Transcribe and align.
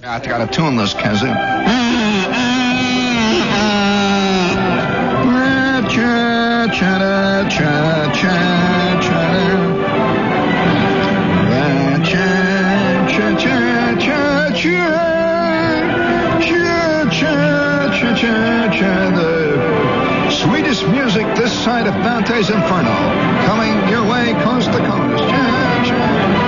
I 0.00 0.20
gotta 0.20 0.46
tune 0.46 0.76
this, 0.76 0.94
Kenzie. 0.94 1.26
The 18.86 20.30
sweetest 20.30 20.86
music 20.86 21.26
this 21.34 21.52
side 21.52 21.88
of 21.88 21.94
Dante's 21.94 22.50
Inferno. 22.50 22.94
Coming 23.46 23.88
your 23.88 24.08
way 24.08 24.32
coast 24.44 24.70
to 24.70 24.78
coast. 24.78 26.47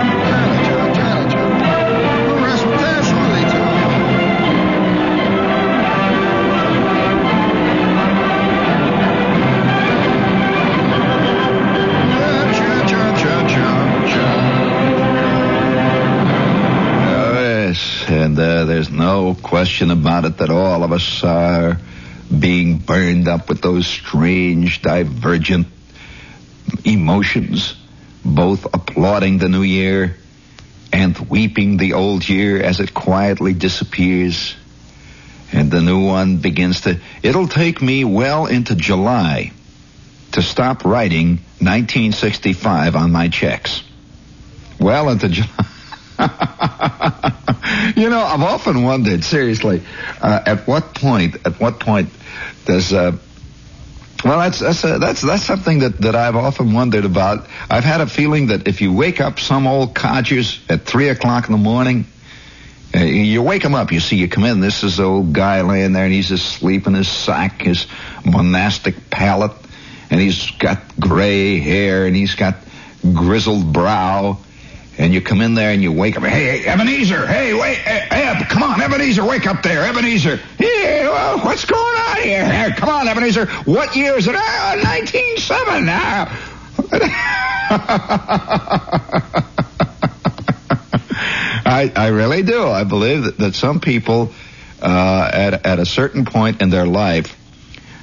There's 18.64 18.90
no 18.90 19.34
question 19.34 19.90
about 19.90 20.24
it 20.24 20.38
that 20.38 20.50
all 20.50 20.82
of 20.82 20.92
us 20.92 21.22
are 21.24 21.78
being 22.36 22.78
burned 22.78 23.28
up 23.28 23.48
with 23.48 23.60
those 23.60 23.86
strange, 23.86 24.82
divergent 24.82 25.66
emotions, 26.84 27.74
both 28.24 28.64
applauding 28.66 29.38
the 29.38 29.48
new 29.48 29.62
year 29.62 30.16
and 30.92 31.18
weeping 31.30 31.76
the 31.76 31.94
old 31.94 32.28
year 32.28 32.62
as 32.62 32.80
it 32.80 32.94
quietly 32.94 33.54
disappears 33.54 34.54
and 35.52 35.70
the 35.70 35.80
new 35.80 36.04
one 36.04 36.38
begins 36.38 36.82
to. 36.82 37.00
It'll 37.22 37.48
take 37.48 37.82
me 37.82 38.04
well 38.04 38.46
into 38.46 38.74
July 38.74 39.52
to 40.32 40.42
stop 40.42 40.84
writing 40.84 41.38
1965 41.58 42.94
on 42.96 43.10
my 43.10 43.28
checks. 43.28 43.82
Well 44.78 45.10
into 45.10 45.28
July. 45.28 45.66
you 47.96 48.10
know, 48.10 48.20
I've 48.20 48.42
often 48.42 48.82
wondered, 48.82 49.24
seriously, 49.24 49.82
uh, 50.20 50.40
at 50.44 50.66
what 50.66 50.94
point, 50.94 51.36
at 51.46 51.58
what 51.58 51.80
point 51.80 52.10
does, 52.66 52.92
uh, 52.92 53.16
well, 54.24 54.38
that's 54.38 54.58
that's 54.58 54.84
uh, 54.84 54.98
that's 54.98 55.22
that's 55.22 55.44
something 55.44 55.78
that, 55.78 55.98
that 56.02 56.14
I've 56.14 56.36
often 56.36 56.74
wondered 56.74 57.06
about. 57.06 57.46
I've 57.70 57.84
had 57.84 58.02
a 58.02 58.06
feeling 58.06 58.48
that 58.48 58.68
if 58.68 58.82
you 58.82 58.92
wake 58.92 59.18
up 59.20 59.40
some 59.40 59.66
old 59.66 59.94
codgers 59.94 60.60
at 60.68 60.82
three 60.82 61.08
o'clock 61.08 61.46
in 61.46 61.52
the 61.52 61.58
morning, 61.58 62.04
uh, 62.94 62.98
you 62.98 63.42
wake 63.42 63.64
him 63.64 63.74
up. 63.74 63.92
You 63.92 64.00
see, 64.00 64.16
you 64.16 64.28
come 64.28 64.44
in. 64.44 64.60
This 64.60 64.82
is 64.82 64.98
the 64.98 65.04
old 65.04 65.32
guy 65.32 65.62
laying 65.62 65.92
there, 65.94 66.04
and 66.04 66.12
he's 66.12 66.30
asleep 66.30 66.86
in 66.86 66.92
his 66.92 67.08
sack, 67.08 67.62
his 67.62 67.86
monastic 68.24 69.08
pallet, 69.08 69.52
and 70.10 70.20
he's 70.20 70.50
got 70.50 70.98
gray 70.98 71.58
hair, 71.58 72.04
and 72.04 72.14
he's 72.14 72.34
got 72.34 72.56
grizzled 73.02 73.72
brow. 73.72 74.38
And 75.00 75.12
you 75.14 75.22
come 75.22 75.40
in 75.40 75.54
there 75.54 75.70
and 75.70 75.82
you 75.82 75.92
wake 75.92 76.18
up. 76.18 76.24
Hey, 76.24 76.66
Ebenezer! 76.66 77.26
Hey, 77.26 77.54
wait, 77.54 77.78
hey, 77.78 78.06
Eb, 78.10 78.46
come 78.50 78.62
on, 78.62 78.82
Ebenezer, 78.82 79.24
wake 79.24 79.46
up 79.46 79.62
there, 79.62 79.86
Ebenezer. 79.86 80.36
Hey, 80.58 81.08
well, 81.08 81.38
what's 81.38 81.64
going 81.64 81.82
on 81.82 82.16
here? 82.18 82.44
Hey, 82.44 82.70
come 82.76 82.90
on, 82.90 83.08
Ebenezer. 83.08 83.46
What 83.64 83.96
year 83.96 84.18
is 84.18 84.28
it? 84.28 84.34
Ah, 84.36 84.76
1907. 84.76 85.86
Ah. 85.88 86.28
I, 91.64 91.90
I 91.96 92.08
really 92.08 92.42
do. 92.42 92.68
I 92.68 92.84
believe 92.84 93.24
that, 93.24 93.38
that 93.38 93.54
some 93.54 93.80
people 93.80 94.34
uh, 94.82 95.30
at 95.32 95.64
at 95.64 95.78
a 95.78 95.86
certain 95.86 96.26
point 96.26 96.60
in 96.60 96.68
their 96.68 96.86
life, 96.86 97.34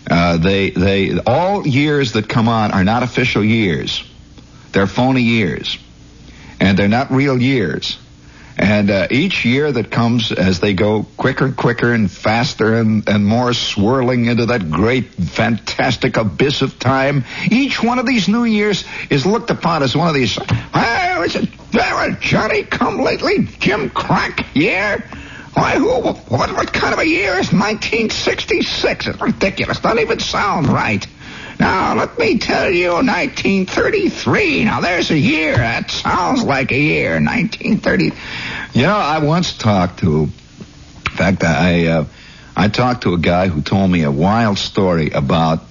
uh, 0.09 0.38
they 0.38 0.72
they 0.72 1.19
all 1.19 1.68
years 1.68 2.13
that 2.13 2.28
come 2.28 2.47
on 2.47 2.72
are 2.72 2.84
not 2.84 3.03
official 3.03 3.44
years. 3.44 4.03
They're 4.72 4.88
phony 4.88 5.22
years, 5.22 5.78
and 6.59 6.78
they're 6.78 6.88
not 6.88 7.12
real 7.12 7.40
years. 7.41 7.97
And 8.59 8.90
uh, 8.90 9.07
each 9.12 9.45
year 9.45 9.72
that 9.72 9.91
comes 9.91 10.31
as 10.31 10.59
they 10.59 10.73
go 10.73 11.06
quicker 11.16 11.45
and 11.45 11.56
quicker 11.56 11.94
and 11.94 12.09
faster 12.09 12.75
and, 12.75 13.07
and 13.07 13.23
more 13.23 13.53
swirling 13.53 14.25
into 14.25 14.47
that 14.47 14.72
great, 14.72 15.13
fantastic 15.13 16.18
abyss 16.18 16.63
of 16.63 16.79
time, 16.79 17.23
each 17.51 17.84
one 17.84 18.00
of 18.00 18.07
these 18.07 18.28
new 18.28 18.45
years 18.45 18.84
is 19.12 19.28
looked 19.28 19.51
upon 19.51 19.84
as 19.84 19.95
one 19.95 20.07
of 20.07 20.16
these, 20.16 20.40
ah, 20.73 21.22
is 21.22 21.35
it 21.35 21.50
Johnny 22.19 22.63
come 22.63 23.01
lately, 23.01 23.47
Jim 23.59 23.91
Crack 23.91 24.56
year? 24.56 25.03
Why, 25.53 25.72
who, 25.72 25.89
what, 25.89 26.51
what 26.51 26.74
kind 26.74 26.94
of 26.94 27.00
a 27.00 27.07
year 27.07 27.31
is 27.34 27.51
1966? 27.51 29.07
It's 29.07 29.22
ridiculous. 29.22 29.79
Doesn't 29.79 30.00
even 30.00 30.19
sound 30.19 30.68
right. 30.68 31.06
Now, 31.59 31.95
let 31.95 32.19
me 32.19 32.38
tell 32.38 32.69
you, 32.69 32.90
1933. 32.91 34.66
Now, 34.66 34.79
there's 34.79 35.09
a 35.09 35.18
year. 35.18 35.56
That 35.56 35.90
sounds 35.90 36.44
like 36.44 36.72
a 36.72 36.78
year. 36.79 37.13
1930. 37.13 38.12
You 38.73 38.84
know, 38.84 38.95
I 38.95 39.19
once 39.19 39.57
talked 39.57 40.00
to, 40.00 40.23
in 40.23 40.29
fact, 41.12 41.44
I, 41.44 41.88
uh, 41.88 42.06
I 42.56 42.68
talked 42.68 43.03
to 43.03 43.13
a 43.13 43.18
guy 43.18 43.47
who 43.47 43.62
told 43.62 43.90
me 43.90 44.03
a 44.03 44.12
wild 44.12 44.59
story 44.59 45.09
about 45.09 45.62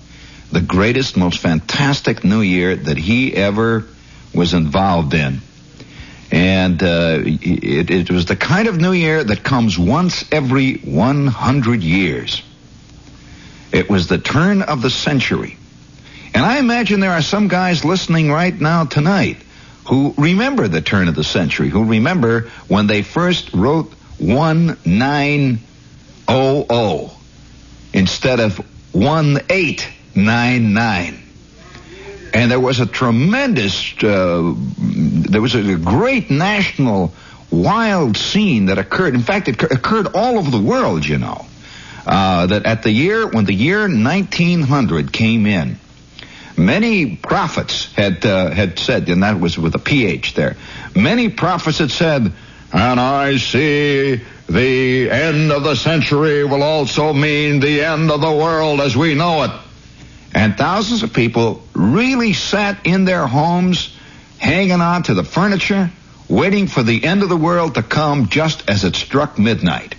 the 0.50 0.60
greatest, 0.60 1.16
most 1.16 1.38
fantastic 1.38 2.24
New 2.24 2.41
Year 2.41 2.74
that 2.74 2.97
he 2.97 3.34
ever 3.34 3.84
was 4.34 4.54
involved 4.54 5.14
in. 5.14 5.41
And 6.32 6.82
uh, 6.82 7.20
it, 7.24 7.91
it 7.91 8.10
was 8.10 8.26
the 8.26 8.34
kind 8.34 8.66
of 8.66 8.80
New 8.80 8.92
Year 8.92 9.22
that 9.22 9.44
comes 9.44 9.78
once 9.78 10.24
every 10.32 10.78
100 10.78 11.82
years. 11.82 12.42
It 13.72 13.88
was 13.88 14.08
the 14.08 14.18
turn 14.18 14.62
of 14.62 14.82
the 14.82 14.91
century. 14.91 15.56
And 16.36 16.44
I 16.44 16.58
imagine 16.58 17.00
there 17.00 17.12
are 17.12 17.22
some 17.22 17.48
guys 17.48 17.82
listening 17.82 18.30
right 18.30 18.54
now 18.54 18.84
tonight 18.84 19.38
who 19.88 20.12
remember 20.19 20.69
the 20.69 20.82
turn 20.82 21.08
of 21.08 21.14
the 21.14 21.24
century, 21.24 21.70
who 21.70 21.86
remember 21.86 22.50
when 22.69 22.86
they 22.86 23.00
first 23.00 23.54
wrote 23.54 23.91
1900 24.19 27.10
instead 27.94 28.41
of 28.41 28.58
1899. 28.92 31.22
And 32.34 32.50
there 32.50 32.60
was 32.60 32.80
a 32.80 32.86
tremendous, 32.86 33.94
uh, 34.04 34.53
there 34.76 35.41
was 35.41 35.54
a 35.54 35.76
great 35.76 36.30
national 36.30 37.14
wild 37.50 38.18
scene 38.18 38.66
that 38.66 38.76
occurred. 38.76 39.14
In 39.14 39.22
fact, 39.22 39.48
it 39.48 39.62
occurred 39.62 40.08
all 40.14 40.36
over 40.36 40.50
the 40.50 40.60
world, 40.60 41.06
you 41.06 41.16
know. 41.16 41.47
Uh, 42.06 42.44
that 42.44 42.66
at 42.66 42.82
the 42.82 42.91
year, 42.91 43.26
when 43.26 43.47
the 43.47 43.54
year 43.54 43.88
1900 43.88 45.14
came 45.14 45.47
in, 45.47 45.78
many 46.56 47.17
prophets 47.17 47.93
had 47.94 48.25
uh, 48.25 48.50
had 48.50 48.78
said, 48.78 49.09
and 49.09 49.22
that 49.22 49.39
was 49.41 49.59
with 49.59 49.75
a 49.75 49.78
PH 49.78 50.34
there. 50.34 50.56
Many 50.94 51.28
prophets 51.28 51.78
had 51.78 51.91
said, 51.91 52.33
and 52.72 53.00
I 53.00 53.37
see 53.37 54.21
the 54.49 55.11
end 55.11 55.53
of 55.53 55.65
the 55.65 55.75
century 55.75 56.45
will 56.45 56.62
also 56.62 57.12
mean 57.12 57.61
the 57.61 57.83
end 57.83 58.11
of 58.11 58.21
the 58.21 58.33
world 58.33 58.81
as 58.81 58.97
we 58.97 59.15
know 59.15 59.45
it. 59.45 59.50
And 60.34 60.56
thousands 60.56 61.03
of 61.03 61.12
people 61.12 61.62
really 61.75 62.33
sat 62.33 62.87
in 62.87 63.05
their 63.05 63.27
homes, 63.27 63.97
hanging 64.39 64.81
on 64.81 65.05
to 65.05 65.15
the 65.15 65.25
furniture, 65.25 65.91
waiting 66.28 66.66
for 66.66 66.83
the 66.83 67.05
end 67.05 67.22
of 67.22 67.28
the 67.28 67.37
world 67.37 67.75
to 67.77 67.83
come 67.83 68.28
just 68.28 68.69
as 68.69 68.84
it 68.84 68.97
struck 68.97 69.39
midnight. 69.39 69.95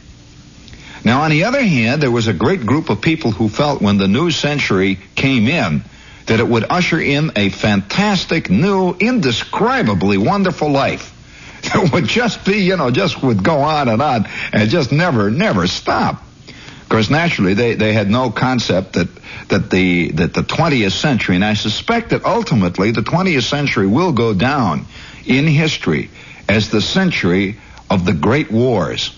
Now, 1.04 1.22
on 1.22 1.32
the 1.32 1.46
other 1.46 1.64
hand, 1.64 2.02
there 2.02 2.12
was 2.12 2.28
a 2.28 2.34
great 2.34 2.66
group 2.66 2.90
of 2.90 3.02
people 3.02 3.32
who 3.32 3.50
felt 3.50 3.82
when 3.82 3.98
the 3.98 4.08
new 4.08 4.30
century 4.30 5.00
came 5.16 5.48
in 5.48 5.84
that 6.28 6.40
it 6.40 6.48
would 6.48 6.66
usher 6.70 7.00
in 7.00 7.32
a 7.36 7.50
fantastic, 7.50 8.50
new, 8.50 8.94
indescribably 9.00 10.18
wonderful 10.18 10.70
life 10.70 11.14
that 11.64 11.92
would 11.92 12.06
just 12.06 12.46
be, 12.46 12.58
you 12.58 12.78
know, 12.78 12.92
just 12.92 13.22
would 13.24 13.44
go 13.44 13.60
on 13.60 13.90
and 13.90 14.02
on 14.02 14.28
and 14.54 14.70
just 14.70 14.92
never, 14.92 15.32
never 15.32 15.68
stop. 15.68 16.24
Of 16.48 16.90
course, 16.90 17.10
naturally, 17.10 17.54
they, 17.54 17.74
they 17.76 17.92
had 17.92 18.10
no 18.10 18.30
concept 18.30 18.94
that, 18.94 19.10
that 19.50 19.70
the, 19.70 20.12
that 20.12 20.34
the 20.34 20.42
20th 20.42 20.92
century, 20.92 21.36
and 21.36 21.44
I 21.44 21.54
suspect 21.54 22.12
that 22.12 22.24
ultimately 22.24 22.92
the 22.92 23.02
20th 23.02 23.44
century 23.44 23.88
will 23.88 24.14
go 24.14 24.34
down 24.34 24.86
in 25.26 25.48
history 25.48 26.10
as 26.48 26.70
the 26.70 26.82
century 26.82 27.58
of 27.90 28.06
the 28.06 28.14
great 28.14 28.52
wars. 28.52 29.14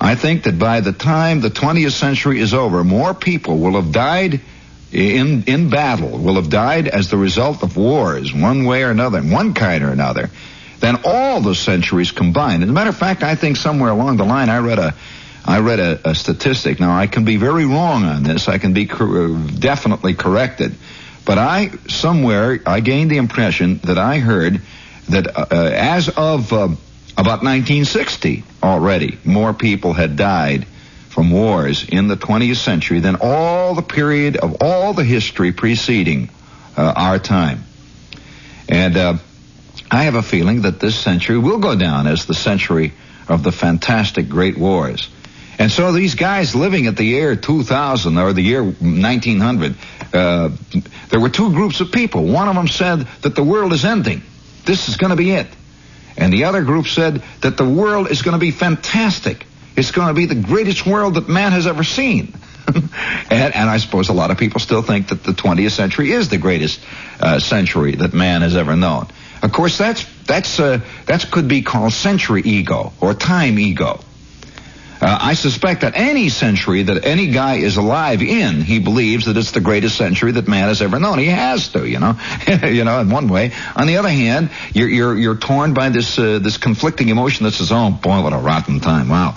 I 0.00 0.14
think 0.14 0.44
that 0.44 0.58
by 0.58 0.80
the 0.80 0.92
time 0.92 1.40
the 1.40 1.50
20th 1.50 1.92
century 1.92 2.40
is 2.40 2.54
over, 2.54 2.82
more 2.82 3.14
people 3.14 3.58
will 3.58 3.80
have 3.80 3.92
died 3.92 4.40
in, 4.92 5.44
in 5.44 5.70
battle, 5.70 6.18
will 6.18 6.34
have 6.34 6.50
died 6.50 6.86
as 6.88 7.10
the 7.10 7.16
result 7.16 7.62
of 7.62 7.76
wars, 7.76 8.32
one 8.32 8.64
way 8.64 8.82
or 8.82 8.90
another, 8.90 9.22
one 9.22 9.54
kind 9.54 9.82
or 9.82 9.90
another, 9.90 10.30
than 10.80 11.00
all 11.04 11.40
the 11.40 11.54
centuries 11.54 12.10
combined. 12.10 12.62
As 12.62 12.68
a 12.68 12.72
matter 12.72 12.90
of 12.90 12.96
fact, 12.96 13.22
I 13.22 13.34
think 13.34 13.56
somewhere 13.56 13.90
along 13.90 14.18
the 14.18 14.24
line 14.24 14.50
I 14.50 14.58
read 14.58 14.78
a, 14.78 14.94
I 15.44 15.60
read 15.60 15.80
a, 15.80 16.10
a 16.10 16.14
statistic. 16.14 16.78
Now 16.78 16.96
I 16.96 17.06
can 17.06 17.24
be 17.24 17.36
very 17.36 17.64
wrong 17.64 18.04
on 18.04 18.22
this. 18.22 18.48
I 18.48 18.58
can 18.58 18.74
be 18.74 18.86
cor- 18.86 19.28
definitely 19.58 20.14
corrected. 20.14 20.74
But 21.24 21.38
I, 21.38 21.70
somewhere, 21.88 22.60
I 22.66 22.80
gained 22.80 23.10
the 23.10 23.16
impression 23.16 23.78
that 23.84 23.96
I 23.96 24.18
heard 24.18 24.60
that 25.08 25.36
uh, 25.36 25.46
as 25.50 26.08
of, 26.08 26.52
uh, 26.52 26.68
about 27.16 27.42
1960 27.44 28.42
already, 28.62 29.18
more 29.24 29.52
people 29.52 29.92
had 29.92 30.16
died 30.16 30.66
from 31.12 31.30
wars 31.30 31.84
in 31.86 32.08
the 32.08 32.16
20th 32.16 32.56
century 32.56 33.00
than 33.00 33.16
all 33.20 33.74
the 33.74 33.82
period 33.82 34.38
of 34.38 34.56
all 34.62 34.94
the 34.94 35.04
history 35.04 35.52
preceding 35.52 36.30
uh, 36.74 36.94
our 36.96 37.18
time. 37.18 37.64
And 38.66 38.96
uh, 38.96 39.18
I 39.90 40.04
have 40.04 40.14
a 40.14 40.22
feeling 40.22 40.62
that 40.62 40.80
this 40.80 40.98
century 40.98 41.36
will 41.36 41.58
go 41.58 41.76
down 41.76 42.06
as 42.06 42.24
the 42.24 42.32
century 42.32 42.94
of 43.28 43.42
the 43.42 43.52
fantastic 43.52 44.30
great 44.30 44.56
wars. 44.56 45.10
And 45.58 45.70
so 45.70 45.92
these 45.92 46.14
guys 46.14 46.54
living 46.54 46.86
at 46.86 46.96
the 46.96 47.04
year 47.04 47.36
2000 47.36 48.16
or 48.16 48.32
the 48.32 48.40
year 48.40 48.64
1900, 48.64 49.74
uh, 50.14 50.48
there 51.10 51.20
were 51.20 51.28
two 51.28 51.52
groups 51.52 51.82
of 51.82 51.92
people. 51.92 52.24
One 52.24 52.48
of 52.48 52.54
them 52.54 52.68
said 52.68 53.00
that 53.20 53.34
the 53.34 53.44
world 53.44 53.74
is 53.74 53.84
ending. 53.84 54.22
This 54.64 54.88
is 54.88 54.96
going 54.96 55.10
to 55.10 55.16
be 55.16 55.32
it. 55.32 55.48
And 56.16 56.32
the 56.32 56.44
other 56.44 56.62
group 56.62 56.86
said 56.86 57.22
that 57.42 57.58
the 57.58 57.68
world 57.68 58.10
is 58.10 58.22
going 58.22 58.32
to 58.32 58.40
be 58.40 58.50
fantastic. 58.50 59.46
It's 59.76 59.90
going 59.90 60.08
to 60.08 60.14
be 60.14 60.26
the 60.26 60.40
greatest 60.40 60.86
world 60.86 61.14
that 61.14 61.28
man 61.28 61.52
has 61.52 61.66
ever 61.66 61.84
seen. 61.84 62.34
and, 62.74 63.54
and, 63.54 63.70
I 63.70 63.78
suppose 63.78 64.08
a 64.08 64.12
lot 64.12 64.30
of 64.30 64.38
people 64.38 64.60
still 64.60 64.82
think 64.82 65.08
that 65.08 65.24
the 65.24 65.32
20th 65.32 65.72
century 65.72 66.12
is 66.12 66.28
the 66.28 66.38
greatest 66.38 66.80
uh, 67.18 67.40
century 67.40 67.96
that 67.96 68.12
man 68.12 68.42
has 68.42 68.56
ever 68.56 68.76
known. 68.76 69.08
Of 69.42 69.52
course, 69.52 69.76
that's 69.76 70.06
that's 70.26 70.60
uh, 70.60 70.80
that 71.06 71.28
could 71.32 71.48
be 71.48 71.62
called 71.62 71.92
century 71.92 72.42
ego 72.42 72.92
or 73.00 73.14
time 73.14 73.58
ego. 73.58 73.98
Uh, 75.00 75.18
I 75.20 75.34
suspect 75.34 75.80
that 75.80 75.94
any 75.96 76.28
century 76.28 76.84
that 76.84 77.04
any 77.04 77.32
guy 77.32 77.56
is 77.56 77.76
alive 77.76 78.22
in, 78.22 78.60
he 78.60 78.78
believes 78.78 79.26
that 79.26 79.36
it's 79.36 79.50
the 79.50 79.60
greatest 79.60 79.96
century 79.96 80.30
that 80.30 80.46
man 80.46 80.68
has 80.68 80.80
ever 80.80 81.00
known. 81.00 81.18
He 81.18 81.26
has 81.26 81.70
to, 81.70 81.84
you 81.84 81.98
know, 81.98 82.16
you 82.62 82.84
know, 82.84 83.00
in 83.00 83.10
one 83.10 83.26
way. 83.26 83.50
On 83.74 83.88
the 83.88 83.96
other 83.96 84.08
hand, 84.08 84.50
you're 84.72 84.88
you're 84.88 85.18
you're 85.18 85.36
torn 85.36 85.74
by 85.74 85.88
this 85.88 86.16
uh, 86.20 86.38
this 86.38 86.56
conflicting 86.56 87.08
emotion 87.08 87.44
that 87.46 87.52
says, 87.52 87.72
"Oh 87.72 87.90
boy, 87.90 88.22
what 88.22 88.32
a 88.32 88.38
rotten 88.38 88.78
time! 88.78 89.08
Wow." 89.08 89.36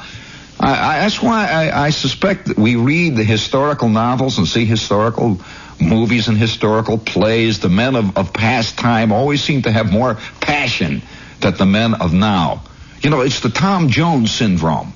I, 0.65 0.95
I, 0.95 0.99
that's 1.01 1.21
why 1.21 1.47
I, 1.47 1.85
I 1.85 1.89
suspect 1.91 2.47
that 2.47 2.57
we 2.57 2.75
read 2.75 3.15
the 3.15 3.23
historical 3.23 3.87
novels 3.87 4.39
and 4.39 4.47
see 4.47 4.65
historical 4.65 5.39
movies 5.79 6.27
and 6.27 6.35
historical 6.35 6.97
plays. 6.97 7.59
The 7.59 7.69
men 7.69 7.95
of, 7.95 8.17
of 8.17 8.33
past 8.33 8.75
time 8.75 9.11
always 9.11 9.43
seem 9.43 9.61
to 9.63 9.71
have 9.71 9.91
more 9.91 10.15
passion 10.41 11.03
than 11.41 11.53
the 11.55 11.67
men 11.67 11.93
of 11.93 12.13
now. 12.13 12.63
You 13.01 13.11
know, 13.11 13.21
it's 13.21 13.41
the 13.41 13.49
Tom 13.49 13.89
Jones 13.89 14.33
syndrome 14.33 14.93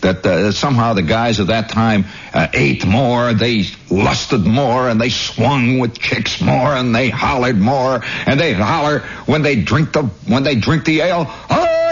that 0.00 0.26
uh, 0.26 0.50
somehow 0.50 0.94
the 0.94 1.02
guys 1.02 1.38
of 1.38 1.46
that 1.46 1.68
time 1.68 2.04
uh, 2.34 2.48
ate 2.52 2.84
more, 2.84 3.32
they 3.34 3.66
lusted 3.90 4.44
more, 4.44 4.88
and 4.88 5.00
they 5.00 5.10
swung 5.10 5.78
with 5.78 5.96
chicks 5.96 6.40
more, 6.40 6.74
and 6.74 6.92
they 6.92 7.08
hollered 7.08 7.58
more, 7.58 8.02
and 8.26 8.40
they 8.40 8.52
holler 8.52 9.00
when 9.26 9.42
they 9.42 9.54
drink 9.54 9.92
the 9.92 10.02
when 10.26 10.42
they 10.42 10.56
drink 10.56 10.84
the 10.84 11.02
ale. 11.02 11.32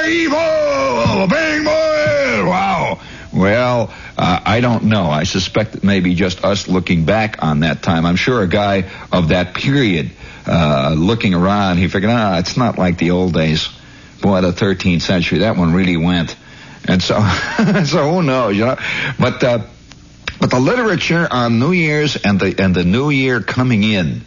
Evil, 0.09 1.27
bang 1.29 1.65
boy! 1.65 1.96
Wow. 2.57 3.01
Well, 3.33 3.93
uh, 4.17 4.41
I 4.45 4.61
don't 4.61 4.85
know. 4.85 5.07
I 5.07 5.25
suspect 5.25 5.75
it 5.75 5.85
may 5.85 6.01
be 6.01 6.15
just 6.15 6.45
us 6.45 6.69
looking 6.69 7.05
back 7.05 7.43
on 7.43 7.61
that 7.61 7.83
time. 7.83 8.07
I'm 8.07 8.17
sure 8.17 8.41
a 8.41 8.47
guy 8.47 8.89
of 9.13 9.29
that 9.29 9.55
period 9.55 10.13
uh, 10.47 10.95
looking 10.97 11.35
around, 11.35 11.79
he 11.79 11.89
figured, 11.89 12.13
ah, 12.13 12.39
it's 12.39 12.57
not 12.57 12.79
like 12.79 12.99
the 12.99 13.11
old 13.11 13.35
days. 13.35 13.69
Boy, 14.23 14.41
the 14.41 14.53
13th 14.53 15.03
century, 15.03 15.41
that 15.41 15.57
one 15.57 15.75
really 15.75 15.97
went. 15.97 16.37
And 16.87 17.03
so, 17.03 17.15
so 17.85 18.13
who 18.13 18.23
knows, 18.23 18.57
you 18.57 18.65
know? 18.65 18.77
But, 19.19 19.43
uh, 19.43 19.59
but 20.41 20.51
the 20.51 20.61
literature 20.61 21.27
on 21.31 21.59
New 21.59 21.73
Year's 21.73 22.17
and 22.17 22.39
the, 22.39 22.55
and 22.63 22.75
the 22.75 22.85
New 22.85 23.11
Year 23.11 23.41
coming 23.41 23.83
in 23.83 24.25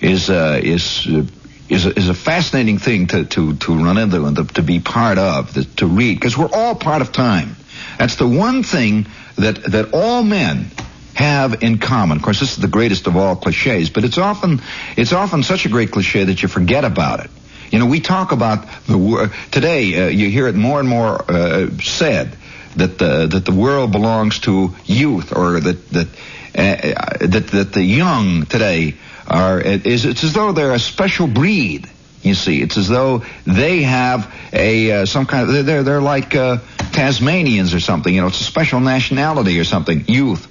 is, 0.00 0.28
uh, 0.28 0.60
is, 0.62 1.06
uh, 1.06 1.24
is 1.68 1.86
a, 1.86 1.96
is 1.96 2.08
a 2.08 2.14
fascinating 2.14 2.78
thing 2.78 3.06
to, 3.06 3.24
to, 3.26 3.54
to 3.54 3.74
run 3.74 3.96
into 3.96 4.24
and 4.24 4.36
to, 4.36 4.44
to 4.54 4.62
be 4.62 4.80
part 4.80 5.18
of, 5.18 5.54
to, 5.54 5.64
to 5.76 5.86
read, 5.86 6.16
because 6.16 6.36
we're 6.36 6.50
all 6.52 6.74
part 6.74 7.00
of 7.00 7.12
time. 7.12 7.56
That's 8.00 8.16
the 8.16 8.26
one 8.26 8.62
thing 8.62 9.06
that, 9.36 9.62
that 9.72 9.92
all 9.92 10.22
men 10.22 10.70
have 11.12 11.62
in 11.62 11.76
common. 11.76 12.16
Of 12.16 12.22
course, 12.22 12.40
this 12.40 12.52
is 12.52 12.56
the 12.56 12.66
greatest 12.66 13.06
of 13.06 13.14
all 13.14 13.36
cliches, 13.36 13.90
but 13.90 14.04
it's 14.04 14.16
often, 14.16 14.62
it's 14.96 15.12
often 15.12 15.42
such 15.42 15.66
a 15.66 15.68
great 15.68 15.90
cliche 15.90 16.24
that 16.24 16.40
you 16.40 16.48
forget 16.48 16.86
about 16.86 17.20
it. 17.20 17.30
You 17.70 17.78
know, 17.78 17.84
we 17.84 18.00
talk 18.00 18.32
about 18.32 18.66
the 18.86 18.96
world, 18.96 19.32
today. 19.50 20.06
Uh, 20.06 20.08
you 20.08 20.30
hear 20.30 20.48
it 20.48 20.54
more 20.54 20.80
and 20.80 20.88
more 20.88 21.22
uh, 21.30 21.68
said 21.82 22.38
that 22.76 22.96
the 22.96 23.26
that 23.26 23.44
the 23.44 23.52
world 23.52 23.92
belongs 23.92 24.38
to 24.40 24.74
youth, 24.86 25.36
or 25.36 25.60
that 25.60 25.90
that 25.90 26.08
uh, 26.54 27.26
that 27.26 27.48
that 27.48 27.72
the 27.74 27.82
young 27.82 28.46
today 28.46 28.94
are. 29.28 29.60
Is 29.60 30.06
it's 30.06 30.24
as 30.24 30.32
though 30.32 30.52
they're 30.52 30.72
a 30.72 30.80
special 30.80 31.26
breed. 31.26 31.86
You 32.22 32.34
see, 32.34 32.60
it's 32.60 32.76
as 32.76 32.88
though 32.88 33.24
they 33.46 33.82
have 33.82 34.34
a 34.52 35.02
uh, 35.02 35.06
some 35.06 35.26
kind 35.26 35.48
of 35.48 35.66
they're 35.66 35.82
they're 35.82 36.02
like 36.02 36.34
uh, 36.34 36.58
Tasmanians 36.92 37.74
or 37.74 37.80
something. 37.80 38.14
You 38.14 38.22
know, 38.22 38.28
it's 38.28 38.40
a 38.40 38.44
special 38.44 38.80
nationality 38.80 39.58
or 39.58 39.64
something. 39.64 40.04
Youth. 40.06 40.46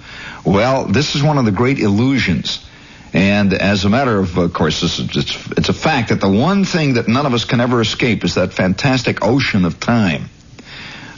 Well, 0.45 0.85
this 0.85 1.15
is 1.15 1.23
one 1.23 1.37
of 1.37 1.45
the 1.45 1.51
great 1.51 1.79
illusions 1.79 2.65
and 3.13 3.53
as 3.53 3.85
a 3.85 3.89
matter 3.89 4.19
of, 4.19 4.37
of 4.37 4.53
course, 4.53 4.83
is, 4.83 4.99
it's, 4.99 5.51
it's 5.51 5.69
a 5.69 5.73
fact 5.73 6.09
that 6.09 6.21
the 6.21 6.29
one 6.29 6.63
thing 6.63 6.93
that 6.93 7.07
none 7.07 7.25
of 7.25 7.33
us 7.33 7.45
can 7.45 7.59
ever 7.59 7.81
escape 7.81 8.23
is 8.23 8.35
that 8.35 8.53
fantastic 8.53 9.23
ocean 9.23 9.65
of 9.65 9.79
time. 9.79 10.29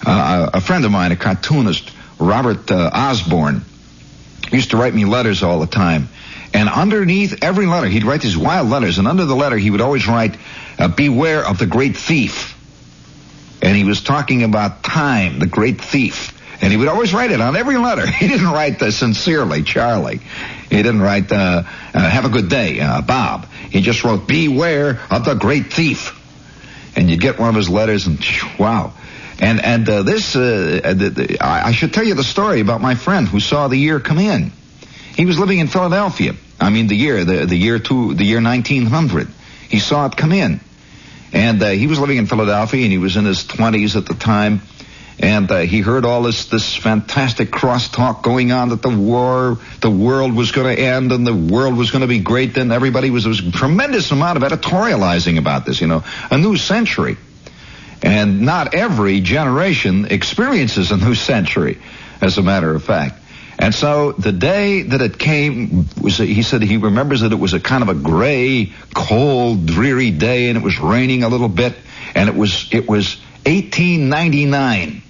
Uh, 0.05 0.51
a 0.53 0.61
friend 0.61 0.85
of 0.85 0.91
mine, 0.91 1.11
a 1.11 1.15
cartoonist, 1.15 1.91
Robert 2.17 2.71
uh, 2.71 2.89
Osborne, 2.93 3.63
used 4.51 4.71
to 4.71 4.77
write 4.77 4.93
me 4.93 5.05
letters 5.05 5.43
all 5.43 5.59
the 5.59 5.67
time. 5.67 6.07
And 6.53 6.69
underneath 6.69 7.43
every 7.43 7.65
letter, 7.65 7.87
he'd 7.87 8.03
write 8.03 8.21
these 8.21 8.37
wild 8.37 8.69
letters, 8.69 8.97
and 8.97 9.07
under 9.07 9.25
the 9.25 9.35
letter, 9.35 9.57
he 9.57 9.69
would 9.69 9.81
always 9.81 10.07
write, 10.07 10.37
uh, 10.79 10.87
Beware 10.87 11.45
of 11.45 11.57
the 11.57 11.65
great 11.65 11.97
thief. 11.97 12.50
And 13.61 13.75
he 13.75 13.83
was 13.83 14.01
talking 14.01 14.43
about 14.43 14.83
time, 14.83 15.39
the 15.39 15.47
great 15.47 15.81
thief. 15.81 16.37
And 16.61 16.71
he 16.71 16.77
would 16.77 16.87
always 16.87 17.13
write 17.13 17.31
it 17.31 17.41
on 17.41 17.55
every 17.55 17.77
letter. 17.77 18.05
He 18.11 18.27
didn't 18.27 18.51
write 18.51 18.79
the 18.79 18.91
sincerely, 18.91 19.63
Charlie. 19.63 20.19
He 20.69 20.77
didn't 20.77 21.01
write, 21.01 21.31
uh, 21.31 21.63
uh, 21.93 22.09
have 22.09 22.25
a 22.25 22.29
good 22.29 22.49
day, 22.49 22.79
uh, 22.79 23.01
Bob. 23.01 23.47
He 23.69 23.81
just 23.81 24.03
wrote, 24.03 24.27
beware 24.27 24.99
of 25.09 25.25
the 25.25 25.33
great 25.33 25.73
thief. 25.73 26.17
And 26.95 27.09
you 27.09 27.17
get 27.17 27.39
one 27.39 27.49
of 27.49 27.55
his 27.55 27.69
letters 27.69 28.05
and 28.07 28.19
wow. 28.59 28.93
And, 29.39 29.63
and, 29.63 29.89
uh, 29.89 30.03
this, 30.03 30.35
uh, 30.35 30.93
the, 30.95 31.09
the, 31.09 31.37
I 31.41 31.71
should 31.71 31.93
tell 31.93 32.03
you 32.03 32.13
the 32.13 32.23
story 32.23 32.59
about 32.59 32.79
my 32.79 32.93
friend 32.93 33.27
who 33.27 33.39
saw 33.39 33.67
the 33.67 33.77
year 33.77 33.99
come 33.99 34.19
in. 34.19 34.51
He 35.15 35.25
was 35.25 35.39
living 35.39 35.59
in 35.59 35.67
Philadelphia. 35.67 36.35
I 36.59 36.69
mean, 36.69 36.87
the 36.87 36.95
year, 36.95 37.25
the, 37.25 37.45
the 37.45 37.55
year 37.55 37.79
two, 37.79 38.13
the 38.13 38.23
year 38.23 38.41
1900. 38.41 39.27
He 39.69 39.79
saw 39.79 40.05
it 40.05 40.15
come 40.15 40.31
in. 40.31 40.59
And, 41.33 41.61
uh, 41.61 41.69
he 41.69 41.87
was 41.87 41.99
living 41.99 42.17
in 42.17 42.27
Philadelphia 42.27 42.83
and 42.83 42.91
he 42.91 42.97
was 42.97 43.15
in 43.17 43.25
his 43.25 43.43
20s 43.43 43.95
at 43.95 44.05
the 44.05 44.13
time 44.13 44.61
and 45.21 45.51
uh, 45.51 45.59
he 45.59 45.81
heard 45.81 46.03
all 46.03 46.23
this 46.23 46.45
this 46.45 46.75
fantastic 46.75 47.51
crosstalk 47.51 48.23
going 48.23 48.51
on 48.51 48.69
that 48.69 48.81
the 48.81 48.89
war, 48.89 49.59
the 49.79 49.89
world 49.89 50.33
was 50.33 50.51
going 50.51 50.75
to 50.75 50.81
end, 50.81 51.11
and 51.11 51.25
the 51.25 51.33
world 51.33 51.77
was 51.77 51.91
going 51.91 52.01
to 52.01 52.07
be 52.07 52.19
great. 52.19 52.55
Then 52.55 52.71
everybody 52.71 53.11
was 53.11 53.23
there 53.23 53.29
was 53.29 53.39
a 53.39 53.51
tremendous 53.51 54.11
amount 54.11 54.41
of 54.41 54.43
editorializing 54.43 55.37
about 55.37 55.65
this. 55.65 55.79
You 55.79 55.87
know, 55.87 56.03
a 56.31 56.37
new 56.37 56.57
century, 56.57 57.17
and 58.01 58.41
not 58.41 58.73
every 58.73 59.21
generation 59.21 60.05
experiences 60.05 60.91
a 60.91 60.97
new 60.97 61.13
century, 61.13 61.77
as 62.19 62.39
a 62.39 62.41
matter 62.41 62.73
of 62.73 62.83
fact. 62.83 63.20
And 63.61 63.75
so 63.75 64.11
the 64.13 64.31
day 64.31 64.81
that 64.81 65.01
it 65.01 65.19
came 65.19 65.85
he 66.03 66.41
said 66.41 66.63
he 66.63 66.77
remembers 66.77 67.21
that 67.21 67.31
it 67.31 67.39
was 67.39 67.53
a 67.53 67.59
kind 67.59 67.83
of 67.83 67.89
a 67.89 67.93
gray, 67.93 68.73
cold, 68.95 69.67
dreary 69.67 70.09
day, 70.09 70.49
and 70.49 70.57
it 70.57 70.63
was 70.63 70.79
raining 70.79 71.21
a 71.21 71.29
little 71.29 71.47
bit, 71.47 71.75
and 72.15 72.27
it 72.27 72.35
was 72.35 72.67
it 72.71 72.89
was 72.89 73.17
1899. 73.45 75.03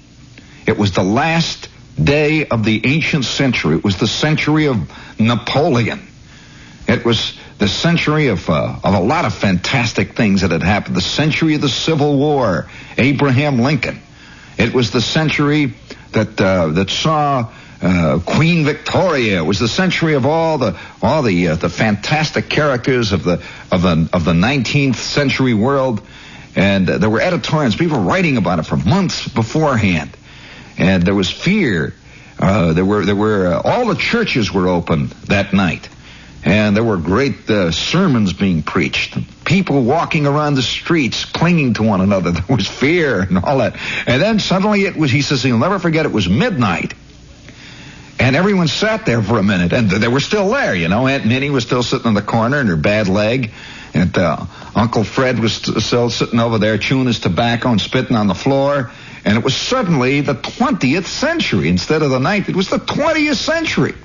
It 0.67 0.77
was 0.77 0.91
the 0.91 1.03
last 1.03 1.69
day 2.01 2.45
of 2.45 2.65
the 2.65 2.85
ancient 2.85 3.23
century. 3.23 3.77
It 3.77 3.85
was 3.85 3.97
the 3.97 4.07
century 4.07 4.67
of 4.67 4.91
Napoleon. 5.17 6.05
It 6.89 7.05
was 7.05 7.37
the 7.57 7.69
century 7.69 8.27
of, 8.27 8.49
uh, 8.49 8.79
of 8.83 8.93
a 8.93 8.99
lot 8.99 9.23
of 9.23 9.33
fantastic 9.33 10.15
things 10.15 10.41
that 10.41 10.51
had 10.51 10.63
happened. 10.63 10.97
The 10.97 11.01
century 11.01 11.55
of 11.55 11.61
the 11.61 11.69
Civil 11.69 12.17
War, 12.17 12.69
Abraham 12.97 13.59
Lincoln. 13.59 14.01
It 14.57 14.73
was 14.73 14.91
the 14.91 14.99
century 14.99 15.73
that 16.11 16.41
uh, 16.41 16.67
that 16.67 16.89
saw 16.89 17.49
uh, 17.81 18.19
Queen 18.25 18.65
Victoria. 18.65 19.39
It 19.39 19.45
was 19.45 19.59
the 19.59 19.67
century 19.67 20.13
of 20.13 20.25
all 20.25 20.57
the 20.57 20.79
all 21.01 21.21
the 21.21 21.49
uh, 21.49 21.55
the 21.55 21.69
fantastic 21.69 22.49
characters 22.49 23.11
of 23.11 23.23
the 23.23 23.43
of 23.71 23.81
the 23.81 24.09
of 24.13 24.25
the 24.25 24.33
19th 24.33 24.95
century 24.95 25.53
world, 25.53 26.01
and 26.55 26.89
uh, 26.89 26.97
there 26.97 27.09
were 27.09 27.21
editorials, 27.21 27.75
people 27.75 27.99
writing 27.99 28.37
about 28.37 28.59
it 28.59 28.65
for 28.65 28.77
months 28.77 29.27
beforehand 29.27 30.15
and 30.81 31.03
there 31.03 31.15
was 31.15 31.29
fear. 31.29 31.93
Uh, 32.39 32.73
there 32.73 32.85
were 32.85 33.05
there 33.05 33.15
were 33.15 33.47
uh, 33.47 33.61
all 33.63 33.87
the 33.87 33.95
churches 33.95 34.51
were 34.51 34.67
open 34.67 35.07
that 35.27 35.53
night, 35.53 35.87
and 36.43 36.75
there 36.75 36.83
were 36.83 36.97
great 36.97 37.49
uh, 37.49 37.71
sermons 37.71 38.33
being 38.33 38.63
preached. 38.63 39.17
People 39.45 39.83
walking 39.83 40.25
around 40.25 40.55
the 40.55 40.63
streets, 40.63 41.25
clinging 41.25 41.73
to 41.75 41.83
one 41.83 42.01
another. 42.01 42.31
There 42.47 42.55
was 42.57 42.67
fear 42.67 43.21
and 43.21 43.37
all 43.37 43.59
that. 43.59 43.75
And 44.07 44.21
then 44.21 44.39
suddenly 44.39 44.85
it 44.85 44.95
was. 44.95 45.11
He 45.11 45.21
says 45.21 45.43
he'll 45.43 45.59
never 45.59 45.77
forget. 45.77 46.05
It 46.05 46.11
was 46.11 46.27
midnight, 46.27 46.93
And 48.21 48.35
everyone 48.35 48.67
sat 48.67 49.07
there 49.07 49.23
for 49.23 49.39
a 49.39 49.43
minute, 49.43 49.73
and 49.73 49.89
they 49.89 50.07
were 50.07 50.19
still 50.19 50.47
there, 50.49 50.75
you 50.75 50.87
know. 50.89 51.07
Aunt 51.07 51.25
Minnie 51.25 51.49
was 51.49 51.63
still 51.63 51.81
sitting 51.81 52.05
in 52.05 52.13
the 52.13 52.21
corner 52.21 52.61
in 52.61 52.67
her 52.67 52.75
bad 52.75 53.07
leg, 53.07 53.51
and 53.95 54.15
uh, 54.15 54.45
Uncle 54.75 55.03
Fred 55.03 55.39
was 55.39 55.53
still 55.53 56.11
sitting 56.11 56.39
over 56.39 56.59
there 56.59 56.77
chewing 56.77 57.07
his 57.07 57.19
tobacco 57.19 57.69
and 57.69 57.81
spitting 57.81 58.15
on 58.15 58.27
the 58.27 58.35
floor. 58.35 58.91
And 59.25 59.39
it 59.39 59.43
was 59.43 59.55
suddenly 59.55 60.21
the 60.21 60.35
20th 60.35 61.05
century 61.05 61.67
instead 61.67 62.03
of 62.03 62.11
the 62.11 62.19
19th. 62.19 62.49
It 62.49 62.55
was 62.55 62.69
the 62.69 62.77
20th 62.77 63.37
century. 63.37 63.95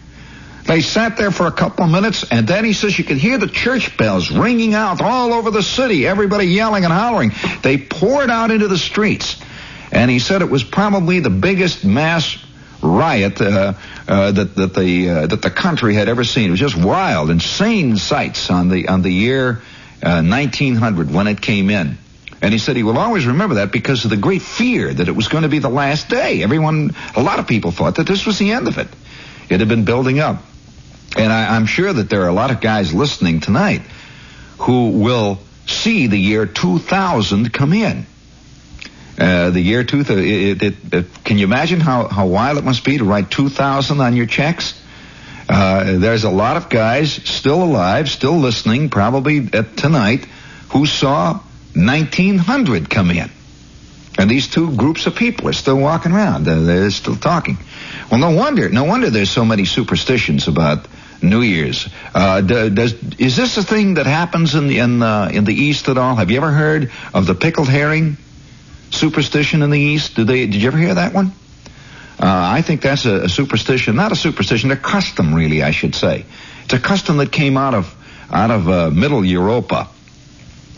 They 0.65 0.81
sat 0.81 1.19
there 1.19 1.31
for 1.31 1.47
a 1.47 1.53
couple 1.53 1.85
of 1.85 1.91
minutes, 1.91 2.25
and 2.31 2.49
then 2.49 2.65
he 2.65 2.73
says 2.73 2.99
you 2.99 3.05
could 3.05 3.19
hear 3.19 3.37
the 3.37 3.49
church 3.49 3.99
bells 3.99 4.31
ringing 4.31 4.73
out 4.73 5.03
all 5.03 5.35
over 5.35 5.51
the 5.51 5.63
city, 5.63 6.07
everybody 6.07 6.47
yelling 6.47 6.85
and 6.85 6.93
hollering. 6.93 7.33
They 7.63 7.77
poured 7.77 8.31
out 8.31 8.51
into 8.51 8.67
the 8.67 8.79
streets. 8.79 9.37
And 9.93 10.11
he 10.11 10.21
said 10.21 10.41
it 10.41 10.49
was 10.49 10.65
probably 10.65 11.21
the 11.21 11.29
biggest 11.29 11.85
mass 11.85 12.39
riot 12.83 13.41
uh, 13.41 13.75
uh, 14.09 14.33
that 14.33 14.55
that 14.55 14.75
the 14.75 15.09
uh, 15.09 15.27
that 15.27 15.43
the 15.43 15.51
country 15.51 15.95
had 15.95 16.09
ever 16.09 16.25
seen. 16.25 16.49
It 16.49 16.51
was 16.51 16.61
just 16.61 16.77
wild, 16.77 17.31
insane 17.31 17.97
sights 17.97 18.51
on 18.51 18.69
the 18.69 18.89
on 18.89 19.03
the 19.03 19.11
year 19.11 19.63
1900 20.01 21.09
uh, 21.09 21.13
when 21.13 21.27
it 21.27 21.41
came 21.41 21.71
in. 21.71 21.99
And 22.43 22.53
he 22.53 22.59
said 22.59 22.77
he 22.77 22.83
will 22.83 22.99
always 22.99 23.27
remember 23.27 23.57
that 23.57 23.73
because 23.73 24.05
of 24.05 24.11
the 24.11 24.17
great 24.17 24.43
fear 24.43 24.93
that 24.93 25.09
it 25.09 25.17
was 25.17 25.29
going 25.29 25.43
to 25.43 25.49
be 25.49 25.59
the 25.59 25.71
last 25.71 26.09
day. 26.09 26.43
Everyone, 26.43 26.95
a 27.17 27.23
lot 27.23 27.39
of 27.39 27.47
people 27.47 27.71
thought 27.71 27.97
that 27.97 28.07
this 28.07 28.27
was 28.27 28.39
the 28.39 28.53
end 28.53 28.69
of 28.69 28.77
it. 28.79 28.89
It 29.49 29.61
had 29.61 29.69
been 29.69 29.85
building 29.85 30.21
up. 30.21 30.43
And 31.17 31.33
I, 31.33 31.57
am 31.57 31.65
sure 31.65 31.91
that 31.91 32.11
there 32.11 32.23
are 32.25 32.29
a 32.29 32.35
lot 32.35 32.51
of 32.51 32.61
guys 32.61 32.93
listening 32.93 33.41
tonight 33.41 33.83
who 34.59 34.91
will 34.91 35.39
see 35.67 36.09
the 36.09 36.19
year 36.19 36.45
2000 36.45 37.53
come 37.53 37.73
in. 37.73 38.07
Uh, 39.19 39.51
the 39.51 39.61
year 39.61 39.83
2000, 39.83 40.23
it, 40.23 40.63
it, 40.63 40.75
it, 40.93 41.25
can 41.25 41.39
you 41.39 41.45
imagine 41.47 41.81
how, 41.81 42.07
how 42.07 42.27
wild 42.27 42.59
it 42.59 42.65
must 42.65 42.85
be 42.85 42.99
to 42.99 43.05
write 43.05 43.31
2000 43.31 44.01
on 44.01 44.15
your 44.15 44.27
checks? 44.27 44.81
Uh, 45.49 45.99
there's 45.99 46.25
a 46.25 46.31
lot 46.31 46.57
of 46.57 46.69
guys 46.69 47.13
still 47.13 47.63
alive, 47.63 48.11
still 48.11 48.39
listening, 48.39 48.91
probably 48.91 49.49
at 49.53 49.77
tonight, 49.77 50.27
who 50.71 50.85
saw 50.85 51.41
1900 51.75 52.91
come 52.91 53.11
in. 53.11 53.31
And 54.19 54.31
these 54.31 54.49
two 54.49 54.75
groups 54.77 55.07
of 55.07 55.15
people 55.15 55.49
are 55.49 55.55
still 55.55 55.79
walking 55.79 56.13
around. 56.13 56.45
They're, 56.45 56.61
they're 56.61 56.91
still 56.91 57.17
talking. 57.17 57.59
Well, 58.11 58.21
no 58.21 58.31
wonder. 58.31 58.69
No 58.69 58.85
wonder 58.85 59.11
there's 59.11 59.31
so 59.31 59.45
many 59.45 59.65
superstitions 59.67 60.49
about 60.49 60.89
New 61.23 61.43
Year's. 61.43 61.89
Uh, 62.15 62.41
does, 62.41 62.95
is 63.19 63.37
this 63.37 63.57
a 63.57 63.63
thing 63.63 63.95
that 63.95 64.07
happens 64.07 64.55
in 64.55 64.69
the, 64.69 64.79
in, 64.79 65.03
uh, 65.03 65.31
in 65.33 65.45
the 65.45 65.55
East 65.55 65.89
at 65.89 65.99
all? 65.99 66.17
Have 66.17 66.31
you 66.31 66.39
ever 66.39 66.51
heard 66.51 66.91
of 67.13 67.27
the 67.27 67.35
pickled 67.35 67.69
herring 67.69 68.17
superstition 68.91 69.63
in 69.63 69.71
the 69.71 69.81
East? 69.81 70.17
Did 70.17 70.27
they? 70.27 70.47
Did 70.47 70.57
you 70.57 70.69
ever 70.69 70.79
hear 70.79 70.95
that 70.95 71.13
one? 71.13 71.33
Uh, 72.19 72.25
I 72.25 72.63
think 72.63 72.81
that's 72.81 73.05
a, 73.05 73.25
a, 73.25 73.29
superstition, 73.29 73.95
not 73.95 74.11
a 74.11 74.17
superstition, 74.17 74.71
a 74.71 74.77
custom, 74.77 75.35
really, 75.35 75.63
I 75.63 75.71
should 75.71 75.95
say. 75.95 76.25
It's 76.65 76.73
a 76.73 76.79
custom 76.79 77.19
that 77.19 77.31
came 77.31 77.59
out 77.59 77.75
of 77.75 77.95
out 78.31 78.51
of 78.51 78.69
uh, 78.69 78.91
Middle 78.91 79.23
Europa, 79.25 79.89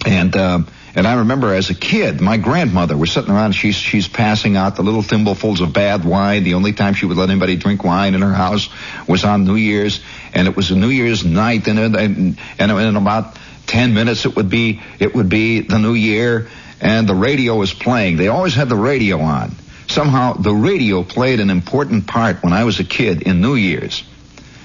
and 0.04 0.36
uh, 0.36 0.60
and 0.96 1.06
I 1.06 1.14
remember 1.14 1.54
as 1.54 1.70
a 1.70 1.74
kid, 1.74 2.20
my 2.20 2.38
grandmother 2.38 2.96
was 2.96 3.12
sitting 3.12 3.30
around. 3.30 3.52
She's 3.52 3.76
she's 3.76 4.08
passing 4.08 4.56
out 4.56 4.74
the 4.74 4.82
little 4.82 5.02
thimblefuls 5.02 5.60
of 5.60 5.72
bad 5.72 6.04
wine. 6.04 6.42
The 6.42 6.54
only 6.54 6.72
time 6.72 6.94
she 6.94 7.06
would 7.06 7.16
let 7.16 7.30
anybody 7.30 7.56
drink 7.56 7.84
wine 7.84 8.14
in 8.14 8.22
her 8.22 8.32
house 8.32 8.68
was 9.06 9.24
on 9.24 9.44
New 9.44 9.54
Year's, 9.54 10.00
and 10.34 10.48
it 10.48 10.56
was 10.56 10.72
a 10.72 10.76
New 10.76 10.88
Year's 10.88 11.24
night. 11.24 11.68
And 11.68 11.78
and, 11.78 12.38
and 12.58 12.72
in 12.72 12.96
about 12.96 13.36
ten 13.66 13.94
minutes, 13.94 14.26
it 14.26 14.34
would 14.34 14.50
be 14.50 14.82
it 14.98 15.14
would 15.14 15.28
be 15.28 15.60
the 15.60 15.78
New 15.78 15.94
Year, 15.94 16.48
and 16.80 17.08
the 17.08 17.14
radio 17.14 17.56
was 17.56 17.72
playing. 17.72 18.16
They 18.16 18.28
always 18.28 18.54
had 18.54 18.68
the 18.68 18.76
radio 18.76 19.20
on. 19.20 19.54
Somehow, 19.88 20.34
the 20.34 20.54
radio 20.54 21.02
played 21.02 21.40
an 21.40 21.50
important 21.50 22.06
part 22.06 22.42
when 22.42 22.52
I 22.52 22.64
was 22.64 22.78
a 22.78 22.84
kid 22.84 23.22
in 23.22 23.40
New 23.40 23.54
Year's 23.54 24.04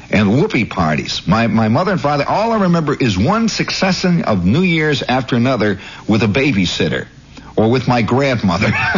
and 0.09 0.29
whoopee 0.29 0.65
parties. 0.65 1.25
My, 1.25 1.47
my 1.47 1.69
mother 1.69 1.93
and 1.93 2.01
father, 2.01 2.25
all 2.27 2.51
I 2.51 2.63
remember 2.63 2.93
is 2.93 3.17
one 3.17 3.49
succession 3.49 4.23
of 4.23 4.45
New 4.45 4.61
Year's 4.61 5.01
after 5.01 5.35
another 5.35 5.79
with 6.07 6.23
a 6.23 6.27
babysitter 6.27 7.07
or 7.55 7.69
with 7.69 7.87
my 7.87 8.01
grandmother. 8.01 8.67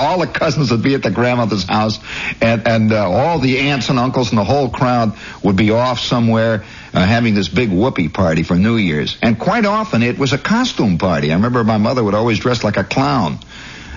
all 0.00 0.18
the 0.18 0.30
cousins 0.32 0.70
would 0.70 0.82
be 0.82 0.94
at 0.94 1.02
the 1.02 1.10
grandmother's 1.10 1.64
house, 1.64 1.98
and 2.40 2.66
and 2.66 2.92
uh, 2.92 3.10
all 3.10 3.38
the 3.38 3.58
aunts 3.58 3.88
and 3.88 3.98
uncles 3.98 4.30
and 4.30 4.38
the 4.38 4.44
whole 4.44 4.68
crowd 4.68 5.16
would 5.42 5.56
be 5.56 5.70
off 5.70 6.00
somewhere 6.00 6.64
uh, 6.94 7.04
having 7.04 7.34
this 7.34 7.48
big 7.48 7.70
whoopee 7.70 8.08
party 8.08 8.42
for 8.42 8.54
New 8.54 8.76
Year's. 8.76 9.16
And 9.22 9.38
quite 9.38 9.64
often 9.64 10.02
it 10.02 10.18
was 10.18 10.32
a 10.32 10.38
costume 10.38 10.98
party. 10.98 11.30
I 11.30 11.34
remember 11.34 11.64
my 11.64 11.78
mother 11.78 12.02
would 12.02 12.14
always 12.14 12.38
dress 12.38 12.64
like 12.64 12.76
a 12.76 12.84
clown. 12.84 13.38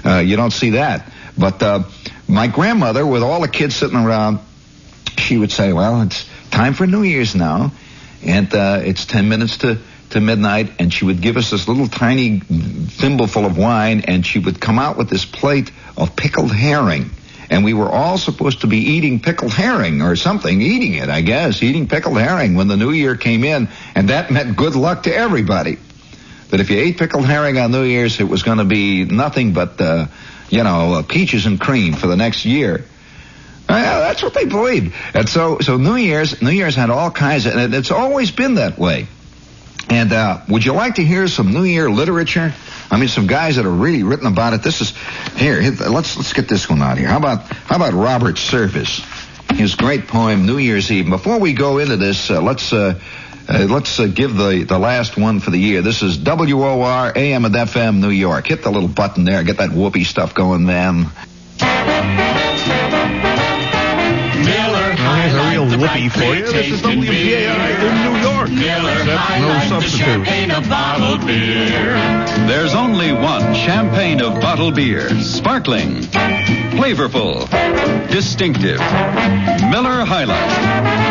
Uh, 0.03 0.19
you 0.19 0.35
don't 0.35 0.51
see 0.51 0.71
that, 0.71 1.11
but 1.37 1.61
uh, 1.63 1.83
my 2.27 2.47
grandmother, 2.47 3.05
with 3.05 3.23
all 3.23 3.41
the 3.41 3.47
kids 3.47 3.75
sitting 3.75 3.97
around, 3.97 4.39
she 5.17 5.37
would 5.37 5.51
say, 5.51 5.73
"Well, 5.73 6.01
it's." 6.01 6.29
time 6.55 6.73
for 6.73 6.87
New 6.87 7.03
Year's 7.03 7.35
now, 7.35 7.71
and 8.23 8.53
uh, 8.53 8.81
it's 8.83 9.05
ten 9.05 9.27
minutes 9.27 9.57
to 9.57 9.77
to 10.11 10.21
midnight, 10.21 10.73
and 10.79 10.93
she 10.93 11.05
would 11.05 11.21
give 11.21 11.37
us 11.37 11.49
this 11.51 11.67
little 11.67 11.87
tiny 11.87 12.39
thimbleful 12.39 13.45
of 13.45 13.57
wine, 13.57 14.01
and 14.07 14.25
she 14.25 14.39
would 14.39 14.59
come 14.59 14.79
out 14.79 14.97
with 14.97 15.09
this 15.09 15.25
plate 15.25 15.71
of 15.97 16.15
pickled 16.15 16.51
herring. 16.51 17.09
And 17.49 17.63
we 17.63 17.73
were 17.73 17.89
all 17.89 18.17
supposed 18.17 18.61
to 18.61 18.67
be 18.67 18.77
eating 18.77 19.19
pickled 19.19 19.53
herring 19.53 20.01
or 20.01 20.15
something, 20.15 20.61
eating 20.61 20.95
it, 20.95 21.09
I 21.09 21.21
guess, 21.21 21.61
eating 21.61 21.87
pickled 21.87 22.17
herring 22.17 22.55
when 22.55 22.67
the 22.67 22.77
new 22.77 22.91
year 22.91 23.15
came 23.15 23.43
in, 23.43 23.69
and 23.93 24.09
that 24.09 24.31
meant 24.31 24.57
good 24.57 24.75
luck 24.75 25.03
to 25.03 25.15
everybody. 25.15 25.77
That 26.49 26.59
if 26.59 26.69
you 26.69 26.79
ate 26.79 26.97
pickled 26.97 27.25
herring 27.25 27.57
on 27.57 27.71
New 27.71 27.83
Year's, 27.83 28.19
it 28.19 28.27
was 28.27 28.43
going 28.43 28.59
to 28.59 28.65
be 28.65 29.03
nothing 29.03 29.53
but, 29.53 29.79
uh, 29.81 30.07
you 30.49 30.63
know, 30.63 30.93
uh, 30.93 31.03
peaches 31.03 31.45
and 31.45 31.59
cream 31.59 31.93
for 31.93 32.07
the 32.07 32.15
next 32.15 32.45
year. 32.45 32.85
Uh, 33.67 33.99
that's 33.99 34.21
what 34.21 34.33
they 34.35 34.45
believed. 34.45 34.93
And 35.15 35.27
so, 35.27 35.59
so 35.59 35.77
New 35.77 35.95
Year's, 35.95 36.41
New 36.41 36.51
Year's 36.51 36.75
had 36.75 36.91
all 36.91 37.09
kinds 37.09 37.47
of, 37.47 37.55
and 37.55 37.73
it's 37.73 37.91
always 37.91 38.29
been 38.29 38.55
that 38.55 38.77
way. 38.77 39.07
And 39.89 40.11
uh, 40.11 40.41
would 40.49 40.65
you 40.65 40.73
like 40.73 40.95
to 40.95 41.03
hear 41.03 41.27
some 41.27 41.53
New 41.53 41.63
Year 41.63 41.89
literature? 41.89 42.53
I 42.89 42.97
mean, 42.97 43.07
some 43.07 43.27
guys 43.27 43.55
that 43.55 43.65
have 43.65 43.79
really 43.79 44.03
written 44.03 44.27
about 44.27 44.53
it. 44.53 44.63
This 44.63 44.81
is 44.81 44.93
here. 45.35 45.61
Let's 45.61 46.17
let's 46.17 46.33
get 46.33 46.47
this 46.47 46.69
one 46.69 46.81
out 46.81 46.97
here. 46.97 47.07
How 47.07 47.17
about 47.17 47.41
how 47.43 47.75
about 47.75 47.93
Robert 47.93 48.37
Service? 48.37 49.01
His 49.53 49.75
great 49.75 50.07
poem 50.07 50.45
New 50.45 50.57
Year's 50.57 50.91
Eve. 50.91 51.09
Before 51.09 51.39
we 51.39 51.53
go 51.53 51.77
into 51.77 51.97
this, 51.97 52.29
uh, 52.29 52.41
let's 52.41 52.73
uh, 52.73 52.99
uh, 53.47 53.67
let's 53.69 53.99
uh, 53.99 54.07
give 54.07 54.35
the 54.35 54.65
the 54.67 54.79
last 54.79 55.17
one 55.17 55.39
for 55.39 55.51
the 55.51 55.59
year. 55.59 55.81
This 55.81 56.01
is 56.01 56.17
WOR 56.17 57.11
AM 57.15 57.45
and 57.45 57.53
FM 57.53 57.99
New 57.99 58.09
York. 58.09 58.47
Hit 58.47 58.63
the 58.63 58.71
little 58.71 58.89
button 58.89 59.23
there. 59.23 59.43
Get 59.43 59.57
that 59.57 59.71
whoopee 59.71 60.03
stuff 60.03 60.33
going, 60.33 60.65
man. 60.65 61.09
real 64.45 64.74
whoopee 65.77 66.09
for 66.09 66.35
you. 66.35 66.51
This 66.51 66.71
is 66.71 66.81
WPAI 66.81 67.71
in 67.81 67.93
New 68.03 68.19
York. 68.19 68.49
Except 68.49 69.29
no 69.41 69.59
substitute. 69.67 70.25
There's 72.47 72.73
only 72.73 73.11
one 73.11 73.53
champagne 73.53 74.21
of 74.21 74.39
bottled 74.41 74.75
beer. 74.75 75.09
Sparkling. 75.21 76.01
Flavorful. 76.75 77.49
Distinctive. 78.09 78.79
Miller 78.79 80.05
High 80.05 80.25
Life. 80.25 81.04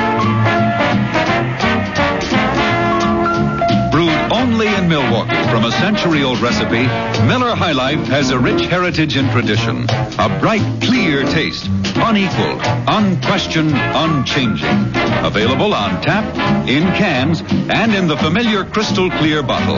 Only 4.54 4.72
in 4.72 4.88
Milwaukee, 4.88 5.42
from 5.50 5.64
a 5.64 5.72
century-old 5.72 6.38
recipe, 6.38 6.86
Miller 7.26 7.56
High 7.56 7.72
Life 7.72 8.06
has 8.06 8.30
a 8.30 8.38
rich 8.38 8.66
heritage 8.66 9.16
and 9.16 9.28
tradition. 9.32 9.84
A 10.16 10.38
bright, 10.38 10.62
clear 10.80 11.24
taste, 11.24 11.66
unequaled, 11.96 12.60
unquestioned, 12.86 13.72
unchanging. 13.74 14.94
Available 15.26 15.74
on 15.74 16.00
tap, 16.02 16.24
in 16.68 16.84
cans, 16.94 17.42
and 17.68 17.96
in 17.96 18.06
the 18.06 18.16
familiar 18.16 18.64
crystal 18.64 19.10
clear 19.10 19.42
bottle. 19.42 19.74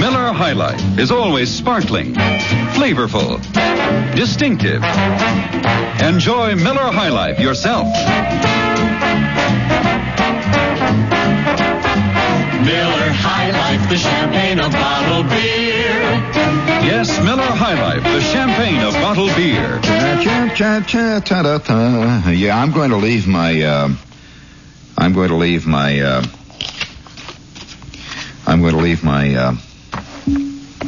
Miller 0.00 0.32
High 0.32 0.54
Life 0.54 0.98
is 0.98 1.12
always 1.12 1.48
sparkling, 1.48 2.14
flavorful, 2.74 3.40
distinctive. 4.16 4.82
Enjoy 6.02 6.56
Miller 6.56 6.90
High 6.90 7.10
Life 7.10 7.38
yourself. 7.38 7.86
Miller 12.64 13.10
High 13.10 13.50
Life, 13.50 13.88
the 13.88 13.96
champagne 13.96 14.60
of 14.60 14.72
bottled 14.72 15.28
beer. 15.28 16.02
Yes, 16.84 17.18
Miller 17.24 17.42
High 17.42 17.80
Life, 17.80 18.02
the 18.04 18.20
champagne 18.20 18.82
of 18.82 18.94
bottled 18.94 19.34
beer. 19.34 19.80
Yeah, 22.30 22.60
I'm 22.60 22.72
going 22.72 22.90
to 22.90 22.96
leave 22.96 23.26
my. 23.26 23.62
Uh, 23.62 23.88
I'm 24.96 25.12
going 25.12 25.30
to 25.30 25.36
leave 25.36 25.66
my. 25.66 26.00
Uh, 26.00 26.24
I'm 28.46 28.60
going 28.60 28.74
to 28.74 28.80
leave 28.80 29.02
my. 29.02 29.34
Uh, 29.34 29.54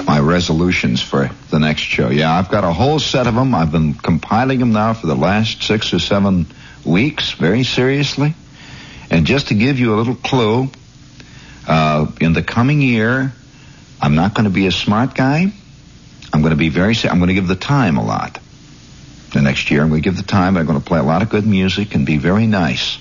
my 0.06 0.20
resolutions 0.20 1.00
for 1.00 1.30
the 1.50 1.58
next 1.58 1.80
show. 1.80 2.10
Yeah, 2.10 2.36
I've 2.36 2.50
got 2.50 2.62
a 2.62 2.72
whole 2.72 2.98
set 2.98 3.26
of 3.26 3.34
them. 3.34 3.54
I've 3.54 3.72
been 3.72 3.94
compiling 3.94 4.58
them 4.58 4.72
now 4.72 4.92
for 4.92 5.06
the 5.06 5.14
last 5.14 5.62
six 5.62 5.94
or 5.94 5.98
seven 5.98 6.46
weeks, 6.84 7.32
very 7.32 7.64
seriously. 7.64 8.34
And 9.10 9.26
just 9.26 9.48
to 9.48 9.54
give 9.54 9.78
you 9.78 9.94
a 9.94 9.96
little 9.96 10.14
clue, 10.14 10.68
uh, 11.66 12.10
in 12.20 12.32
the 12.32 12.42
coming 12.42 12.80
year, 12.80 13.32
I'm 14.00 14.14
not 14.14 14.34
going 14.34 14.44
to 14.44 14.50
be 14.50 14.66
a 14.66 14.72
smart 14.72 15.14
guy. 15.14 15.52
I'm 16.32 16.40
going 16.40 16.50
to 16.50 16.56
be 16.56 16.68
very. 16.68 16.94
I'm 17.04 17.18
going 17.18 17.28
to 17.28 17.34
give 17.34 17.48
the 17.48 17.56
time 17.56 17.96
a 17.96 18.04
lot. 18.04 18.38
the 19.32 19.42
next 19.42 19.70
year. 19.70 19.82
I'm 19.82 19.88
going 19.88 20.02
to 20.02 20.08
give 20.08 20.16
the 20.16 20.22
time. 20.22 20.56
I'm 20.56 20.66
going 20.66 20.80
to 20.80 20.84
play 20.84 20.98
a 20.98 21.02
lot 21.02 21.22
of 21.22 21.28
good 21.30 21.46
music 21.46 21.94
and 21.94 22.06
be 22.06 22.16
very 22.16 22.46
nice. 22.46 22.98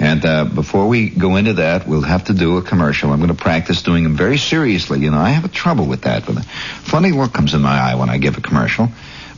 And 0.00 0.24
uh, 0.24 0.44
before 0.44 0.86
we 0.86 1.10
go 1.10 1.36
into 1.36 1.54
that, 1.54 1.88
we'll 1.88 2.02
have 2.02 2.24
to 2.24 2.34
do 2.34 2.56
a 2.56 2.62
commercial. 2.62 3.10
I'm 3.12 3.18
going 3.18 3.34
to 3.34 3.42
practice 3.42 3.82
doing 3.82 4.04
them 4.04 4.16
very 4.16 4.38
seriously. 4.38 5.00
You 5.00 5.10
know, 5.10 5.18
I 5.18 5.30
have 5.30 5.44
a 5.44 5.48
trouble 5.48 5.86
with 5.86 6.02
that. 6.02 6.24
But 6.24 6.36
a 6.38 6.42
funny 6.42 7.10
look 7.10 7.32
comes 7.32 7.54
in 7.54 7.62
my 7.62 7.76
eye 7.76 7.94
when 7.96 8.08
I 8.08 8.18
give 8.18 8.38
a 8.38 8.40
commercial. 8.40 8.88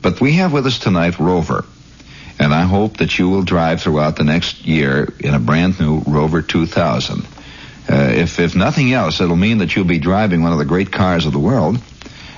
But 0.03 0.21
we 0.21 0.35
have 0.35 0.53
with 0.53 0.67
us 0.67 0.79
tonight 0.79 1.19
Rover. 1.19 1.65
And 2.39 2.55
I 2.55 2.63
hope 2.63 2.99
that 2.99 3.19
you 3.19 3.29
will 3.29 3.43
drive 3.43 3.83
throughout 3.83 4.17
the 4.17 4.25
next 4.25 4.67
year 4.67 5.13
in 5.21 5.35
a 5.35 5.39
brand 5.39 5.79
new 5.81 6.01
Rover 6.01 6.43
2000. 6.43 7.27
Uh, 7.91 8.13
if, 8.15 8.39
if 8.39 8.55
nothing 8.55 8.93
else, 8.93 9.21
it'll 9.21 9.35
mean 9.35 9.59
that 9.59 9.75
you'll 9.75 9.85
be 9.85 9.99
driving 9.99 10.43
one 10.43 10.53
of 10.53 10.59
the 10.59 10.65
great 10.65 10.93
cars 10.93 11.27
of 11.27 11.33
the 11.33 11.41
world. 11.41 11.77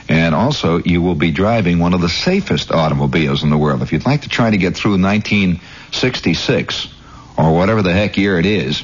And 0.09 0.35
also, 0.35 0.79
you 0.79 1.03
will 1.03 1.15
be 1.15 1.31
driving 1.31 1.79
one 1.79 1.93
of 1.93 2.01
the 2.01 2.09
safest 2.09 2.73
automobiles 2.73 3.43
in 3.43 3.51
the 3.51 3.59
world. 3.59 3.83
If 3.83 3.93
you'd 3.93 4.07
like 4.07 4.23
to 4.23 4.31
try 4.31 4.51
to 4.51 4.57
get 4.57 4.75
through 4.77 5.01
1966, 5.01 6.89
or 7.37 7.55
whatever 7.55 7.83
the 7.83 7.93
heck 7.93 8.17
year 8.17 8.39
it 8.39 8.47
is, 8.47 8.83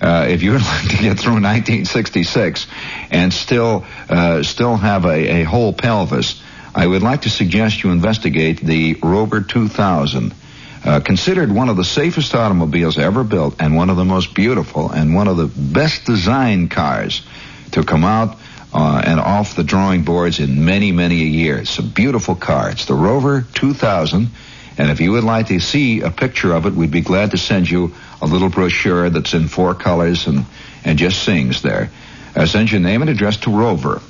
uh, 0.00 0.26
if 0.28 0.42
you 0.42 0.52
would 0.52 0.62
like 0.66 0.88
to 0.88 0.96
get 0.96 1.18
through 1.18 1.40
1966 1.42 2.66
and 3.10 3.32
still 3.32 3.84
uh, 4.08 4.42
still 4.42 4.76
have 4.76 5.04
a, 5.04 5.40
a 5.40 5.44
whole 5.44 5.72
pelvis, 5.72 6.40
I 6.74 6.86
would 6.86 7.02
like 7.02 7.22
to 7.22 7.30
suggest 7.30 7.82
you 7.82 7.90
investigate 7.90 8.60
the 8.60 8.98
Rover 9.02 9.40
2000. 9.40 10.34
Uh, 10.84 11.00
considered 11.00 11.50
one 11.50 11.70
of 11.70 11.76
the 11.78 11.84
safest 11.84 12.34
automobiles 12.34 12.98
ever 12.98 13.24
built 13.24 13.56
and 13.58 13.74
one 13.74 13.88
of 13.88 13.96
the 13.96 14.04
most 14.04 14.34
beautiful 14.34 14.90
and 14.90 15.14
one 15.14 15.28
of 15.28 15.38
the 15.38 15.46
best 15.46 16.04
designed 16.04 16.70
cars 16.70 17.22
to 17.72 17.82
come 17.82 18.04
out 18.04 18.36
uh, 18.74 19.02
and 19.02 19.18
off 19.18 19.56
the 19.56 19.64
drawing 19.64 20.02
boards 20.02 20.40
in 20.40 20.64
many, 20.66 20.92
many 20.92 21.22
a 21.22 21.26
year. 21.26 21.58
It's 21.58 21.78
a 21.78 21.82
beautiful 21.82 22.34
car. 22.34 22.70
It's 22.70 22.84
the 22.84 22.94
Rover 22.94 23.46
2000. 23.54 24.28
And 24.76 24.90
if 24.90 25.00
you 25.00 25.12
would 25.12 25.24
like 25.24 25.46
to 25.46 25.60
see 25.60 26.02
a 26.02 26.10
picture 26.10 26.52
of 26.52 26.66
it, 26.66 26.74
we'd 26.74 26.90
be 26.90 27.00
glad 27.00 27.30
to 27.30 27.38
send 27.38 27.70
you 27.70 27.94
a 28.20 28.26
little 28.26 28.50
brochure 28.50 29.08
that's 29.08 29.32
in 29.32 29.48
four 29.48 29.74
colors 29.74 30.26
and, 30.26 30.44
and 30.84 30.98
just 30.98 31.22
sings 31.22 31.62
there. 31.62 31.90
Uh, 32.36 32.44
send 32.44 32.70
your 32.70 32.80
name 32.80 33.00
and 33.00 33.08
address 33.08 33.38
to 33.38 33.50
Rover. 33.50 34.02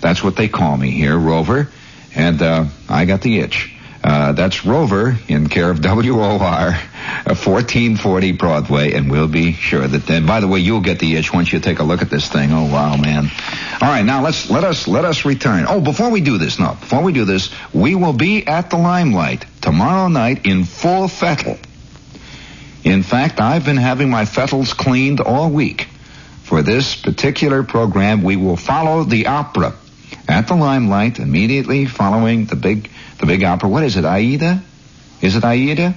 That's 0.00 0.22
what 0.22 0.36
they 0.36 0.48
call 0.48 0.76
me 0.76 0.92
here, 0.92 1.18
Rover. 1.18 1.68
And 2.14 2.40
uh, 2.40 2.66
I 2.88 3.04
got 3.04 3.20
the 3.20 3.40
itch. 3.40 3.75
Uh, 4.06 4.30
that's 4.30 4.64
Rover 4.64 5.18
in 5.26 5.48
care 5.48 5.68
of 5.68 5.78
WOR, 5.84 6.38
1440 6.38 8.30
uh, 8.30 8.36
Broadway, 8.36 8.92
and 8.92 9.10
we'll 9.10 9.26
be 9.26 9.52
sure 9.52 9.84
that 9.84 10.06
then. 10.06 10.26
By 10.26 10.38
the 10.38 10.46
way, 10.46 10.60
you'll 10.60 10.80
get 10.80 11.00
the 11.00 11.16
itch 11.16 11.32
once 11.32 11.52
you 11.52 11.58
take 11.58 11.80
a 11.80 11.82
look 11.82 12.02
at 12.02 12.08
this 12.08 12.28
thing. 12.28 12.52
Oh 12.52 12.72
wow, 12.72 12.96
man! 12.96 13.28
All 13.82 13.88
right, 13.88 14.04
now 14.04 14.22
let's 14.22 14.48
let 14.48 14.62
us 14.62 14.86
let 14.86 15.04
us 15.04 15.24
return. 15.24 15.66
Oh, 15.68 15.80
before 15.80 16.10
we 16.10 16.20
do 16.20 16.38
this, 16.38 16.60
no, 16.60 16.76
before 16.78 17.02
we 17.02 17.12
do 17.12 17.24
this, 17.24 17.50
we 17.72 17.96
will 17.96 18.12
be 18.12 18.46
at 18.46 18.70
the 18.70 18.76
Limelight 18.76 19.44
tomorrow 19.60 20.06
night 20.06 20.46
in 20.46 20.62
full 20.62 21.08
fettle. 21.08 21.58
In 22.84 23.02
fact, 23.02 23.40
I've 23.40 23.64
been 23.64 23.76
having 23.76 24.08
my 24.08 24.24
fettles 24.24 24.72
cleaned 24.72 25.20
all 25.20 25.50
week. 25.50 25.88
For 26.44 26.62
this 26.62 26.94
particular 26.94 27.64
program, 27.64 28.22
we 28.22 28.36
will 28.36 28.56
follow 28.56 29.02
the 29.02 29.26
opera 29.26 29.74
at 30.28 30.46
the 30.46 30.54
Limelight 30.54 31.18
immediately 31.18 31.86
following 31.86 32.44
the 32.44 32.54
big 32.54 32.88
the 33.18 33.26
big 33.26 33.44
opera. 33.44 33.68
What 33.68 33.84
is 33.84 33.96
it? 33.96 34.04
Aida? 34.04 34.62
Is 35.20 35.36
it 35.36 35.44
Aida? 35.44 35.94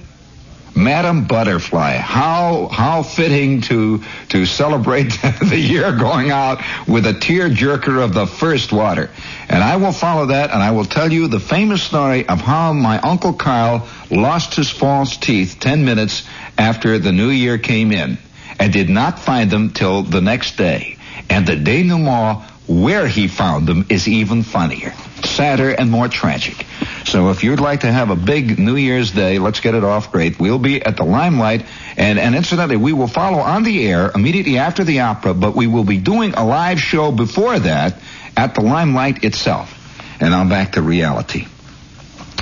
Madam 0.75 1.25
Butterfly. 1.25 1.97
How 1.97 2.67
how 2.71 3.03
fitting 3.03 3.61
to 3.61 4.03
to 4.29 4.45
celebrate 4.45 5.09
the 5.49 5.57
year 5.57 5.91
going 5.91 6.31
out 6.31 6.61
with 6.87 7.05
a 7.05 7.13
tear 7.13 7.49
jerker 7.49 8.03
of 8.03 8.13
the 8.13 8.25
first 8.25 8.71
water. 8.71 9.09
And 9.49 9.63
I 9.63 9.77
will 9.77 9.91
follow 9.91 10.27
that 10.27 10.51
and 10.51 10.61
I 10.61 10.71
will 10.71 10.85
tell 10.85 11.11
you 11.11 11.27
the 11.27 11.39
famous 11.39 11.83
story 11.83 12.27
of 12.27 12.39
how 12.39 12.73
my 12.73 12.99
Uncle 12.99 13.33
Carl 13.33 13.87
lost 14.09 14.55
his 14.55 14.69
false 14.69 15.17
teeth 15.17 15.57
10 15.59 15.83
minutes 15.85 16.23
after 16.57 16.97
the 16.99 17.11
new 17.11 17.29
year 17.29 17.57
came 17.57 17.91
in 17.91 18.17
and 18.59 18.71
did 18.71 18.89
not 18.89 19.19
find 19.19 19.49
them 19.49 19.71
till 19.71 20.03
the 20.03 20.21
next 20.21 20.57
day. 20.57 20.97
And 21.29 21.45
the 21.45 21.55
denouement 21.55 22.43
where 22.69 23.07
he 23.07 23.27
found 23.27 23.67
them 23.67 23.87
is 23.89 24.07
even 24.07 24.43
funnier, 24.43 24.93
sadder, 25.23 25.71
and 25.71 25.89
more 25.89 26.07
tragic. 26.07 26.67
So 27.03 27.31
if 27.31 27.43
you'd 27.43 27.59
like 27.59 27.79
to 27.79 27.91
have 27.91 28.11
a 28.11 28.15
big 28.15 28.59
New 28.59 28.75
Year's 28.75 29.09
Day, 29.09 29.39
let's 29.39 29.59
get 29.59 29.73
it 29.73 29.83
off 29.83 30.11
great. 30.11 30.39
We'll 30.39 30.59
be 30.59 30.79
at 30.79 30.95
the 30.95 31.03
Limelight, 31.03 31.65
and, 31.97 32.19
and 32.19 32.35
incidentally, 32.35 32.77
we 32.77 32.93
will 32.93 33.07
follow 33.07 33.39
on 33.39 33.63
the 33.63 33.87
air 33.87 34.11
immediately 34.13 34.59
after 34.59 34.83
the 34.83 34.99
opera, 34.99 35.33
but 35.33 35.55
we 35.55 35.65
will 35.65 35.83
be 35.83 35.97
doing 35.97 36.35
a 36.35 36.45
live 36.45 36.79
show 36.79 37.11
before 37.11 37.57
that 37.57 37.99
at 38.37 38.53
the 38.53 38.61
Limelight 38.61 39.23
itself. 39.23 39.75
And 40.21 40.35
I'm 40.35 40.47
back 40.47 40.73
to 40.73 40.83
reality. 40.83 41.47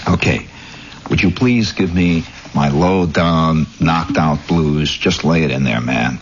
Okay. 0.10 0.46
Would 1.10 1.24
you 1.24 1.32
please 1.32 1.72
give 1.72 1.94
me 1.94 2.26
my 2.54 2.68
low 2.68 3.06
down, 3.06 3.66
knocked 3.80 4.18
out 4.18 4.46
blues? 4.50 4.92
Just 4.92 5.24
lay 5.24 5.44
it 5.44 5.52
in 5.52 5.64
there, 5.64 5.80
man. 5.80 6.20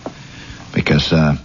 Because, 0.73 1.11
uh, 1.11 1.37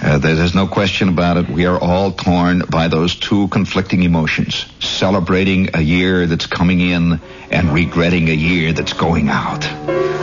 uh, 0.00 0.18
there's 0.18 0.54
no 0.54 0.68
question 0.68 1.08
about 1.08 1.38
it. 1.38 1.48
We 1.48 1.66
are 1.66 1.78
all 1.78 2.12
torn 2.12 2.60
by 2.70 2.86
those 2.88 3.16
two 3.16 3.48
conflicting 3.48 4.04
emotions. 4.04 4.66
Celebrating 4.78 5.70
a 5.74 5.80
year 5.80 6.26
that's 6.26 6.46
coming 6.46 6.80
in 6.80 7.20
and 7.50 7.72
regretting 7.74 8.28
a 8.28 8.34
year 8.34 8.72
that's 8.72 8.92
going 8.92 9.28
out. 9.28 9.66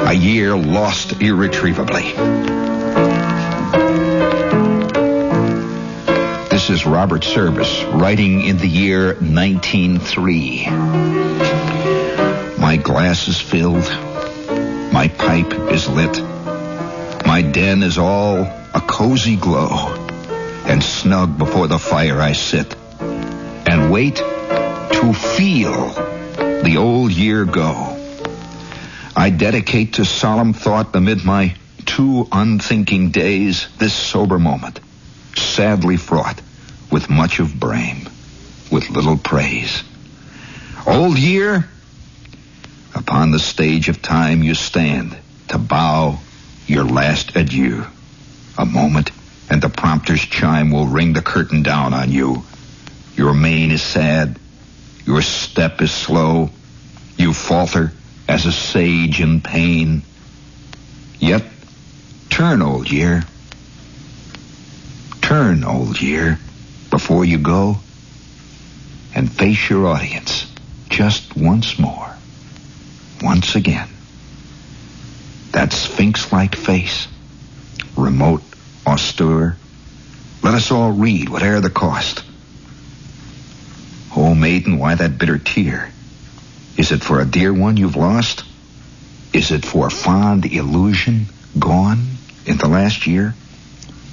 A 0.08 0.14
year 0.14 0.56
lost 0.56 1.22
irretrievably. 1.22 2.14
This 6.50 6.70
is 6.70 6.86
Robert 6.86 7.26
Service 7.26 7.84
writing 7.84 8.42
in 8.42 8.58
the 8.58 8.68
year 8.68 9.16
1903. 9.16 10.68
My 12.58 12.78
glass 12.78 13.28
is 13.28 13.42
filled. 13.42 13.90
My 14.94 15.10
pipe 15.10 15.52
is 15.72 15.90
lit. 15.90 16.22
My 17.26 17.42
den 17.42 17.84
is 17.84 17.98
all 17.98 18.64
a 18.76 18.82
cozy 18.82 19.38
glow, 19.38 19.94
and 20.66 20.84
snug 20.84 21.38
before 21.38 21.66
the 21.66 21.80
fire 21.80 22.20
I 22.20 22.34
sit, 22.34 22.76
and 23.00 23.90
wait 23.90 24.18
to 24.18 25.14
feel 25.14 25.94
the 26.62 26.76
old 26.78 27.14
year 27.14 27.46
go. 27.46 27.98
I 29.16 29.30
dedicate 29.30 29.94
to 29.94 30.04
solemn 30.04 30.52
thought 30.52 30.94
amid 30.94 31.24
my 31.24 31.56
two 31.86 32.28
unthinking 32.34 33.12
days 33.12 33.66
this 33.78 33.94
sober 33.94 34.38
moment, 34.38 34.82
sadly 35.38 35.96
fraught 35.96 36.42
with 36.92 37.10
much 37.10 37.40
of 37.40 37.58
blame, 37.58 38.10
with 38.70 38.90
little 38.90 39.18
praise. 39.18 39.84
Old 40.86 41.18
year, 41.18 41.70
upon 42.94 43.32
the 43.32 43.40
stage 43.40 43.88
of 43.88 44.02
time 44.02 44.44
you 44.44 44.54
stand 44.54 45.16
to 45.48 45.58
bow 45.58 46.20
your 46.68 46.84
last 46.84 47.38
adieu. 47.38 47.86
A 48.58 48.65
moment, 48.65 49.12
and 49.50 49.62
the 49.62 49.70
prompter's 49.70 50.22
chime 50.22 50.72
will 50.72 50.88
ring 50.88 51.13
the 51.13 51.22
curtain 51.22 51.62
down 51.62 51.94
on 51.94 52.12
you. 52.12 52.44
Your 53.15 53.34
mien 53.34 53.72
is 53.72 53.82
sad. 53.82 54.39
Your 55.06 55.22
step 55.22 55.82
is 55.82 55.91
slow. 55.91 56.50
You 57.18 57.34
falter 57.34 57.91
as 58.28 58.46
a 58.46 58.52
sage 58.52 59.22
in 59.22 59.41
pain. 59.41 60.04
Yet, 61.20 61.44
turn, 62.30 62.62
old 62.62 62.89
year. 62.89 63.24
Turn, 65.22 65.63
old 65.63 66.02
year, 66.02 66.39
before 66.89 67.26
you 67.26 67.38
go, 67.39 67.78
and 69.13 69.32
face 69.32 69.70
your 69.70 69.88
audience 69.88 70.52
just 70.89 71.36
once 71.36 71.78
more. 71.80 72.15
Once 73.22 73.56
again. 73.56 73.89
That 75.52 75.74
sphinx-like 75.74 76.56
face 76.56 77.08
remote, 77.97 78.41
austere. 78.86 79.58
Let 80.43 80.53
us 80.53 80.71
all 80.71 80.91
read, 80.91 81.29
whate'er 81.29 81.62
the 81.62 81.69
cost. 81.69 82.23
Oh, 84.15 84.34
maiden, 84.34 84.77
why 84.77 84.95
that 84.95 85.17
bitter 85.17 85.38
tear? 85.38 85.91
Is 86.77 86.91
it 86.91 87.03
for 87.03 87.19
a 87.19 87.25
dear 87.25 87.53
one 87.53 87.77
you've 87.77 87.95
lost? 87.95 88.43
Is 89.34 89.51
it 89.51 89.65
for 89.65 89.89
fond 89.89 90.45
illusion 90.45 91.25
gone 91.58 92.05
in 92.45 92.58
the 92.58 92.67
last 92.67 93.08
year? 93.08 93.34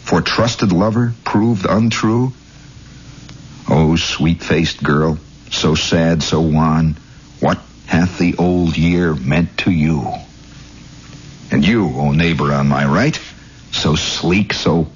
For 0.02 0.20
trusted 0.20 0.72
lover 0.72 1.14
proved 1.24 1.66
untrue? 1.68 2.32
Oh, 3.68 3.96
sweet-faced 3.96 4.82
girl, 4.82 5.18
so 5.50 5.74
sad, 5.74 6.22
so 6.22 6.40
wan, 6.40 6.96
what 7.40 7.60
hath 7.86 8.18
the 8.18 8.36
old 8.36 8.76
year 8.76 9.14
meant 9.14 9.58
to 9.58 9.70
you? 9.70 10.12
And 11.50 11.64
you, 11.64 11.86
O 11.86 12.00
oh 12.00 12.12
neighbor 12.12 12.52
on 12.52 12.68
my 12.68 12.84
right, 12.84 13.18
so 13.72 13.96
sleek, 13.96 14.52
so 14.52 14.88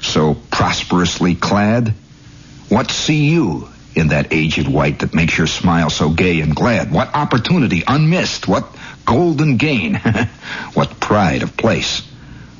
so 0.00 0.34
prosperously 0.50 1.34
clad? 1.34 1.94
What 2.68 2.90
see 2.90 3.28
you 3.28 3.68
in 3.94 4.08
that 4.08 4.32
aged 4.32 4.68
white 4.68 5.00
that 5.00 5.14
makes 5.14 5.36
your 5.36 5.46
smile 5.46 5.90
so 5.90 6.10
gay 6.10 6.40
and 6.40 6.54
glad? 6.54 6.90
What 6.90 7.14
opportunity 7.14 7.82
unmissed? 7.86 8.48
What 8.48 8.66
golden 9.04 9.56
gain? 9.56 9.94
what 10.74 11.00
pride 11.00 11.42
of 11.42 11.56
place? 11.56 12.00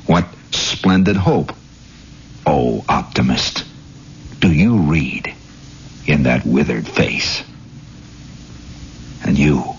What 0.07 0.27
splendid 0.51 1.17
hope? 1.17 1.55
Oh, 2.45 2.85
optimist, 2.89 3.65
do 4.41 4.53
you 4.53 4.79
read 4.79 5.33
in 6.07 6.25
that 6.25 6.45
withered 6.45 6.89
face? 6.89 7.45
And 9.25 9.39
you, 9.39 9.77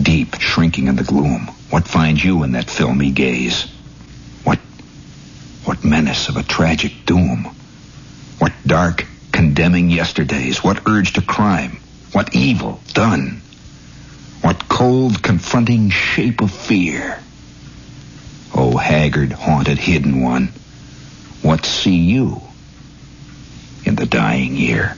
deep 0.00 0.40
shrinking 0.40 0.86
in 0.86 0.96
the 0.96 1.04
gloom? 1.04 1.50
What 1.70 1.86
finds 1.86 2.24
you 2.24 2.44
in 2.44 2.52
that 2.52 2.70
filmy 2.70 3.10
gaze? 3.10 3.66
What, 5.68 5.84
menace 5.84 6.30
of 6.30 6.38
a 6.38 6.42
tragic 6.42 7.04
doom? 7.04 7.44
What 8.38 8.54
dark, 8.66 9.04
condemning 9.32 9.90
yesterdays? 9.90 10.64
What 10.64 10.88
urge 10.88 11.12
to 11.12 11.20
crime? 11.20 11.80
What 12.12 12.34
evil 12.34 12.80
done? 12.94 13.42
What 14.40 14.66
cold, 14.70 15.22
confronting 15.22 15.90
shape 15.90 16.40
of 16.40 16.52
fear? 16.52 17.18
Oh, 18.54 18.78
haggard, 18.78 19.32
haunted, 19.32 19.76
hidden 19.76 20.22
one, 20.22 20.54
what 21.42 21.66
see 21.66 21.96
you 21.96 22.40
in 23.84 23.94
the 23.94 24.06
dying 24.06 24.56
year? 24.56 24.96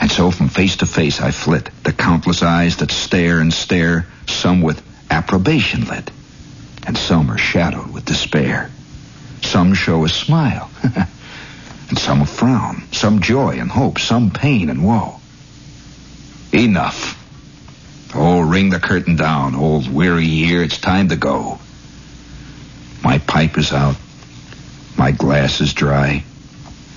And 0.00 0.10
so 0.10 0.30
from 0.30 0.48
face 0.48 0.76
to 0.76 0.86
face 0.86 1.20
I 1.20 1.32
flit, 1.32 1.68
the 1.82 1.92
countless 1.92 2.42
eyes 2.42 2.78
that 2.78 2.90
stare 2.90 3.40
and 3.40 3.52
stare, 3.52 4.06
some 4.26 4.62
with 4.62 4.82
approbation 5.10 5.84
lit, 5.84 6.10
and 6.86 6.96
some 6.96 7.30
are 7.30 7.36
shadowed 7.36 7.92
with 7.92 8.06
despair. 8.06 8.70
Some 9.42 9.74
show 9.74 10.04
a 10.04 10.08
smile, 10.08 10.70
and 10.82 11.98
some 11.98 12.22
a 12.22 12.26
frown, 12.26 12.82
some 12.92 13.20
joy 13.20 13.58
and 13.58 13.70
hope, 13.70 13.98
some 13.98 14.30
pain 14.30 14.70
and 14.70 14.84
woe. 14.84 15.20
Enough. 16.52 17.16
Oh, 18.14 18.40
ring 18.40 18.70
the 18.70 18.80
curtain 18.80 19.16
down, 19.16 19.54
old 19.54 19.92
weary 19.92 20.26
year, 20.26 20.62
it's 20.62 20.78
time 20.78 21.08
to 21.08 21.16
go. 21.16 21.58
My 23.02 23.18
pipe 23.18 23.58
is 23.58 23.72
out. 23.72 23.96
My 24.96 25.12
glass 25.12 25.60
is 25.60 25.72
dry. 25.74 26.24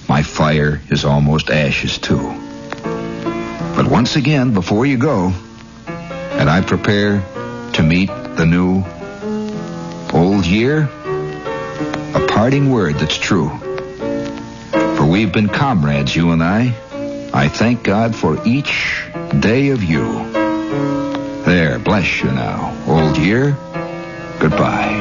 My 0.09 0.23
fire 0.23 0.81
is 0.89 1.05
almost 1.05 1.49
ashes 1.49 1.97
too. 1.97 2.33
But 3.75 3.87
once 3.87 4.15
again, 4.15 4.53
before 4.53 4.85
you 4.85 4.97
go, 4.97 5.33
and 5.87 6.49
I 6.49 6.61
prepare 6.61 7.23
to 7.73 7.83
meet 7.83 8.07
the 8.07 8.45
new 8.45 8.83
old 10.13 10.45
year, 10.45 10.89
a 12.13 12.27
parting 12.27 12.71
word 12.71 12.95
that's 12.95 13.17
true. 13.17 13.49
For 14.97 15.05
we've 15.05 15.31
been 15.31 15.47
comrades, 15.47 16.15
you 16.15 16.31
and 16.31 16.43
I. 16.43 16.73
I 17.33 17.47
thank 17.47 17.83
God 17.83 18.15
for 18.15 18.45
each 18.45 19.07
day 19.39 19.69
of 19.69 19.83
you. 19.83 20.03
There, 21.43 21.79
bless 21.79 22.21
you 22.21 22.31
now, 22.31 22.75
old 22.87 23.17
year. 23.17 23.57
Goodbye. 24.39 24.97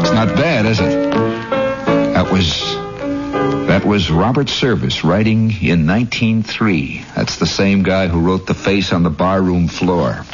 It's 0.00 0.12
not 0.12 0.34
bad, 0.36 0.66
is 0.66 0.80
it? 0.80 1.10
That 2.14 2.30
was 2.32 2.76
that 3.66 3.84
was 3.84 4.10
Robert 4.10 4.48
Service 4.48 5.04
writing 5.04 5.50
in 5.60 5.86
1903. 5.86 7.04
That's 7.14 7.36
the 7.36 7.46
same 7.46 7.82
guy 7.82 8.08
who 8.08 8.20
wrote 8.20 8.46
The 8.46 8.54
Face 8.54 8.92
on 8.92 9.02
the 9.02 9.10
Barroom 9.10 9.68
Floor. 9.68 10.24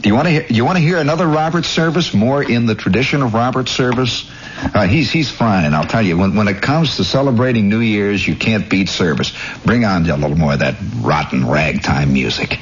Do 0.00 0.08
you 0.08 0.14
want 0.14 0.28
to 0.28 0.32
hear, 0.32 0.46
you 0.48 0.64
want 0.64 0.78
to 0.78 0.82
hear 0.82 0.96
another 0.96 1.26
Robert 1.26 1.66
Service 1.66 2.14
more 2.14 2.42
in 2.42 2.64
the 2.64 2.74
tradition 2.74 3.22
of 3.22 3.34
Robert 3.34 3.68
Service? 3.68 4.30
Uh, 4.56 4.86
he's 4.86 5.10
he's 5.10 5.30
fine. 5.30 5.74
I'll 5.74 5.84
tell 5.84 6.00
you. 6.00 6.16
When 6.16 6.34
when 6.34 6.48
it 6.48 6.62
comes 6.62 6.96
to 6.96 7.04
celebrating 7.04 7.68
New 7.68 7.80
Year's, 7.80 8.26
you 8.26 8.34
can't 8.34 8.70
beat 8.70 8.88
Service. 8.88 9.32
Bring 9.66 9.84
on 9.84 10.08
a 10.08 10.16
little 10.16 10.38
more 10.38 10.54
of 10.54 10.60
that 10.60 10.76
rotten 10.96 11.46
ragtime 11.46 12.14
music. 12.14 12.58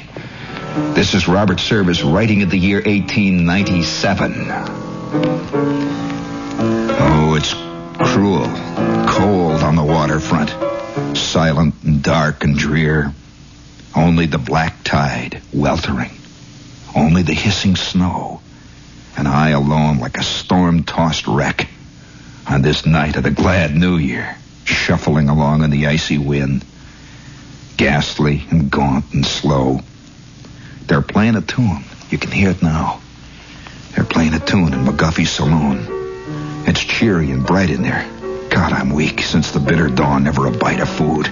This 0.95 1.13
is 1.13 1.29
Robert 1.29 1.61
Service 1.61 2.01
writing 2.03 2.41
in 2.41 2.49
the 2.49 2.57
year 2.57 2.77
1897. 2.77 4.33
Oh, 7.01 7.35
it's 7.37 7.53
cruel, 8.11 8.47
cold 9.07 9.63
on 9.63 9.75
the 9.75 9.83
waterfront, 9.83 11.17
silent 11.17 11.73
and 11.83 12.03
dark 12.03 12.43
and 12.43 12.57
drear. 12.57 13.13
Only 13.95 14.25
the 14.25 14.37
black 14.37 14.83
tide 14.83 15.41
weltering, 15.53 16.11
only 16.95 17.23
the 17.23 17.33
hissing 17.33 17.75
snow, 17.75 18.41
and 19.17 19.27
I 19.27 19.49
alone 19.49 19.99
like 19.99 20.17
a 20.17 20.23
storm-tossed 20.23 21.27
wreck 21.27 21.69
on 22.47 22.61
this 22.61 22.85
night 22.85 23.15
of 23.15 23.23
the 23.23 23.31
glad 23.31 23.75
New 23.75 23.97
Year, 23.97 24.35
shuffling 24.65 25.29
along 25.29 25.63
in 25.63 25.69
the 25.69 25.87
icy 25.87 26.17
wind, 26.17 26.65
ghastly 27.77 28.43
and 28.49 28.69
gaunt 28.71 29.05
and 29.13 29.25
slow. 29.25 29.81
They're 30.87 31.01
playing 31.01 31.35
a 31.35 31.41
tune. 31.41 31.83
You 32.09 32.17
can 32.17 32.31
hear 32.31 32.49
it 32.49 32.63
now. 32.63 33.01
They're 33.95 34.05
playing 34.05 34.33
a 34.33 34.39
tune 34.39 34.73
in 34.73 34.85
McGuffey's 34.85 35.29
saloon. 35.29 35.85
It's 36.67 36.83
cheery 36.83 37.31
and 37.31 37.45
bright 37.45 37.69
in 37.69 37.83
there. 37.83 38.07
God, 38.49 38.73
I'm 38.73 38.91
weak. 38.91 39.21
Since 39.21 39.51
the 39.51 39.59
bitter 39.59 39.87
dawn, 39.87 40.23
never 40.23 40.47
a 40.47 40.51
bite 40.51 40.79
of 40.79 40.89
food. 40.89 41.27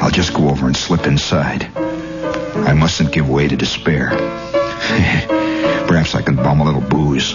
I'll 0.00 0.10
just 0.10 0.32
go 0.32 0.48
over 0.48 0.66
and 0.66 0.76
slip 0.76 1.06
inside. 1.06 1.70
I 1.76 2.72
mustn't 2.72 3.12
give 3.12 3.28
way 3.28 3.48
to 3.48 3.56
despair. 3.56 4.10
Perhaps 5.88 6.14
I 6.14 6.22
can 6.22 6.36
bum 6.36 6.60
a 6.60 6.64
little 6.64 6.80
booze. 6.80 7.34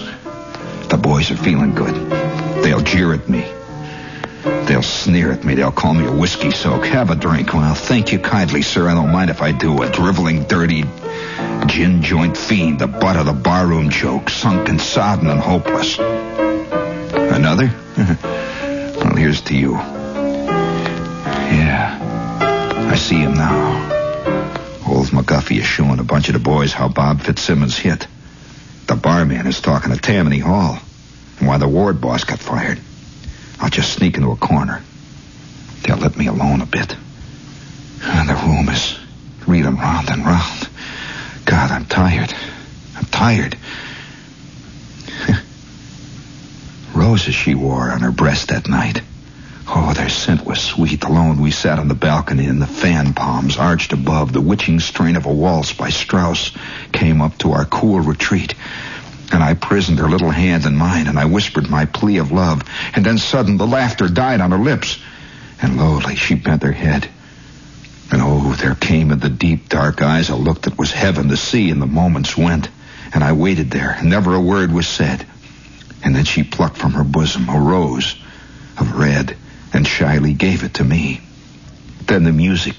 The 0.88 0.96
boys 0.96 1.30
are 1.30 1.36
feeling 1.36 1.74
good. 1.74 1.94
They'll 2.64 2.80
jeer 2.80 3.12
at 3.12 3.28
me. 3.28 3.44
They'll 4.66 4.82
sneer 4.82 5.32
at 5.32 5.44
me. 5.44 5.54
They'll 5.54 5.72
call 5.72 5.94
me 5.94 6.06
a 6.06 6.12
whiskey 6.12 6.50
soak. 6.50 6.86
Have 6.86 7.10
a 7.10 7.14
drink. 7.14 7.52
Well, 7.52 7.74
thank 7.74 8.12
you 8.12 8.18
kindly, 8.18 8.62
sir. 8.62 8.88
I 8.88 8.94
don't 8.94 9.12
mind 9.12 9.30
if 9.30 9.42
I 9.42 9.52
do. 9.52 9.82
A 9.82 9.90
driveling, 9.90 10.44
dirty 10.44 10.84
gin 11.66 12.02
joint 12.02 12.36
fiend, 12.36 12.78
the 12.78 12.86
butt 12.86 13.16
of 13.16 13.26
the 13.26 13.32
barroom 13.32 13.90
joke, 13.90 14.30
sunk 14.30 14.66
sunken, 14.66 14.78
sodden, 14.78 15.28
and 15.28 15.40
hopeless. 15.40 15.98
Another? 15.98 17.70
well, 17.96 19.16
here's 19.16 19.40
to 19.42 19.56
you. 19.56 19.72
Yeah, 21.52 21.98
I 22.90 22.96
see 22.96 23.16
him 23.16 23.34
now. 23.34 23.93
McGuffey 25.10 25.58
is 25.58 25.66
showing 25.66 25.98
a 25.98 26.04
bunch 26.04 26.28
of 26.28 26.34
the 26.34 26.40
boys 26.40 26.72
how 26.72 26.88
Bob 26.88 27.20
Fitzsimmons 27.20 27.76
hit. 27.76 28.06
The 28.86 28.96
barman 28.96 29.46
is 29.46 29.60
talking 29.60 29.92
to 29.92 29.98
Tammany 29.98 30.38
Hall 30.38 30.78
and 31.38 31.48
why 31.48 31.58
the 31.58 31.68
ward 31.68 32.00
boss 32.00 32.24
got 32.24 32.38
fired. 32.38 32.80
I'll 33.60 33.70
just 33.70 33.92
sneak 33.92 34.16
into 34.16 34.30
a 34.30 34.36
corner. 34.36 34.82
They'll 35.82 35.96
let 35.96 36.16
me 36.16 36.26
alone 36.26 36.60
a 36.60 36.66
bit. 36.66 36.96
And 38.02 38.28
the 38.28 38.34
room 38.34 38.68
is 38.68 38.98
reeling 39.46 39.76
round 39.76 40.10
and 40.10 40.24
round. 40.24 40.68
God, 41.44 41.70
I'm 41.70 41.86
tired. 41.86 42.34
I'm 42.96 43.04
tired. 43.06 43.56
Roses 46.94 47.34
she 47.34 47.54
wore 47.54 47.90
on 47.90 48.00
her 48.00 48.12
breast 48.12 48.48
that 48.48 48.68
night. 48.68 49.02
Oh, 49.66 49.94
their 49.94 50.10
scent 50.10 50.44
was 50.44 50.60
sweet. 50.60 51.04
Alone 51.04 51.40
we 51.40 51.50
sat 51.50 51.78
on 51.78 51.88
the 51.88 51.94
balcony 51.94 52.44
and 52.46 52.60
the 52.60 52.66
fan 52.66 53.14
palms 53.14 53.56
arched 53.56 53.94
above. 53.94 54.32
The 54.32 54.40
witching 54.40 54.78
strain 54.78 55.16
of 55.16 55.24
a 55.24 55.32
waltz 55.32 55.72
by 55.72 55.88
Strauss 55.88 56.52
came 56.92 57.22
up 57.22 57.38
to 57.38 57.52
our 57.52 57.64
cool 57.64 58.00
retreat. 58.00 58.54
And 59.32 59.42
I 59.42 59.54
prisoned 59.54 60.00
her 60.00 60.08
little 60.08 60.30
hand 60.30 60.66
in 60.66 60.76
mine, 60.76 61.06
and 61.06 61.18
I 61.18 61.24
whispered 61.24 61.70
my 61.70 61.86
plea 61.86 62.18
of 62.18 62.30
love. 62.30 62.62
And 62.94 63.06
then 63.06 63.16
sudden 63.16 63.56
the 63.56 63.66
laughter 63.66 64.06
died 64.06 64.42
on 64.42 64.50
her 64.50 64.58
lips. 64.58 64.98
And 65.62 65.78
lowly 65.78 66.14
she 66.14 66.34
bent 66.34 66.62
her 66.62 66.72
head. 66.72 67.08
And 68.12 68.20
oh, 68.22 68.52
there 68.52 68.74
came 68.74 69.10
in 69.12 69.18
the 69.18 69.30
deep 69.30 69.70
dark 69.70 70.02
eyes 70.02 70.28
a 70.28 70.36
look 70.36 70.62
that 70.62 70.78
was 70.78 70.92
heaven 70.92 71.30
to 71.30 71.38
see, 71.38 71.70
and 71.70 71.80
the 71.80 71.86
moments 71.86 72.36
went. 72.36 72.68
And 73.14 73.24
I 73.24 73.32
waited 73.32 73.70
there, 73.70 73.92
and 73.92 74.10
never 74.10 74.34
a 74.34 74.40
word 74.40 74.72
was 74.72 74.86
said. 74.86 75.26
And 76.04 76.14
then 76.14 76.26
she 76.26 76.44
plucked 76.44 76.76
from 76.76 76.92
her 76.92 77.04
bosom 77.04 77.48
a 77.48 77.58
rose 77.58 78.14
of 78.76 78.98
red 78.98 79.38
and 79.74 79.86
shyly 79.86 80.32
gave 80.32 80.62
it 80.62 80.74
to 80.74 80.84
me. 80.84 81.20
Then 82.06 82.24
the 82.24 82.32
music 82.32 82.76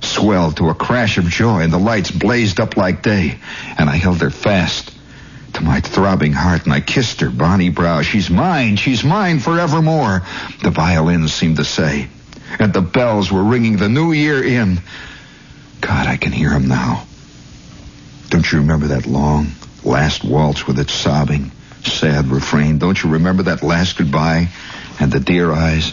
swelled 0.00 0.56
to 0.56 0.70
a 0.70 0.74
crash 0.74 1.18
of 1.18 1.24
joy, 1.24 1.60
and 1.60 1.72
the 1.72 1.78
lights 1.78 2.10
blazed 2.10 2.58
up 2.58 2.76
like 2.76 3.02
day, 3.02 3.38
and 3.78 3.88
I 3.88 3.96
held 3.96 4.20
her 4.22 4.30
fast 4.30 4.92
to 5.52 5.62
my 5.62 5.80
throbbing 5.80 6.32
heart, 6.32 6.64
and 6.64 6.72
I 6.72 6.80
kissed 6.80 7.20
her 7.20 7.30
bonny 7.30 7.68
brow. 7.68 8.02
She's 8.02 8.30
mine, 8.30 8.76
she's 8.76 9.04
mine 9.04 9.40
forevermore, 9.40 10.22
the 10.62 10.70
violins 10.70 11.32
seemed 11.32 11.56
to 11.56 11.64
say, 11.64 12.08
and 12.58 12.72
the 12.72 12.82
bells 12.82 13.30
were 13.30 13.44
ringing 13.44 13.76
the 13.76 13.88
new 13.88 14.12
year 14.12 14.42
in. 14.42 14.80
God, 15.80 16.06
I 16.06 16.16
can 16.16 16.32
hear 16.32 16.52
'em 16.52 16.68
now. 16.68 17.04
Don't 18.30 18.50
you 18.50 18.58
remember 18.58 18.88
that 18.88 19.06
long 19.06 19.52
last 19.84 20.24
waltz 20.24 20.66
with 20.66 20.78
its 20.78 20.92
sobbing, 20.92 21.52
sad 21.84 22.28
refrain? 22.28 22.78
Don't 22.78 23.02
you 23.02 23.10
remember 23.10 23.44
that 23.44 23.62
last 23.62 23.96
goodbye 23.96 24.48
and 24.98 25.12
the 25.12 25.20
dear 25.20 25.52
eyes 25.52 25.92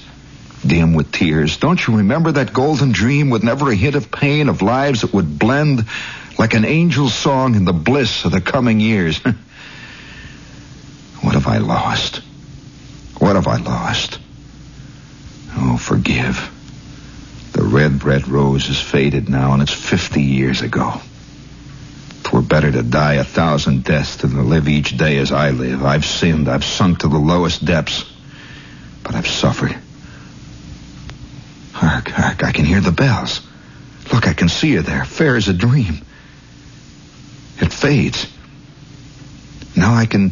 dim 0.63 0.93
with 0.93 1.12
tears? 1.12 1.58
Don't 1.58 1.86
you 1.86 1.97
remember 1.97 2.32
that 2.32 2.54
golden 2.54 2.91
dream 2.91 3.30
with 3.30 3.43
never 3.43 3.69
a 3.71 3.76
hint 3.76 3.95
of 3.95 4.12
pain, 4.12 4.49
of 4.49 4.62
lives 4.62 5.02
that 5.02 5.13
would 5.13 5.38
blend 5.38 5.86
like 6.39 6.54
an 6.54 6.65
angel's 6.65 7.13
song 7.13 7.56
in 7.56 7.65
the 7.65 7.73
bliss 7.73 8.26
of 8.26 8.32
the 8.32 8.41
coming 8.41 8.80
years? 8.80 9.17
what 11.21 11.34
have 11.34 11.47
I 11.47 11.58
lost? 11.60 12.21
What 13.19 13.36
have 13.36 13.47
I 13.47 13.58
lost? 13.58 14.19
Oh, 15.56 15.78
forgive. 15.78 16.49
The 17.54 17.63
red, 17.63 18.04
red 18.04 18.28
rose 18.28 18.67
is 18.69 18.82
faded 18.82 19.30
now, 19.30 19.54
and 19.54 19.62
it's 19.62 19.71
fifty 19.71 20.23
years 20.23 20.62
ago. 20.62 20.99
Twere 22.23 22.41
better 22.41 22.71
to 22.71 22.82
die 22.82 23.13
a 23.15 23.23
thousand 23.23 23.84
deaths 23.84 24.15
than 24.17 24.32
to 24.32 24.41
live 24.41 24.67
each 24.67 24.97
day 24.97 25.19
as 25.19 25.32
I 25.32 25.52
live. 25.52 25.86
I've 25.86 26.06
sinned. 26.06 26.49
I've 26.49 26.65
sunk 26.65 26.99
to 26.99 27.08
the 27.08 27.19
lowest 27.19 27.63
depths. 27.63 28.06
But 29.04 29.13
I've 29.13 29.28
suffered. 29.28 29.78
Hark, 31.84 32.08
hark, 32.08 32.43
I 32.46 32.54
can 32.54 32.63
hear 32.63 32.80
the 32.80 32.93
bells. 32.93 33.41
Look, 34.13 34.26
I 34.26 34.34
can 34.34 34.48
see 34.48 34.74
her 34.76 34.82
there, 34.82 35.04
fair 35.04 35.36
as 35.36 35.50
a 35.50 35.54
dream. 35.54 35.98
It 37.58 37.74
fades. 37.74 38.26
Now 39.76 39.93
I 39.93 40.06
can, 40.06 40.32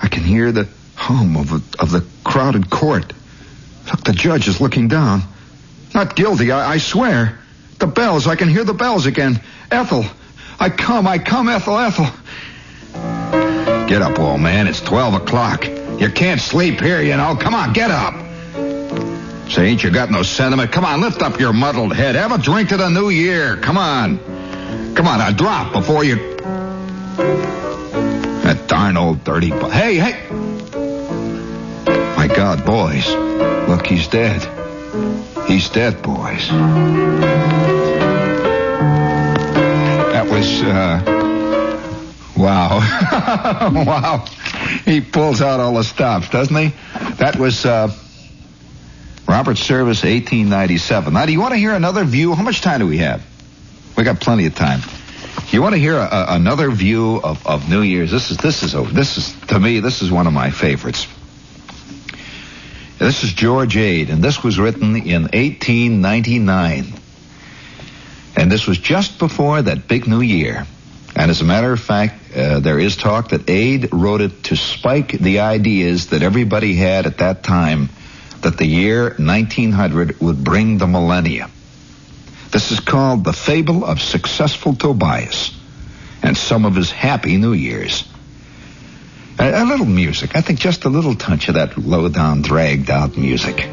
I 0.00 0.06
can 0.06 0.22
hear 0.22 0.52
the 0.52 0.68
hum 0.94 1.36
of, 1.36 1.50
a, 1.52 1.82
of 1.82 1.90
the 1.90 2.06
crowded 2.22 2.70
court. 2.70 3.12
Look, 3.86 4.04
the 4.04 4.12
judge 4.12 4.46
is 4.46 4.60
looking 4.60 4.86
down. 4.86 5.22
Not 5.94 6.14
guilty, 6.14 6.52
I, 6.52 6.74
I 6.74 6.78
swear. 6.78 7.40
The 7.80 7.88
bells, 7.88 8.28
I 8.28 8.36
can 8.36 8.48
hear 8.48 8.62
the 8.62 8.74
bells 8.74 9.06
again. 9.06 9.40
Ethel, 9.72 10.04
I 10.60 10.70
come, 10.70 11.08
I 11.08 11.18
come, 11.18 11.48
Ethel, 11.48 11.76
Ethel. 11.76 12.06
Get 13.88 14.00
up, 14.00 14.16
old 14.20 14.40
man. 14.40 14.68
It's 14.68 14.80
12 14.80 15.14
o'clock. 15.14 15.66
You 15.66 16.08
can't 16.10 16.40
sleep 16.40 16.80
here, 16.80 17.02
you 17.02 17.16
know. 17.16 17.34
Come 17.34 17.54
on, 17.54 17.72
get 17.72 17.90
up. 17.90 18.27
Say, 19.50 19.68
ain't 19.68 19.82
you 19.82 19.90
got 19.90 20.10
no 20.10 20.22
sentiment? 20.22 20.72
Come 20.72 20.84
on, 20.84 21.00
lift 21.00 21.22
up 21.22 21.40
your 21.40 21.54
muddled 21.54 21.94
head. 21.94 22.16
Have 22.16 22.32
a 22.32 22.38
drink 22.38 22.68
to 22.68 22.76
the 22.76 22.90
new 22.90 23.08
year. 23.08 23.56
Come 23.56 23.78
on. 23.78 24.18
Come 24.94 25.08
on, 25.08 25.22
a 25.22 25.32
drop 25.32 25.72
before 25.72 26.04
you. 26.04 26.16
That 28.42 28.66
darn 28.66 28.98
old 28.98 29.24
dirty. 29.24 29.50
Bu- 29.50 29.70
hey, 29.70 29.96
hey. 29.96 30.28
My 32.16 32.26
God, 32.28 32.66
boys. 32.66 33.08
Look, 33.68 33.86
he's 33.86 34.06
dead. 34.08 34.42
He's 35.46 35.70
dead, 35.70 36.02
boys. 36.02 36.48
That 40.12 40.28
was, 40.28 40.62
uh. 40.62 41.00
Wow. 42.36 42.80
wow. 43.86 44.26
He 44.84 45.00
pulls 45.00 45.40
out 45.40 45.58
all 45.58 45.72
the 45.74 45.84
stops, 45.84 46.28
doesn't 46.28 46.54
he? 46.54 46.74
That 47.14 47.36
was, 47.38 47.64
uh. 47.64 47.90
Robert 49.28 49.58
Service, 49.58 50.04
1897. 50.04 51.12
Now, 51.12 51.26
do 51.26 51.32
you 51.32 51.40
want 51.40 51.52
to 51.52 51.58
hear 51.58 51.74
another 51.74 52.02
view? 52.04 52.34
How 52.34 52.42
much 52.42 52.62
time 52.62 52.80
do 52.80 52.86
we 52.86 52.96
have? 52.98 53.22
We 53.94 54.02
got 54.02 54.20
plenty 54.20 54.46
of 54.46 54.54
time. 54.54 54.80
You 55.50 55.60
want 55.60 55.74
to 55.74 55.78
hear 55.78 55.96
a, 55.96 56.08
a, 56.10 56.26
another 56.30 56.70
view 56.70 57.20
of, 57.22 57.46
of 57.46 57.68
New 57.68 57.82
Year's? 57.82 58.10
This 58.10 58.30
is 58.30 58.38
this 58.38 58.62
is 58.62 58.74
a, 58.74 58.82
this 58.82 59.18
is 59.18 59.38
to 59.48 59.60
me 59.60 59.80
this 59.80 60.00
is 60.00 60.10
one 60.10 60.26
of 60.26 60.32
my 60.32 60.50
favorites. 60.50 61.06
This 62.98 63.22
is 63.22 63.34
George 63.34 63.76
Ade, 63.76 64.08
and 64.08 64.24
this 64.24 64.42
was 64.42 64.58
written 64.58 64.96
in 64.96 65.22
1899, 65.24 66.92
and 68.34 68.50
this 68.50 68.66
was 68.66 68.78
just 68.78 69.18
before 69.18 69.60
that 69.60 69.86
big 69.86 70.08
New 70.08 70.22
Year. 70.22 70.66
And 71.14 71.30
as 71.30 71.42
a 71.42 71.44
matter 71.44 71.70
of 71.70 71.80
fact, 71.80 72.34
uh, 72.34 72.60
there 72.60 72.78
is 72.78 72.96
talk 72.96 73.28
that 73.28 73.48
Ade 73.48 73.92
wrote 73.92 74.22
it 74.22 74.44
to 74.44 74.56
spike 74.56 75.12
the 75.12 75.40
ideas 75.40 76.08
that 76.08 76.22
everybody 76.22 76.74
had 76.74 77.06
at 77.06 77.18
that 77.18 77.42
time 77.42 77.90
that 78.42 78.56
the 78.56 78.66
year 78.66 79.14
1900 79.18 80.20
would 80.20 80.42
bring 80.42 80.78
the 80.78 80.86
millennia. 80.86 81.50
This 82.50 82.72
is 82.72 82.80
called 82.80 83.24
The 83.24 83.32
Fable 83.32 83.84
of 83.84 84.00
Successful 84.00 84.74
Tobias 84.74 85.54
and 86.22 86.36
some 86.36 86.64
of 86.64 86.74
his 86.74 86.90
happy 86.90 87.36
New 87.36 87.52
Years. 87.52 88.08
A, 89.38 89.62
a 89.62 89.64
little 89.64 89.86
music. 89.86 90.34
I 90.34 90.40
think 90.40 90.58
just 90.58 90.84
a 90.84 90.88
little 90.88 91.14
touch 91.14 91.48
of 91.48 91.54
that 91.54 91.76
low 91.76 92.08
down, 92.08 92.42
dragged 92.42 92.90
out 92.90 93.16
music. 93.16 93.68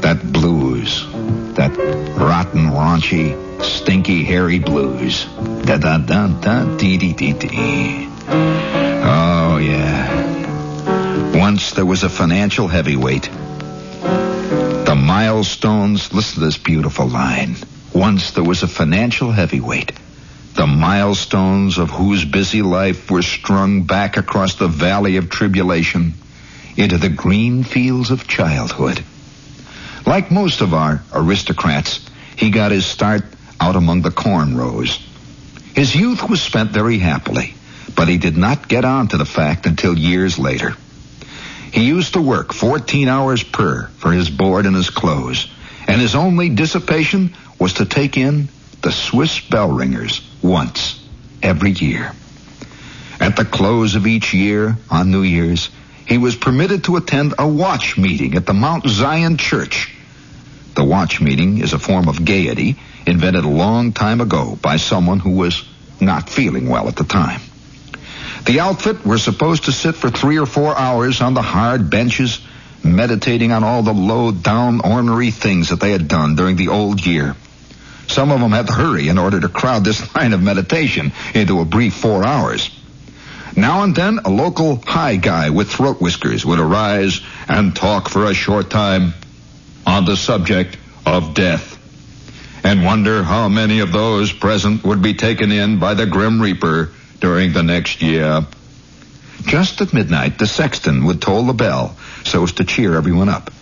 That 0.00 0.20
blues. 0.32 1.06
That 1.54 1.76
rotten, 2.16 2.66
raunchy, 2.70 3.62
stinky, 3.62 4.24
hairy 4.24 4.58
blues. 4.58 5.24
Da 5.64 5.76
da 5.76 5.98
da 5.98 6.28
da 6.28 6.76
dee 6.76 6.96
dee 6.96 7.12
dee 7.12 7.32
dee. 7.32 8.08
Oh, 8.28 9.58
yeah. 9.58 11.38
Once 11.38 11.72
there 11.72 11.86
was 11.86 12.02
a 12.02 12.08
financial 12.08 12.68
heavyweight. 12.68 13.30
The 14.92 14.96
milestones, 14.96 16.12
listen 16.12 16.40
to 16.40 16.44
this 16.44 16.58
beautiful 16.58 17.06
line. 17.06 17.56
Once 17.94 18.32
there 18.32 18.44
was 18.44 18.62
a 18.62 18.68
financial 18.68 19.32
heavyweight. 19.32 19.90
The 20.52 20.66
milestones 20.66 21.78
of 21.78 21.88
whose 21.88 22.26
busy 22.26 22.60
life 22.60 23.10
were 23.10 23.22
strung 23.22 23.84
back 23.84 24.18
across 24.18 24.56
the 24.56 24.68
valley 24.68 25.16
of 25.16 25.30
tribulation 25.30 26.12
into 26.76 26.98
the 26.98 27.08
green 27.08 27.64
fields 27.64 28.10
of 28.10 28.28
childhood. 28.28 29.02
Like 30.04 30.30
most 30.30 30.60
of 30.60 30.74
our 30.74 31.02
aristocrats, 31.14 32.06
he 32.36 32.50
got 32.50 32.70
his 32.70 32.84
start 32.84 33.24
out 33.58 33.76
among 33.76 34.02
the 34.02 34.10
corn 34.10 34.58
rows. 34.58 34.98
His 35.74 35.96
youth 35.96 36.28
was 36.28 36.42
spent 36.42 36.70
very 36.70 36.98
happily, 36.98 37.54
but 37.96 38.08
he 38.08 38.18
did 38.18 38.36
not 38.36 38.68
get 38.68 38.84
on 38.84 39.08
to 39.08 39.16
the 39.16 39.24
fact 39.24 39.64
until 39.64 39.96
years 39.96 40.38
later. 40.38 40.76
He 41.72 41.84
used 41.84 42.12
to 42.12 42.20
work 42.20 42.52
14 42.52 43.08
hours 43.08 43.42
per 43.42 43.86
for 43.96 44.12
his 44.12 44.28
board 44.28 44.66
and 44.66 44.76
his 44.76 44.90
clothes, 44.90 45.48
and 45.88 46.00
his 46.00 46.14
only 46.14 46.50
dissipation 46.50 47.34
was 47.58 47.74
to 47.74 47.86
take 47.86 48.16
in 48.16 48.48
the 48.82 48.92
Swiss 48.92 49.40
bell 49.40 49.70
ringers 49.70 50.20
once 50.42 51.02
every 51.42 51.70
year. 51.70 52.12
At 53.20 53.36
the 53.36 53.44
close 53.44 53.94
of 53.94 54.06
each 54.06 54.34
year, 54.34 54.76
on 54.90 55.10
New 55.10 55.22
Year's, 55.22 55.70
he 56.06 56.18
was 56.18 56.36
permitted 56.36 56.84
to 56.84 56.96
attend 56.96 57.34
a 57.38 57.48
watch 57.48 57.96
meeting 57.96 58.34
at 58.34 58.44
the 58.44 58.52
Mount 58.52 58.86
Zion 58.86 59.36
Church. 59.36 59.94
The 60.74 60.84
watch 60.84 61.20
meeting 61.20 61.58
is 61.58 61.72
a 61.72 61.78
form 61.78 62.08
of 62.08 62.24
gaiety 62.24 62.76
invented 63.06 63.44
a 63.44 63.48
long 63.48 63.92
time 63.92 64.20
ago 64.20 64.58
by 64.60 64.76
someone 64.76 65.20
who 65.20 65.30
was 65.30 65.64
not 66.00 66.28
feeling 66.28 66.68
well 66.68 66.88
at 66.88 66.96
the 66.96 67.04
time. 67.04 67.40
The 68.44 68.58
outfit 68.60 69.06
were 69.06 69.18
supposed 69.18 69.64
to 69.64 69.72
sit 69.72 69.94
for 69.94 70.10
three 70.10 70.38
or 70.38 70.46
four 70.46 70.76
hours 70.76 71.20
on 71.20 71.34
the 71.34 71.42
hard 71.42 71.90
benches, 71.90 72.40
meditating 72.82 73.52
on 73.52 73.62
all 73.62 73.82
the 73.82 73.92
low 73.92 74.32
down 74.32 74.80
ornery 74.80 75.30
things 75.30 75.68
that 75.68 75.78
they 75.78 75.92
had 75.92 76.08
done 76.08 76.34
during 76.34 76.56
the 76.56 76.68
old 76.68 77.04
year. 77.06 77.36
Some 78.08 78.32
of 78.32 78.40
them 78.40 78.50
had 78.50 78.66
to 78.66 78.72
hurry 78.72 79.08
in 79.08 79.18
order 79.18 79.38
to 79.38 79.48
crowd 79.48 79.84
this 79.84 80.14
line 80.16 80.32
of 80.32 80.42
meditation 80.42 81.12
into 81.34 81.60
a 81.60 81.64
brief 81.64 81.94
four 81.94 82.24
hours. 82.24 82.68
Now 83.54 83.84
and 83.84 83.94
then, 83.94 84.18
a 84.24 84.30
local 84.30 84.82
high 84.84 85.16
guy 85.16 85.50
with 85.50 85.70
throat 85.70 86.00
whiskers 86.00 86.44
would 86.44 86.58
arise 86.58 87.20
and 87.48 87.76
talk 87.76 88.08
for 88.08 88.24
a 88.24 88.34
short 88.34 88.70
time 88.70 89.14
on 89.86 90.04
the 90.04 90.16
subject 90.16 90.78
of 91.06 91.34
death 91.34 91.78
and 92.64 92.84
wonder 92.84 93.22
how 93.22 93.48
many 93.48 93.80
of 93.80 93.92
those 93.92 94.32
present 94.32 94.84
would 94.84 95.02
be 95.02 95.14
taken 95.14 95.52
in 95.52 95.78
by 95.78 95.94
the 95.94 96.06
Grim 96.06 96.40
Reaper 96.40 96.90
during 97.22 97.52
the 97.52 97.62
next 97.62 98.02
year. 98.02 98.44
Just 99.44 99.80
at 99.80 99.94
midnight, 99.94 100.38
the 100.38 100.46
sexton 100.46 101.04
would 101.04 101.22
toll 101.22 101.44
the 101.44 101.52
bell 101.52 101.96
so 102.24 102.42
as 102.42 102.52
to 102.54 102.64
cheer 102.64 102.96
everyone 102.96 103.28
up. 103.28 103.52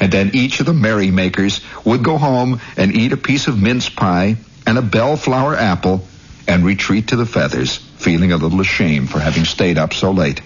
And 0.00 0.12
then 0.12 0.30
each 0.34 0.60
of 0.60 0.66
the 0.66 0.72
merrymakers 0.72 1.60
would 1.84 2.04
go 2.04 2.16
home 2.16 2.60
and 2.76 2.94
eat 2.94 3.12
a 3.12 3.16
piece 3.16 3.48
of 3.48 3.60
mince 3.60 3.88
pie 3.88 4.36
and 4.64 4.78
a 4.78 4.82
bellflower 4.82 5.56
apple 5.56 6.06
and 6.46 6.64
retreat 6.64 7.08
to 7.08 7.16
the 7.16 7.26
feathers, 7.26 7.76
feeling 7.76 8.30
a 8.30 8.36
little 8.36 8.60
ashamed 8.60 9.10
for 9.10 9.18
having 9.18 9.44
stayed 9.44 9.78
up 9.78 9.92
so 9.92 10.12
late. 10.12 10.40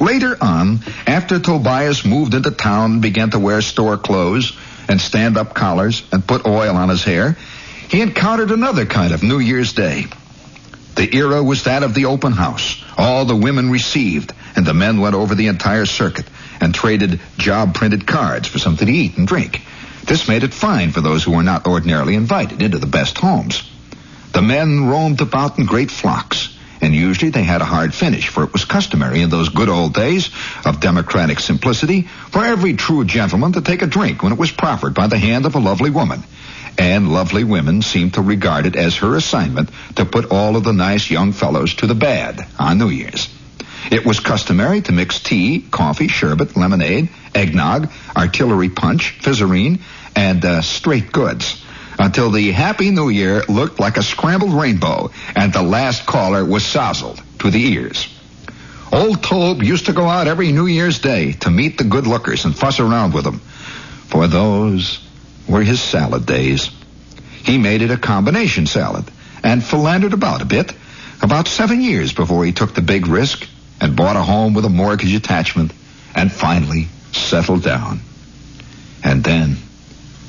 Later 0.00 0.38
on, 0.40 0.80
after 1.06 1.38
Tobias 1.38 2.06
moved 2.06 2.32
into 2.32 2.50
town 2.50 2.92
and 2.92 3.02
began 3.02 3.30
to 3.32 3.38
wear 3.38 3.60
store 3.60 3.98
clothes 3.98 4.56
and 4.88 4.98
stand-up 4.98 5.54
collars 5.54 6.02
and 6.10 6.26
put 6.26 6.46
oil 6.46 6.74
on 6.74 6.88
his 6.88 7.04
hair, 7.04 7.36
he 7.90 8.00
encountered 8.00 8.50
another 8.50 8.86
kind 8.86 9.12
of 9.12 9.22
New 9.22 9.38
Year's 9.38 9.74
Day. 9.74 10.06
The 11.00 11.16
era 11.16 11.42
was 11.42 11.64
that 11.64 11.82
of 11.82 11.94
the 11.94 12.04
open 12.04 12.32
house. 12.32 12.84
All 12.98 13.24
the 13.24 13.34
women 13.34 13.70
received, 13.70 14.34
and 14.54 14.66
the 14.66 14.74
men 14.74 15.00
went 15.00 15.14
over 15.14 15.34
the 15.34 15.46
entire 15.46 15.86
circuit 15.86 16.26
and 16.60 16.74
traded 16.74 17.20
job-printed 17.38 18.06
cards 18.06 18.48
for 18.48 18.58
something 18.58 18.86
to 18.86 18.92
eat 18.92 19.16
and 19.16 19.26
drink. 19.26 19.62
This 20.04 20.28
made 20.28 20.44
it 20.44 20.52
fine 20.52 20.92
for 20.92 21.00
those 21.00 21.24
who 21.24 21.30
were 21.30 21.42
not 21.42 21.66
ordinarily 21.66 22.16
invited 22.16 22.60
into 22.60 22.78
the 22.78 22.86
best 22.86 23.16
homes. 23.16 23.62
The 24.32 24.42
men 24.42 24.88
roamed 24.88 25.22
about 25.22 25.58
in 25.58 25.64
great 25.64 25.90
flocks, 25.90 26.54
and 26.82 26.94
usually 26.94 27.30
they 27.30 27.44
had 27.44 27.62
a 27.62 27.64
hard 27.64 27.94
finish, 27.94 28.28
for 28.28 28.44
it 28.44 28.52
was 28.52 28.66
customary 28.66 29.22
in 29.22 29.30
those 29.30 29.48
good 29.48 29.70
old 29.70 29.94
days 29.94 30.28
of 30.66 30.80
democratic 30.80 31.40
simplicity 31.40 32.02
for 32.02 32.44
every 32.44 32.74
true 32.74 33.06
gentleman 33.06 33.52
to 33.52 33.62
take 33.62 33.80
a 33.80 33.86
drink 33.86 34.22
when 34.22 34.32
it 34.32 34.38
was 34.38 34.52
proffered 34.52 34.92
by 34.92 35.06
the 35.06 35.16
hand 35.16 35.46
of 35.46 35.54
a 35.54 35.60
lovely 35.60 35.88
woman. 35.88 36.22
And 36.80 37.12
lovely 37.12 37.44
women 37.44 37.82
seemed 37.82 38.14
to 38.14 38.22
regard 38.22 38.64
it 38.64 38.74
as 38.74 38.96
her 38.96 39.14
assignment 39.14 39.68
to 39.96 40.06
put 40.06 40.32
all 40.32 40.56
of 40.56 40.64
the 40.64 40.72
nice 40.72 41.10
young 41.10 41.32
fellows 41.32 41.74
to 41.74 41.86
the 41.86 41.94
bad 41.94 42.46
on 42.58 42.78
New 42.78 42.88
Year's. 42.88 43.28
It 43.90 44.06
was 44.06 44.18
customary 44.18 44.80
to 44.80 44.92
mix 44.92 45.20
tea, 45.20 45.60
coffee, 45.70 46.08
sherbet, 46.08 46.56
lemonade, 46.56 47.10
eggnog, 47.34 47.90
artillery 48.16 48.70
punch, 48.70 49.18
fizzerine, 49.20 49.80
and 50.16 50.42
uh, 50.42 50.62
straight 50.62 51.12
goods 51.12 51.62
until 51.98 52.30
the 52.30 52.50
Happy 52.50 52.90
New 52.90 53.10
Year 53.10 53.42
looked 53.46 53.78
like 53.78 53.98
a 53.98 54.02
scrambled 54.02 54.54
rainbow 54.54 55.10
and 55.36 55.52
the 55.52 55.62
last 55.62 56.06
caller 56.06 56.46
was 56.46 56.62
sozzled 56.62 57.22
to 57.40 57.50
the 57.50 57.62
ears. 57.74 58.08
Old 58.90 59.22
Tobe 59.22 59.62
used 59.62 59.84
to 59.84 59.92
go 59.92 60.06
out 60.06 60.28
every 60.28 60.50
New 60.50 60.66
Year's 60.66 60.98
Day 60.98 61.32
to 61.32 61.50
meet 61.50 61.76
the 61.76 61.84
good 61.84 62.06
lookers 62.06 62.46
and 62.46 62.56
fuss 62.56 62.80
around 62.80 63.12
with 63.12 63.24
them, 63.24 63.40
for 64.08 64.26
those 64.26 65.09
were 65.50 65.62
his 65.62 65.82
salad 65.82 66.24
days. 66.24 66.70
He 67.44 67.58
made 67.58 67.82
it 67.82 67.90
a 67.90 67.96
combination 67.96 68.66
salad 68.66 69.10
and 69.42 69.64
philandered 69.64 70.12
about 70.12 70.42
a 70.42 70.46
bit, 70.46 70.72
about 71.22 71.48
seven 71.48 71.80
years 71.80 72.12
before 72.12 72.44
he 72.44 72.52
took 72.52 72.74
the 72.74 72.82
big 72.82 73.06
risk 73.06 73.46
and 73.80 73.96
bought 73.96 74.16
a 74.16 74.22
home 74.22 74.54
with 74.54 74.64
a 74.64 74.70
mortgage 74.70 75.14
attachment 75.14 75.72
and 76.14 76.30
finally 76.30 76.86
settled 77.12 77.62
down. 77.62 78.00
And 79.02 79.24
then 79.24 79.56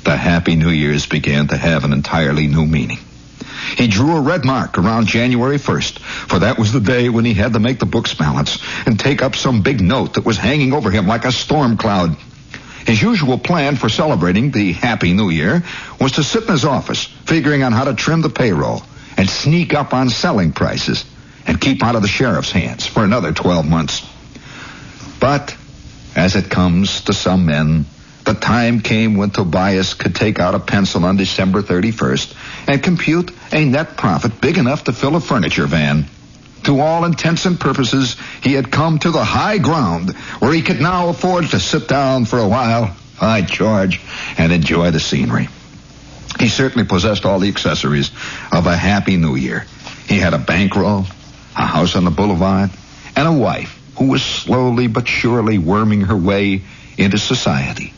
the 0.04 0.16
Happy 0.16 0.56
New 0.56 0.70
Year's 0.70 1.06
began 1.06 1.48
to 1.48 1.56
have 1.56 1.84
an 1.84 1.92
entirely 1.92 2.46
new 2.46 2.66
meaning. 2.66 2.98
He 3.76 3.86
drew 3.86 4.16
a 4.16 4.20
red 4.20 4.44
mark 4.44 4.76
around 4.78 5.06
January 5.06 5.58
1st, 5.58 5.98
for 5.98 6.40
that 6.40 6.58
was 6.58 6.72
the 6.72 6.80
day 6.80 7.08
when 7.08 7.24
he 7.24 7.34
had 7.34 7.52
to 7.52 7.60
make 7.60 7.78
the 7.78 7.86
books 7.86 8.14
balance 8.14 8.58
and 8.86 8.98
take 8.98 9.22
up 9.22 9.36
some 9.36 9.62
big 9.62 9.80
note 9.80 10.14
that 10.14 10.24
was 10.24 10.36
hanging 10.36 10.72
over 10.72 10.90
him 10.90 11.06
like 11.06 11.24
a 11.24 11.32
storm 11.32 11.76
cloud. 11.76 12.16
His 12.86 13.00
usual 13.00 13.38
plan 13.38 13.76
for 13.76 13.88
celebrating 13.88 14.50
the 14.50 14.72
Happy 14.72 15.12
New 15.12 15.30
Year 15.30 15.62
was 16.00 16.12
to 16.12 16.24
sit 16.24 16.42
in 16.44 16.48
his 16.48 16.64
office, 16.64 17.04
figuring 17.04 17.62
on 17.62 17.72
how 17.72 17.84
to 17.84 17.94
trim 17.94 18.22
the 18.22 18.30
payroll 18.30 18.82
and 19.16 19.28
sneak 19.28 19.74
up 19.74 19.94
on 19.94 20.10
selling 20.10 20.52
prices 20.52 21.04
and 21.46 21.60
keep 21.60 21.82
out 21.82 21.96
of 21.96 22.02
the 22.02 22.08
sheriff's 22.08 22.50
hands 22.50 22.86
for 22.86 23.04
another 23.04 23.32
12 23.32 23.66
months. 23.66 24.06
But, 25.20 25.56
as 26.16 26.34
it 26.36 26.50
comes 26.50 27.02
to 27.02 27.12
some 27.12 27.46
men, 27.46 27.86
the 28.24 28.34
time 28.34 28.80
came 28.80 29.16
when 29.16 29.30
Tobias 29.30 29.94
could 29.94 30.14
take 30.14 30.38
out 30.38 30.54
a 30.54 30.60
pencil 30.60 31.04
on 31.04 31.16
December 31.16 31.62
31st 31.62 32.68
and 32.68 32.82
compute 32.82 33.30
a 33.52 33.64
net 33.64 33.96
profit 33.96 34.40
big 34.40 34.58
enough 34.58 34.84
to 34.84 34.92
fill 34.92 35.16
a 35.16 35.20
furniture 35.20 35.66
van. 35.66 36.06
To 36.64 36.80
all 36.80 37.04
intents 37.04 37.44
and 37.44 37.58
purposes, 37.58 38.16
he 38.42 38.52
had 38.52 38.70
come 38.70 38.98
to 39.00 39.10
the 39.10 39.24
high 39.24 39.58
ground 39.58 40.16
where 40.38 40.52
he 40.52 40.62
could 40.62 40.80
now 40.80 41.08
afford 41.08 41.46
to 41.50 41.60
sit 41.60 41.88
down 41.88 42.24
for 42.24 42.38
a 42.38 42.48
while, 42.48 42.96
by 43.20 43.42
George, 43.42 44.00
and 44.38 44.52
enjoy 44.52 44.90
the 44.90 45.00
scenery. 45.00 45.48
He 46.38 46.48
certainly 46.48 46.86
possessed 46.86 47.24
all 47.24 47.38
the 47.38 47.48
accessories 47.48 48.10
of 48.50 48.66
a 48.66 48.76
happy 48.76 49.16
new 49.16 49.36
year. 49.36 49.66
He 50.08 50.18
had 50.18 50.34
a 50.34 50.38
bankroll, 50.38 51.06
a 51.56 51.66
house 51.66 51.94
on 51.96 52.04
the 52.04 52.10
boulevard, 52.10 52.70
and 53.16 53.28
a 53.28 53.32
wife 53.32 53.78
who 53.96 54.06
was 54.06 54.22
slowly 54.22 54.86
but 54.86 55.06
surely 55.06 55.58
worming 55.58 56.02
her 56.02 56.16
way 56.16 56.62
into 56.96 57.18
society. 57.18 57.92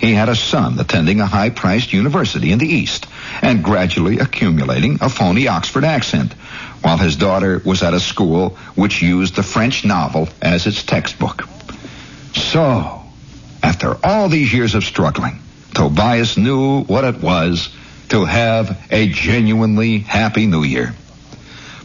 He 0.00 0.12
had 0.12 0.28
a 0.28 0.36
son 0.36 0.78
attending 0.78 1.20
a 1.20 1.26
high-priced 1.26 1.92
university 1.92 2.52
in 2.52 2.58
the 2.58 2.68
East 2.68 3.06
and 3.42 3.64
gradually 3.64 4.18
accumulating 4.18 4.98
a 5.00 5.08
phony 5.08 5.48
Oxford 5.48 5.84
accent, 5.84 6.34
while 6.82 6.98
his 6.98 7.16
daughter 7.16 7.60
was 7.64 7.82
at 7.82 7.94
a 7.94 8.00
school 8.00 8.50
which 8.74 9.02
used 9.02 9.36
the 9.36 9.42
French 9.42 9.84
novel 9.84 10.28
as 10.40 10.66
its 10.66 10.82
textbook. 10.82 11.48
So, 12.34 13.02
after 13.62 13.96
all 14.04 14.28
these 14.28 14.52
years 14.52 14.74
of 14.74 14.84
struggling, 14.84 15.40
Tobias 15.74 16.36
knew 16.36 16.82
what 16.84 17.04
it 17.04 17.20
was 17.20 17.68
to 18.08 18.24
have 18.24 18.86
a 18.90 19.08
genuinely 19.08 19.98
happy 19.98 20.46
new 20.46 20.62
year. 20.62 20.94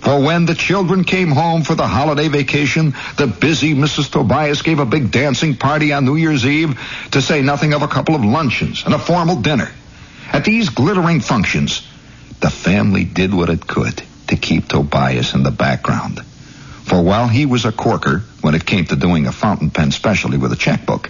For 0.02 0.22
when 0.22 0.46
the 0.46 0.56
children 0.56 1.06
came 1.06 1.32
home 1.32 1.64
for 1.64 1.76
the 1.76 1.88
holiday 1.88 2.28
vacation, 2.28 2.94
the 3.18 3.28
busy 3.28 3.74
Mrs. 3.74 4.12
Tobias 4.12 4.62
gave 4.62 4.80
a 4.80 4.86
big 4.86 5.12
dancing 5.12 5.56
party 5.56 5.94
on 5.94 6.06
New 6.06 6.16
Year's 6.16 6.46
Eve, 6.46 6.78
to 7.12 7.22
say 7.22 7.42
nothing 7.42 7.74
of 7.74 7.84
a 7.84 7.88
couple 7.88 8.14
of 8.14 8.26
luncheons 8.26 8.84
and 8.86 8.94
a 8.94 9.00
formal 9.00 9.38
dinner. 9.38 9.72
At 10.32 10.44
these 10.44 10.70
glittering 10.70 11.22
functions, 11.22 11.88
the 12.42 12.50
family 12.50 13.06
did 13.06 13.34
what 13.34 13.50
it 13.50 13.66
could 13.66 14.04
to 14.34 14.42
keep 14.42 14.68
Tobias 14.68 15.34
in 15.36 15.44
the 15.44 15.52
background. 15.52 16.20
For 16.86 17.02
while 17.02 17.28
he 17.28 17.46
was 17.46 17.66
a 17.66 17.72
corker 17.72 18.24
when 18.42 18.56
it 18.56 18.66
came 18.66 18.86
to 18.86 18.96
doing 18.96 19.28
a 19.28 19.32
fountain 19.32 19.70
pen 19.70 19.92
specialty 19.92 20.38
with 20.38 20.52
a 20.52 20.56
checkbook, 20.56 21.10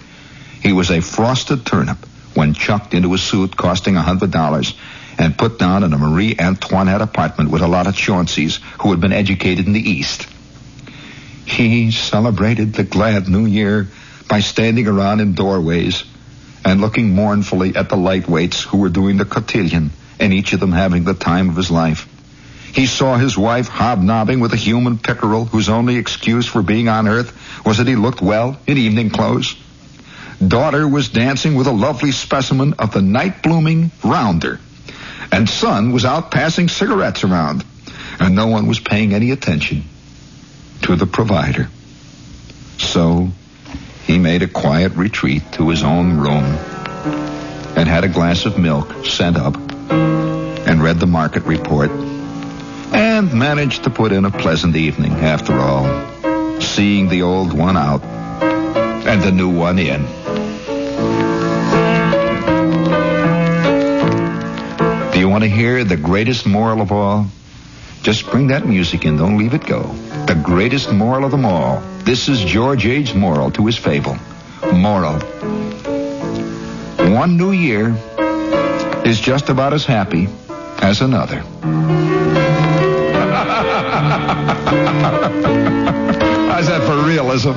he 0.62 0.72
was 0.72 0.90
a 0.90 1.00
frosted 1.00 1.64
turnip 1.64 1.98
when 2.34 2.54
chucked 2.54 2.94
into 2.94 3.14
a 3.14 3.18
suit 3.18 3.56
costing 3.56 3.96
a 3.96 4.02
hundred 4.02 4.30
dollars 4.30 4.74
and 5.18 5.38
put 5.38 5.58
down 5.58 5.84
in 5.84 5.92
a 5.92 5.98
Marie 5.98 6.36
Antoinette 6.38 7.00
apartment 7.00 7.50
with 7.50 7.62
a 7.62 7.68
lot 7.68 7.86
of 7.86 7.94
Chaunceys 7.94 8.56
who 8.82 8.90
had 8.90 9.00
been 9.00 9.12
educated 9.12 9.66
in 9.66 9.72
the 9.72 9.80
East. 9.80 10.26
He 11.46 11.90
celebrated 11.92 12.74
the 12.74 12.84
glad 12.84 13.28
new 13.28 13.46
year 13.46 13.88
by 14.28 14.40
standing 14.40 14.88
around 14.88 15.20
in 15.20 15.34
doorways 15.34 16.04
and 16.64 16.80
looking 16.80 17.14
mournfully 17.14 17.76
at 17.76 17.88
the 17.88 17.96
lightweights 17.96 18.62
who 18.64 18.78
were 18.78 18.88
doing 18.88 19.16
the 19.16 19.24
cotillion 19.24 19.90
and 20.18 20.32
each 20.32 20.52
of 20.52 20.60
them 20.60 20.72
having 20.72 21.04
the 21.04 21.14
time 21.14 21.48
of 21.50 21.56
his 21.56 21.70
life. 21.70 22.08
He 22.74 22.86
saw 22.86 23.16
his 23.16 23.38
wife 23.38 23.68
hobnobbing 23.68 24.40
with 24.40 24.52
a 24.52 24.56
human 24.56 24.98
pickerel 24.98 25.44
whose 25.44 25.68
only 25.68 25.96
excuse 25.96 26.46
for 26.46 26.62
being 26.62 26.88
on 26.88 27.08
earth 27.08 27.64
was 27.64 27.78
that 27.78 27.86
he 27.86 27.96
looked 27.96 28.20
well 28.20 28.58
in 28.66 28.76
evening 28.76 29.10
clothes. 29.10 29.56
Daughter 30.46 30.86
was 30.86 31.08
dancing 31.08 31.54
with 31.54 31.68
a 31.68 31.72
lovely 31.72 32.10
specimen 32.10 32.74
of 32.78 32.92
the 32.92 33.00
night 33.00 33.42
blooming 33.42 33.92
rounder 34.02 34.58
and 35.34 35.48
son 35.48 35.90
was 35.90 36.04
out 36.04 36.30
passing 36.30 36.68
cigarettes 36.68 37.24
around, 37.24 37.64
and 38.20 38.36
no 38.36 38.46
one 38.46 38.68
was 38.68 38.78
paying 38.78 39.12
any 39.12 39.32
attention 39.32 39.82
to 40.82 40.94
the 40.94 41.06
provider. 41.06 41.68
So 42.78 43.30
he 44.04 44.18
made 44.18 44.42
a 44.42 44.46
quiet 44.46 44.92
retreat 44.92 45.42
to 45.54 45.70
his 45.70 45.82
own 45.82 46.18
room 46.18 46.44
and 47.76 47.88
had 47.88 48.04
a 48.04 48.08
glass 48.08 48.46
of 48.46 48.58
milk 48.58 49.04
sent 49.04 49.36
up 49.36 49.56
and 49.90 50.80
read 50.80 51.00
the 51.00 51.06
market 51.08 51.42
report 51.42 51.90
and 52.92 53.32
managed 53.32 53.84
to 53.84 53.90
put 53.90 54.12
in 54.12 54.24
a 54.24 54.30
pleasant 54.30 54.76
evening 54.76 55.12
after 55.12 55.54
all, 55.54 56.60
seeing 56.60 57.08
the 57.08 57.22
old 57.22 57.52
one 57.52 57.76
out 57.76 58.02
and 59.06 59.22
the 59.22 59.32
new 59.32 59.48
one 59.48 59.78
in. 59.78 60.02
Do 65.12 65.20
you 65.20 65.28
want 65.28 65.44
to 65.44 65.50
hear 65.50 65.84
the 65.84 65.96
greatest 65.96 66.46
moral 66.46 66.80
of 66.80 66.92
all? 66.92 67.26
Just 68.02 68.30
bring 68.30 68.48
that 68.48 68.66
music 68.66 69.04
in. 69.04 69.16
Don't 69.16 69.38
leave 69.38 69.54
it 69.54 69.64
go. 69.64 69.82
The 70.26 70.40
greatest 70.42 70.92
moral 70.92 71.24
of 71.24 71.30
them 71.30 71.44
all. 71.44 71.80
This 72.04 72.28
is 72.28 72.40
George 72.40 72.86
Ade's 72.86 73.14
moral 73.14 73.50
to 73.52 73.66
his 73.66 73.78
fable. 73.78 74.16
Moral. 74.72 75.18
One 77.12 77.36
new 77.36 77.52
year 77.52 77.94
is 79.04 79.20
just 79.20 79.48
about 79.48 79.72
as 79.72 79.84
happy 79.84 80.28
as 80.82 81.00
another. 81.00 81.38
How's 86.50 86.66
that 86.68 86.82
for 86.86 87.06
realism? 87.06 87.52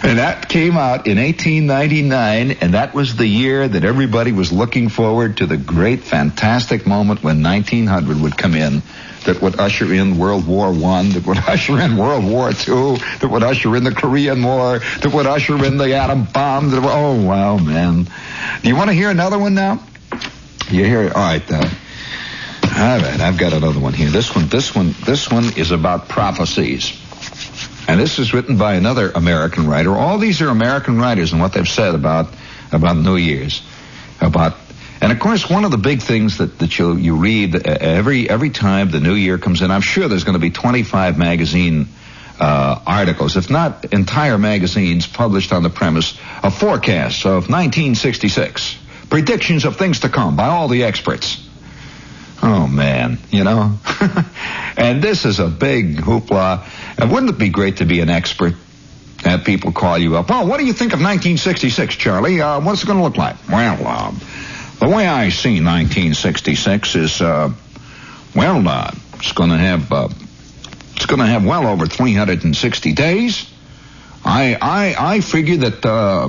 And 0.00 0.18
that 0.20 0.48
came 0.48 0.76
out 0.76 1.06
in 1.06 1.18
1899, 1.18 2.58
and 2.60 2.74
that 2.74 2.94
was 2.94 3.16
the 3.16 3.26
year 3.26 3.66
that 3.66 3.84
everybody 3.84 4.32
was 4.32 4.52
looking 4.52 4.88
forward 4.88 5.38
to 5.38 5.46
the 5.46 5.56
great, 5.56 6.00
fantastic 6.00 6.86
moment 6.86 7.22
when 7.22 7.42
1900 7.42 8.20
would 8.20 8.36
come 8.36 8.54
in 8.54 8.82
that 9.26 9.42
would 9.42 9.58
usher 9.58 9.92
in 9.92 10.16
World 10.16 10.46
War 10.46 10.72
One, 10.72 11.10
that 11.10 11.26
would 11.26 11.38
usher 11.48 11.80
in 11.80 11.96
World 11.96 12.24
War 12.24 12.52
Two, 12.52 12.96
that 13.20 13.28
would 13.28 13.42
usher 13.42 13.76
in 13.76 13.84
the 13.84 13.92
Korean 13.92 14.42
War, 14.42 14.78
that 14.78 15.12
would 15.12 15.26
usher 15.26 15.62
in 15.64 15.76
the 15.76 15.94
atom 15.96 16.24
bomb. 16.24 16.70
That, 16.70 16.82
oh, 16.84 17.20
wow, 17.22 17.58
man. 17.58 18.04
Do 18.62 18.68
you 18.68 18.76
want 18.76 18.88
to 18.90 18.94
hear 18.94 19.10
another 19.10 19.38
one 19.38 19.54
now? 19.54 19.82
You 20.70 20.84
hear 20.84 21.02
it? 21.04 21.14
All 21.14 21.22
right. 21.22 21.50
Uh, 21.50 21.68
all 22.62 22.98
right, 22.98 23.20
I've 23.20 23.38
got 23.38 23.54
another 23.54 23.80
one 23.80 23.94
here. 23.94 24.10
This 24.10 24.34
one, 24.34 24.48
this 24.48 24.74
one, 24.74 24.94
this 25.04 25.30
one 25.30 25.56
is 25.56 25.70
about 25.70 26.08
prophecies. 26.08 26.92
And 27.88 27.98
this 27.98 28.18
is 28.18 28.34
written 28.34 28.58
by 28.58 28.74
another 28.74 29.10
American 29.10 29.66
writer. 29.66 29.96
All 29.96 30.18
these 30.18 30.42
are 30.42 30.48
American 30.48 30.98
writers 30.98 31.32
and 31.32 31.40
what 31.40 31.54
they've 31.54 31.66
said 31.66 31.94
about 31.94 32.28
about 32.70 32.98
New 32.98 33.16
Year's, 33.16 33.62
about 34.20 34.56
and 35.00 35.10
of 35.10 35.18
course 35.18 35.48
one 35.48 35.64
of 35.64 35.70
the 35.70 35.78
big 35.78 36.02
things 36.02 36.36
that 36.36 36.58
that 36.58 36.78
you 36.78 36.96
you 36.96 37.16
read 37.16 37.56
uh, 37.56 37.78
every 37.80 38.28
every 38.28 38.50
time 38.50 38.90
the 38.90 39.00
New 39.00 39.14
Year 39.14 39.38
comes 39.38 39.62
in. 39.62 39.70
I'm 39.70 39.80
sure 39.80 40.06
there's 40.06 40.24
going 40.24 40.34
to 40.34 40.38
be 40.38 40.50
25 40.50 41.16
magazine 41.16 41.88
uh, 42.38 42.80
articles, 42.86 43.36
if 43.38 43.48
not 43.48 43.86
entire 43.86 44.36
magazines, 44.36 45.06
published 45.06 45.52
on 45.52 45.62
the 45.62 45.70
premise 45.70 46.18
of 46.42 46.56
forecasts 46.56 47.24
of 47.24 47.48
1966, 47.48 48.76
predictions 49.10 49.64
of 49.64 49.76
things 49.76 50.00
to 50.00 50.08
come 50.08 50.36
by 50.36 50.48
all 50.48 50.68
the 50.68 50.84
experts. 50.84 51.44
Oh 52.42 52.66
man, 52.66 53.18
you 53.30 53.44
know. 53.44 53.78
and 54.76 55.02
this 55.02 55.24
is 55.24 55.40
a 55.40 55.48
big 55.48 55.96
hoopla. 55.96 56.64
And 56.98 57.10
wouldn't 57.10 57.32
it 57.32 57.38
be 57.38 57.48
great 57.48 57.78
to 57.78 57.84
be 57.84 58.00
an 58.00 58.10
expert? 58.10 58.54
Have 59.24 59.44
people 59.44 59.72
call 59.72 59.98
you 59.98 60.16
up. 60.16 60.30
Oh, 60.30 60.46
what 60.46 60.60
do 60.60 60.66
you 60.66 60.72
think 60.72 60.92
of 60.92 61.00
1966, 61.00 61.96
Charlie? 61.96 62.40
Uh, 62.40 62.60
what's 62.60 62.84
it 62.84 62.86
going 62.86 62.98
to 62.98 63.04
look 63.04 63.16
like? 63.16 63.36
Well, 63.48 63.84
uh, 63.84 64.12
the 64.78 64.88
way 64.88 65.08
I 65.08 65.30
see 65.30 65.60
1966 65.60 66.94
is, 66.94 67.20
uh, 67.20 67.52
well, 68.36 68.68
uh, 68.68 68.92
it's 69.14 69.32
going 69.32 69.50
to 69.50 69.58
have, 69.58 69.90
uh, 69.90 70.08
it's 70.94 71.06
going 71.06 71.18
to 71.18 71.26
have 71.26 71.44
well 71.44 71.66
over 71.66 71.86
360 71.86 72.92
days. 72.92 73.52
I, 74.24 74.56
I, 74.60 75.14
I 75.14 75.20
figure 75.20 75.56
that 75.56 75.84
uh, 75.84 76.28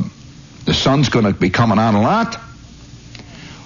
the 0.65 0.73
sun's 0.73 1.09
going 1.09 1.25
to 1.25 1.33
be 1.33 1.51
coming 1.51 1.77
out 1.77 1.93
a 1.93 1.99
lot. 1.99 2.41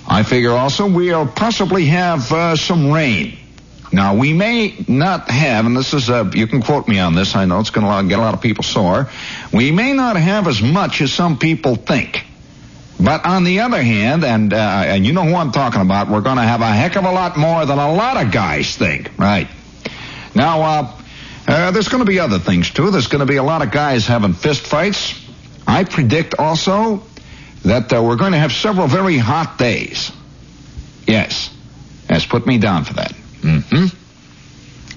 I 0.07 0.23
figure 0.23 0.51
also 0.51 0.89
we'll 0.89 1.27
possibly 1.27 1.85
have 1.85 2.31
uh, 2.31 2.55
some 2.55 2.91
rain. 2.91 3.37
Now 3.91 4.15
we 4.15 4.33
may 4.33 4.75
not 4.87 5.29
have, 5.29 5.65
and 5.65 5.77
this 5.77 5.93
is 5.93 6.09
a, 6.09 6.29
you 6.33 6.47
can 6.47 6.61
quote 6.61 6.87
me 6.87 6.99
on 6.99 7.13
this. 7.13 7.35
I 7.35 7.45
know 7.45 7.59
it's 7.59 7.69
going 7.69 7.85
to 7.85 8.09
get 8.09 8.19
a 8.19 8.21
lot 8.21 8.33
of 8.33 8.41
people 8.41 8.63
sore. 8.63 9.09
We 9.53 9.71
may 9.71 9.93
not 9.93 10.15
have 10.15 10.47
as 10.47 10.61
much 10.61 11.01
as 11.01 11.13
some 11.13 11.37
people 11.37 11.75
think. 11.75 12.25
But 12.99 13.25
on 13.25 13.43
the 13.43 13.61
other 13.61 13.81
hand, 13.81 14.23
and 14.23 14.53
uh, 14.53 14.57
and 14.57 15.05
you 15.05 15.13
know 15.13 15.23
who 15.23 15.35
I'm 15.35 15.51
talking 15.51 15.81
about, 15.81 16.09
we're 16.09 16.21
going 16.21 16.37
to 16.37 16.43
have 16.43 16.61
a 16.61 16.71
heck 16.71 16.95
of 16.95 17.05
a 17.05 17.11
lot 17.11 17.37
more 17.37 17.65
than 17.65 17.77
a 17.77 17.91
lot 17.93 18.23
of 18.23 18.31
guys 18.31 18.75
think. 18.75 19.11
Right. 19.17 19.47
Now, 20.35 20.61
uh, 20.61 21.01
uh, 21.47 21.71
there's 21.71 21.89
going 21.89 22.01
to 22.03 22.09
be 22.09 22.19
other 22.19 22.39
things 22.39 22.69
too. 22.69 22.91
There's 22.91 23.07
going 23.07 23.19
to 23.19 23.25
be 23.25 23.37
a 23.37 23.43
lot 23.43 23.61
of 23.61 23.71
guys 23.71 24.07
having 24.07 24.33
fist 24.33 24.65
fights. 24.65 25.19
I 25.67 25.83
predict 25.83 26.35
also 26.35 27.03
that 27.63 27.91
uh, 27.93 28.01
we're 28.03 28.15
going 28.15 28.33
to 28.33 28.37
have 28.37 28.51
several 28.51 28.87
very 28.87 29.17
hot 29.17 29.57
days. 29.57 30.11
Yes. 31.07 31.49
Has 32.09 32.25
put 32.25 32.45
me 32.45 32.57
down 32.57 32.83
for 32.83 32.93
that. 32.93 33.13
Mm-hmm. 33.41 33.97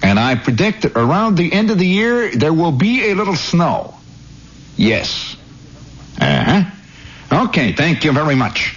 And 0.03 0.19
I 0.19 0.35
predict 0.35 0.83
that 0.83 0.95
around 0.95 1.35
the 1.35 1.51
end 1.51 1.71
of 1.71 1.79
the 1.79 1.87
year, 1.87 2.31
there 2.35 2.53
will 2.53 2.71
be 2.71 3.09
a 3.09 3.15
little 3.15 3.35
snow. 3.35 3.95
Yes. 4.75 5.35
Uh-huh. 6.19 7.45
Okay, 7.45 7.73
thank 7.73 8.03
you 8.03 8.11
very 8.11 8.35
much. 8.35 8.75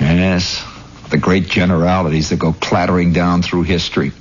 Yes, 0.00 0.64
the 1.10 1.18
great 1.18 1.48
generalities 1.48 2.30
that 2.30 2.38
go 2.38 2.52
clattering 2.52 3.12
down 3.12 3.42
through 3.42 3.62
history. 3.62 4.12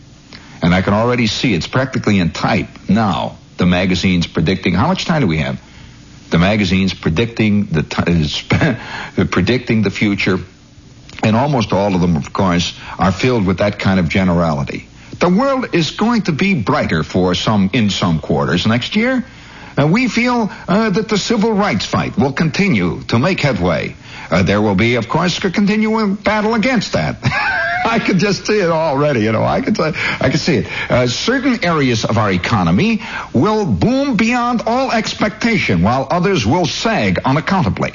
And 0.61 0.73
I 0.73 0.81
can 0.81 0.93
already 0.93 1.27
see 1.27 1.53
it's 1.53 1.67
practically 1.67 2.19
in 2.19 2.31
type 2.31 2.67
now. 2.89 3.37
The 3.57 3.65
magazine's 3.65 4.27
predicting. 4.27 4.73
How 4.73 4.87
much 4.87 5.05
time 5.05 5.21
do 5.21 5.27
we 5.27 5.37
have? 5.37 5.61
The 6.29 6.37
magazine's 6.37 6.93
predicting 6.93 7.67
the 7.67 7.83
t- 7.83 9.25
predicting 9.31 9.81
the 9.81 9.89
future, 9.89 10.37
and 11.23 11.35
almost 11.35 11.73
all 11.73 11.95
of 11.95 12.01
them, 12.01 12.15
of 12.15 12.33
course, 12.33 12.77
are 12.99 13.11
filled 13.11 13.45
with 13.45 13.59
that 13.59 13.79
kind 13.79 13.99
of 13.99 14.09
generality. 14.09 14.87
The 15.19 15.29
world 15.29 15.73
is 15.73 15.91
going 15.91 16.23
to 16.23 16.31
be 16.31 16.53
brighter 16.61 17.03
for 17.03 17.33
some 17.33 17.69
in 17.73 17.89
some 17.89 18.19
quarters 18.19 18.67
next 18.67 18.95
year. 18.95 19.25
Uh, 19.77 19.87
we 19.87 20.07
feel 20.07 20.49
uh, 20.67 20.89
that 20.89 21.07
the 21.07 21.17
civil 21.17 21.53
rights 21.53 21.85
fight 21.85 22.17
will 22.17 22.33
continue 22.33 23.01
to 23.03 23.19
make 23.19 23.39
headway. 23.39 23.95
Uh, 24.29 24.43
there 24.43 24.61
will 24.61 24.75
be, 24.75 24.95
of 24.95 25.07
course, 25.09 25.43
a 25.43 25.51
continuing 25.51 26.15
battle 26.15 26.53
against 26.53 26.93
that. 26.93 27.17
I 27.85 27.99
can 27.99 28.19
just 28.19 28.45
see 28.45 28.59
it 28.59 28.69
already. 28.69 29.21
You 29.21 29.31
know, 29.31 29.43
I 29.43 29.61
can, 29.61 29.75
I 29.79 30.29
can 30.29 30.37
see 30.37 30.57
it. 30.57 30.91
Uh, 30.91 31.07
certain 31.07 31.63
areas 31.63 32.03
of 32.03 32.17
our 32.17 32.31
economy 32.31 33.01
will 33.33 33.65
boom 33.65 34.17
beyond 34.17 34.63
all 34.65 34.91
expectation, 34.91 35.83
while 35.83 36.07
others 36.09 36.45
will 36.45 36.65
sag 36.65 37.19
unaccountably. 37.23 37.93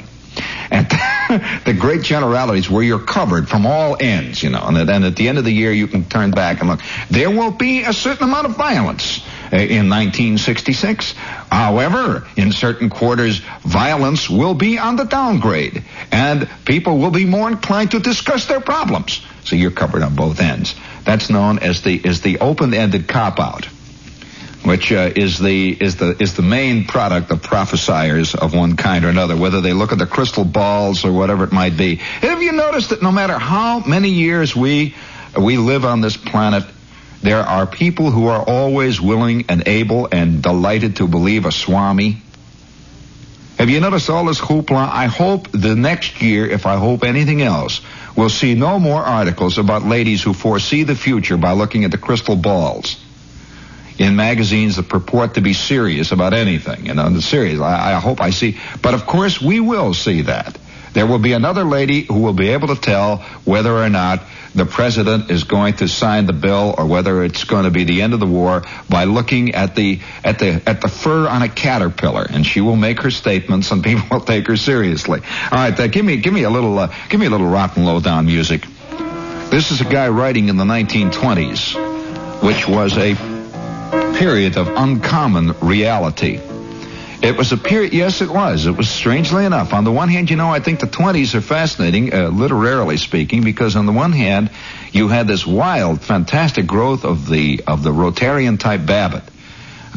And 0.71 0.89
the 1.65 1.75
great 1.79 2.01
generalities 2.01 2.69
where 2.69 2.81
you're 2.81 2.97
covered 2.99 3.47
from 3.47 3.67
all 3.67 3.95
ends, 3.99 4.41
you 4.41 4.49
know, 4.49 4.63
and 4.63 4.75
then 4.75 5.03
at 5.03 5.15
the 5.15 5.27
end 5.27 5.37
of 5.37 5.43
the 5.43 5.51
year 5.51 5.71
you 5.71 5.87
can 5.87 6.05
turn 6.05 6.31
back 6.31 6.59
and 6.61 6.69
look. 6.69 6.79
There 7.09 7.29
will 7.29 7.51
be 7.51 7.83
a 7.83 7.93
certain 7.93 8.23
amount 8.23 8.47
of 8.47 8.55
violence 8.55 9.23
uh, 9.42 9.42
in 9.53 9.89
1966. 9.89 11.13
However, 11.51 12.27
in 12.35 12.51
certain 12.51 12.89
quarters, 12.89 13.39
violence 13.61 14.29
will 14.29 14.53
be 14.53 14.77
on 14.77 14.95
the 14.95 15.03
downgrade, 15.03 15.83
and 16.11 16.49
people 16.65 16.97
will 16.97 17.11
be 17.11 17.25
more 17.25 17.49
inclined 17.49 17.91
to 17.91 17.99
discuss 17.99 18.47
their 18.47 18.61
problems. 18.61 19.25
So 19.43 19.55
you're 19.55 19.71
covered 19.71 20.01
on 20.01 20.15
both 20.15 20.39
ends. 20.39 20.75
That's 21.03 21.29
known 21.29 21.59
as 21.59 21.81
the 21.81 21.95
is 21.95 22.21
the 22.21 22.39
open-ended 22.39 23.07
cop-out 23.07 23.67
which 24.63 24.91
uh, 24.91 25.11
is 25.15 25.39
the 25.39 25.71
is 25.71 25.97
the 25.97 26.15
is 26.21 26.35
the 26.35 26.41
main 26.41 26.85
product 26.85 27.31
of 27.31 27.41
prophesiers 27.43 28.33
of 28.33 28.55
one 28.55 28.75
kind 28.75 29.03
or 29.03 29.09
another, 29.09 29.35
whether 29.35 29.61
they 29.61 29.73
look 29.73 29.91
at 29.91 29.99
the 29.99 30.05
crystal 30.05 30.45
balls 30.45 31.03
or 31.03 31.11
whatever 31.11 31.43
it 31.43 31.51
might 31.51 31.75
be. 31.75 31.95
Have 31.95 32.41
you 32.41 32.53
noticed 32.53 32.89
that 32.91 33.01
no 33.01 33.11
matter 33.11 33.37
how 33.37 33.79
many 33.79 34.09
years 34.09 34.55
we 34.55 34.95
we 35.37 35.57
live 35.57 35.83
on 35.83 36.01
this 36.01 36.15
planet, 36.15 36.63
there 37.23 37.41
are 37.41 37.65
people 37.65 38.11
who 38.11 38.27
are 38.27 38.43
always 38.43 38.99
willing 38.99 39.45
and 39.47 39.67
able 39.67 40.09
and 40.11 40.43
delighted 40.43 40.97
to 40.97 41.07
believe 41.07 41.45
a 41.45 41.51
swami? 41.51 42.21
Have 43.57 43.69
you 43.69 43.79
noticed 43.79 44.09
all 44.09 44.25
this 44.25 44.41
hoopla? 44.41 44.89
I 44.89 45.05
hope 45.05 45.49
the 45.51 45.73
next 45.73 46.21
year, 46.21 46.45
if 46.45 46.65
I 46.65 46.75
hope 46.75 47.03
anything 47.03 47.41
else, 47.41 47.79
we'll 48.15 48.29
see 48.29 48.55
no 48.55 48.77
more 48.77 49.01
articles 49.01 49.57
about 49.57 49.83
ladies 49.83 50.21
who 50.21 50.33
foresee 50.33 50.83
the 50.83 50.95
future 50.95 51.37
by 51.37 51.53
looking 51.53 51.85
at 51.85 51.91
the 51.91 51.97
crystal 51.97 52.35
balls 52.35 53.01
in 53.97 54.17
magazines 54.17 54.75
that 54.75 54.89
purport 54.89 55.35
to 55.35 55.41
be 55.41 55.53
serious 55.53 56.11
about 56.11 56.33
anything. 56.33 56.87
You 56.87 56.91
uh, 56.91 56.95
know, 56.95 57.09
the 57.09 57.21
serious. 57.21 57.61
I, 57.61 57.93
I 57.95 57.99
hope 57.99 58.19
I 58.19 58.31
see. 58.31 58.59
But 58.81 58.95
of 58.95 59.05
course, 59.05 59.41
we 59.41 59.61
will 59.61 59.93
see 59.93 60.23
that. 60.23 60.57
There 60.93 61.07
will 61.07 61.19
be 61.19 61.33
another 61.33 61.63
lady 61.63 62.01
who 62.01 62.19
will 62.19 62.33
be 62.33 62.49
able 62.49 62.67
to 62.67 62.75
tell 62.75 63.17
whether 63.45 63.71
or 63.71 63.89
not 63.89 64.23
the 64.55 64.65
president 64.65 65.31
is 65.31 65.43
going 65.43 65.75
to 65.75 65.87
sign 65.87 66.25
the 66.25 66.33
bill 66.33 66.75
or 66.77 66.85
whether 66.85 67.23
it's 67.23 67.43
going 67.43 67.63
to 67.63 67.71
be 67.71 67.83
the 67.83 68.01
end 68.01 68.13
of 68.13 68.19
the 68.19 68.27
war 68.27 68.63
by 68.89 69.05
looking 69.05 69.55
at 69.55 69.75
the 69.75 69.99
at 70.23 70.39
the 70.39 70.61
at 70.67 70.81
the 70.81 70.87
fur 70.87 71.27
on 71.27 71.41
a 71.41 71.49
caterpillar, 71.49 72.25
and 72.29 72.45
she 72.45 72.61
will 72.61 72.75
make 72.75 73.01
her 73.01 73.11
statements, 73.11 73.71
and 73.71 73.83
people 73.83 74.05
will 74.11 74.25
take 74.25 74.47
her 74.47 74.57
seriously. 74.57 75.21
All 75.51 75.57
right, 75.57 75.79
uh, 75.79 75.87
give 75.87 76.05
me 76.05 76.17
give 76.17 76.33
me 76.33 76.43
a 76.43 76.49
little 76.49 76.77
uh, 76.77 76.93
give 77.09 77.19
me 77.19 77.25
a 77.25 77.29
little 77.29 77.49
rotten 77.49 77.85
low 77.85 77.99
down 77.99 78.25
music. 78.25 78.65
This 79.49 79.71
is 79.71 79.81
a 79.81 79.85
guy 79.85 80.09
writing 80.09 80.49
in 80.49 80.57
the 80.57 80.63
1920s, 80.63 82.41
which 82.41 82.67
was 82.67 82.97
a 82.97 83.15
period 84.17 84.57
of 84.57 84.67
uncommon 84.67 85.53
reality. 85.61 86.39
It 87.23 87.37
was 87.37 87.53
a 87.53 87.57
period, 87.57 87.93
yes, 87.93 88.21
it 88.21 88.29
was. 88.29 88.65
It 88.65 88.75
was 88.75 88.89
strangely 88.89 89.45
enough. 89.45 89.73
On 89.73 89.85
the 89.85 89.93
one 89.93 90.09
hand, 90.09 90.29
you 90.29 90.35
know, 90.35 90.49
I 90.49 90.59
think 90.59 90.81
the 90.81 90.87
20s 90.87 91.33
are 91.35 91.41
fascinating, 91.41 92.13
uh, 92.13 92.27
literarily 92.27 92.97
speaking, 92.97 93.43
because 93.43 93.77
on 93.77 93.85
the 93.85 93.93
one 93.93 94.11
hand, 94.11 94.49
you 94.91 95.07
had 95.07 95.25
this 95.25 95.47
wild, 95.47 96.01
fantastic 96.01 96.67
growth 96.67 97.05
of 97.05 97.29
the 97.29 97.63
of 97.65 97.81
the 97.81 97.91
Rotarian 97.91 98.59
type 98.59 98.85
Babbitt, 98.85 99.23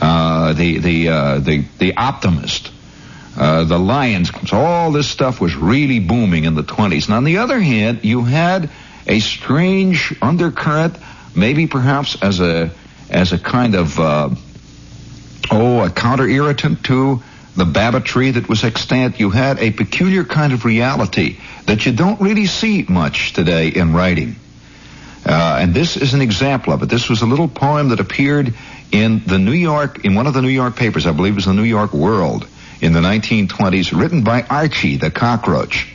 uh, 0.00 0.52
the 0.52 0.78
the 0.78 1.08
uh, 1.08 1.38
the 1.40 1.64
the 1.78 1.96
optimist, 1.96 2.70
uh, 3.36 3.64
the 3.64 3.78
Lions. 3.78 4.30
All 4.52 4.92
this 4.92 5.08
stuff 5.08 5.40
was 5.40 5.56
really 5.56 5.98
booming 5.98 6.44
in 6.44 6.54
the 6.54 6.62
20s. 6.62 7.06
And 7.06 7.14
on 7.14 7.24
the 7.24 7.38
other 7.38 7.58
hand, 7.58 8.04
you 8.04 8.22
had 8.22 8.70
a 9.04 9.18
strange 9.18 10.14
undercurrent, 10.22 10.94
maybe 11.34 11.66
perhaps 11.66 12.22
as 12.22 12.38
a 12.38 12.70
as 13.10 13.32
a 13.32 13.38
kind 13.38 13.74
of 13.74 13.98
uh, 13.98 14.28
oh 15.50 15.84
a 15.84 15.90
counter 15.90 16.26
irritant 16.26 16.84
to 16.84 17.22
the 17.56 17.64
Babbittry 17.64 18.34
that 18.34 18.48
was 18.48 18.64
extant. 18.64 19.18
You 19.18 19.30
had 19.30 19.58
a 19.58 19.70
peculiar 19.70 20.24
kind 20.24 20.52
of 20.52 20.64
reality 20.64 21.38
that 21.64 21.86
you 21.86 21.92
don't 21.92 22.20
really 22.20 22.46
see 22.46 22.84
much 22.88 23.32
today 23.32 23.68
in 23.68 23.94
writing. 23.94 24.36
Uh, 25.24 25.58
and 25.60 25.74
this 25.74 25.96
is 25.96 26.14
an 26.14 26.20
example 26.20 26.72
of 26.72 26.82
it. 26.82 26.88
This 26.88 27.08
was 27.08 27.22
a 27.22 27.26
little 27.26 27.48
poem 27.48 27.88
that 27.88 27.98
appeared 27.98 28.54
in 28.92 29.22
the 29.26 29.38
New 29.38 29.52
York, 29.52 30.04
in 30.04 30.14
one 30.14 30.26
of 30.26 30.34
the 30.34 30.42
New 30.42 30.48
York 30.48 30.76
papers, 30.76 31.06
I 31.06 31.12
believe 31.12 31.32
it 31.32 31.36
was 31.36 31.46
the 31.46 31.54
New 31.54 31.64
York 31.64 31.92
World, 31.92 32.46
in 32.80 32.92
the 32.92 33.00
1920s, 33.00 33.98
written 33.98 34.22
by 34.22 34.42
Archie 34.42 34.98
the 34.98 35.10
cockroach, 35.10 35.88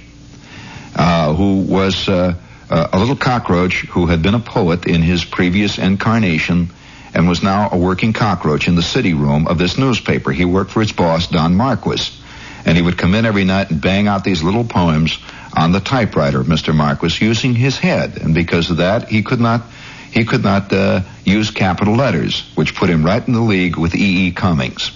uh, 0.95 1.34
who 1.34 1.62
was 1.62 2.10
uh, 2.10 2.36
a 2.70 2.99
little 2.99 3.16
cockroach 3.16 3.86
who 3.88 4.08
had 4.08 4.22
been 4.22 4.34
a 4.34 4.39
poet 4.39 4.86
in 4.86 5.02
his 5.02 5.24
previous 5.24 5.78
incarnation 5.78 6.70
and 7.14 7.28
was 7.28 7.43
now 7.43 7.70
a 7.72 7.78
working 7.78 8.14
cockroach 8.14 8.68
in 8.68 8.76
the 8.76 8.82
city 8.82 9.14
room 9.14 9.47
of 9.47 9.57
this 9.57 9.78
newspaper. 9.78 10.32
He 10.32 10.45
worked 10.45 10.72
for 10.72 10.82
its 10.82 10.91
boss, 10.91 11.28
Don 11.28 11.55
Marquis. 11.55 12.12
And 12.66 12.78
he 12.78 12.84
would 12.84 12.97
come 12.97 13.16
in 13.16 13.26
every 13.26 13.43
night 13.43 13.72
and 13.72 13.82
bang 13.82 14.07
out 14.07 14.24
these 14.24 14.43
little 14.43 14.64
poems 14.64 15.18
on 15.57 15.72
the 15.72 15.80
typewriter 15.80 16.39
of 16.39 16.47
Mr. 16.47 16.76
Marquis 16.76 17.26
using 17.26 17.55
his 17.55 17.78
head. 17.78 18.18
And 18.18 18.36
because 18.36 18.70
of 18.70 18.78
that, 18.78 19.09
he 19.09 19.24
could 19.24 19.39
not 19.39 19.64
he 20.12 20.26
could 20.26 20.43
not 20.43 20.72
uh, 20.74 21.01
use 21.24 21.51
capital 21.51 21.95
letters, 21.95 22.43
which 22.55 22.76
put 22.76 22.89
him 22.89 23.05
right 23.05 23.26
in 23.26 23.34
the 23.34 23.41
league 23.41 23.78
with 23.78 23.95
E. 23.95 24.28
E. 24.28 24.32
Cummings. 24.32 24.91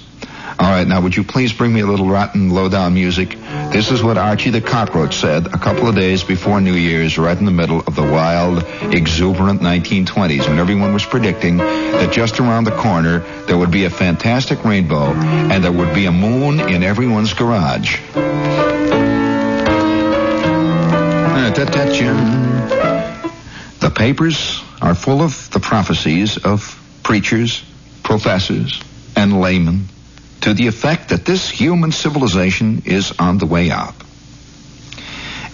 All 0.58 0.70
right, 0.70 0.88
now 0.88 1.02
would 1.02 1.18
you 1.18 1.26
please 1.26 1.52
bring 1.52 1.74
me 1.74 1.82
a 1.82 1.86
little 1.86 2.08
rotten 2.08 2.50
low-down 2.50 2.94
music? 2.94 3.32
This 3.74 3.92
is 3.92 4.02
what 4.02 4.18
Archie 4.18 4.52
the 4.52 4.62
Cockroach 4.62 5.18
said 5.18 5.48
a 5.48 5.58
couple 5.58 5.90
of 5.90 5.96
days 5.96 6.24
before 6.24 6.62
New 6.62 6.76
Year's, 6.76 7.18
right 7.18 7.38
in 7.38 7.44
the 7.44 7.52
middle 7.52 7.80
of 7.80 7.96
the 7.96 8.04
wild, 8.04 8.64
exuberant 8.94 9.62
1920s, 9.62 10.48
when 10.48 10.58
everyone 10.58 10.94
was 10.94 11.06
predicting 11.06 11.58
that 11.58 12.14
just 12.14 12.40
around 12.40 12.64
the 12.64 12.72
corner 12.72 13.20
there 13.48 13.58
would 13.58 13.72
be 13.72 13.84
a 13.84 13.90
fantastic 13.90 14.64
rainbow 14.64 15.12
and 15.14 15.62
there 15.62 15.74
would 15.74 15.94
be 15.94 16.06
a 16.06 16.12
moon 16.12 16.62
in 16.62 16.84
everyone's 16.84 17.34
garage. 17.34 18.00
The 23.80 23.92
papers 23.94 24.64
are 24.82 24.96
full 24.96 25.22
of 25.22 25.50
the 25.52 25.60
prophecies 25.60 26.38
of 26.38 26.80
preachers, 27.04 27.62
professors, 28.04 28.82
and 29.18 29.42
laymen 29.42 29.90
to 30.42 30.54
the 30.54 30.68
effect 30.68 31.10
that 31.10 31.26
this 31.26 31.50
human 31.50 31.92
civilization 31.92 32.84
is 32.86 33.14
on 33.18 33.38
the 33.38 33.46
way 33.46 33.72
out. 33.72 33.96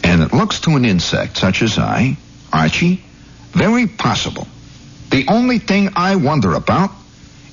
And 0.03 0.21
it 0.21 0.34
looks 0.34 0.61
to 0.61 0.71
an 0.71 0.86
insect 0.86 1.38
such 1.38 1.61
as 1.61 1.77
I, 1.77 2.17
Archie, 2.51 3.03
very 3.51 3.88
possible. 3.88 4.47
The 5.09 5.25
only 5.27 5.59
thing 5.59 5.91
I 5.95 6.15
wonder 6.15 6.53
about 6.53 6.91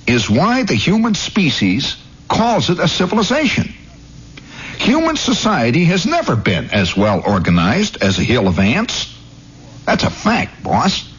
is 0.07 0.31
why 0.31 0.63
the 0.63 0.75
human 0.75 1.15
species 1.15 1.97
calls 2.29 2.71
it 2.71 2.79
a 2.79 2.89
civilization. 2.89 3.75
Human 4.79 5.17
society 5.17 5.85
has 5.85 6.07
never 6.07 6.37
been 6.37 6.71
as 6.71 6.97
well 6.97 7.23
organized 7.27 8.03
as 8.03 8.19
a 8.19 8.23
hill 8.23 8.47
of 8.47 8.59
ants. 8.59 9.15
That's 9.85 10.05
a 10.05 10.11
fact, 10.11 10.63
boss. 10.63 11.13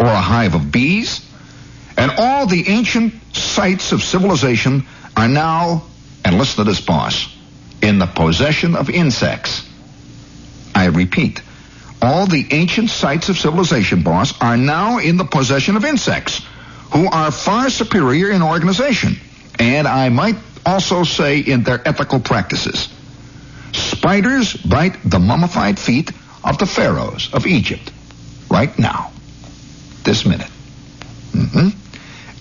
Or 0.00 0.06
a 0.06 0.20
hive 0.20 0.54
of 0.54 0.72
bees. 0.72 1.24
And 1.96 2.10
all 2.18 2.46
the 2.46 2.68
ancient 2.68 3.14
sites 3.34 3.92
of 3.92 4.02
civilization 4.02 4.86
are 5.16 5.28
now, 5.28 5.84
and 6.24 6.38
listen 6.38 6.64
to 6.64 6.70
this, 6.70 6.80
boss, 6.80 7.34
in 7.82 7.98
the 7.98 8.06
possession 8.06 8.76
of 8.76 8.90
insects. 8.90 9.66
I 10.74 10.86
repeat, 10.86 11.40
all 12.02 12.26
the 12.26 12.46
ancient 12.50 12.90
sites 12.90 13.28
of 13.28 13.38
civilization, 13.38 14.02
boss, 14.02 14.38
are 14.40 14.56
now 14.56 14.98
in 14.98 15.16
the 15.16 15.24
possession 15.24 15.76
of 15.76 15.84
insects, 15.84 16.42
who 16.92 17.06
are 17.06 17.30
far 17.30 17.70
superior 17.70 18.30
in 18.30 18.42
organization, 18.42 19.16
and 19.58 19.88
I 19.88 20.10
might 20.10 20.36
also 20.64 21.04
say 21.04 21.38
in 21.38 21.62
their 21.62 21.86
ethical 21.86 22.20
practices. 22.20 22.88
Spiders 23.72 24.54
bite 24.54 24.98
the 25.04 25.18
mummified 25.18 25.78
feet 25.78 26.10
of 26.44 26.58
the 26.58 26.66
pharaohs 26.66 27.32
of 27.32 27.46
Egypt 27.46 27.92
right 28.50 28.76
now, 28.78 29.12
this 30.04 30.24
minute. 30.26 30.50
hmm 31.32 31.68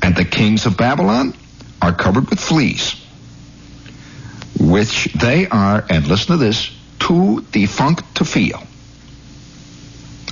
And 0.01 0.15
the 0.15 0.25
kings 0.25 0.65
of 0.65 0.77
Babylon 0.77 1.33
are 1.85 1.93
covered 1.93 2.27
with 2.31 2.39
fleas, 2.39 2.95
which 4.59 5.05
they 5.13 5.47
are, 5.47 5.85
and 5.87 6.07
listen 6.07 6.31
to 6.31 6.37
this, 6.37 6.71
too 6.97 7.45
defunct 7.51 8.15
to 8.15 8.25
feel. 8.25 8.63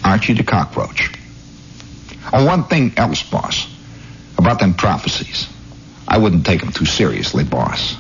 Archie 0.04 0.34
the 0.34 0.44
cockroach. 0.44 1.12
Oh, 2.34 2.44
one 2.44 2.64
thing 2.64 2.94
else, 2.98 3.22
boss, 3.22 3.68
about 4.36 4.58
them 4.60 4.74
prophecies. 4.74 5.48
I 6.08 6.18
wouldn't 6.18 6.44
take 6.44 6.62
them 6.62 6.72
too 6.72 6.86
seriously, 6.86 7.44
boss. 7.44 7.98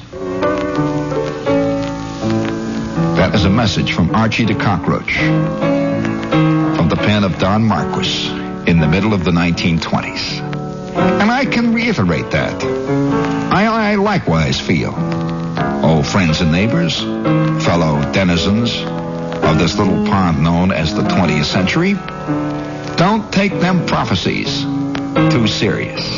That 3.18 3.36
is 3.36 3.45
a 3.45 3.51
message 3.51 3.93
from 3.93 4.16
Archie 4.16 4.45
the 4.45 4.56
cockroach 4.56 5.14
from 6.76 6.89
the 6.89 6.95
pen 6.95 7.24
of 7.24 7.38
Don 7.38 7.64
Marquis 7.64 8.30
in 8.66 8.80
the 8.80 8.88
middle 8.88 9.14
of 9.14 9.24
the 9.24 9.32
1920s. 9.32 10.53
I 11.44 11.46
can 11.46 11.74
reiterate 11.74 12.32
that. 12.32 12.64
I, 13.52 13.66
I 13.66 13.96
likewise 13.96 14.62
feel, 14.62 14.94
oh, 14.96 16.02
friends 16.02 16.39
and 16.39 16.54
neighbors, 16.54 17.02
fellow 17.02 18.00
denizens 18.14 18.74
of 18.78 19.60
this 19.60 19.78
little 19.78 20.06
pond 20.06 20.41
known 20.41 20.72
as 20.72 20.96
the 20.96 21.02
20th 21.02 21.44
century, 21.44 21.96
don't 22.96 23.30
take 23.34 23.52
them 23.60 23.86
prophecies 23.86 24.62
too 25.34 25.46
serious. 25.48 26.10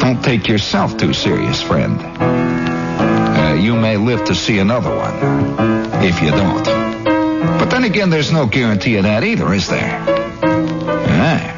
Don't 0.00 0.24
take 0.24 0.48
yourself 0.48 0.96
too 0.96 1.12
serious, 1.12 1.60
friend. 1.60 2.00
Uh, 2.00 3.58
you 3.60 3.76
may 3.76 3.98
live 3.98 4.24
to 4.24 4.34
see 4.34 4.60
another 4.60 4.96
one 4.96 6.02
if 6.02 6.22
you 6.22 6.30
don't. 6.30 6.64
But 6.64 7.66
then 7.66 7.84
again, 7.84 8.08
there's 8.08 8.32
no 8.32 8.46
guarantee 8.46 8.96
of 8.96 9.02
that 9.02 9.24
either, 9.24 9.52
is 9.52 9.68
there? 9.68 10.02
Ah. 10.42 11.49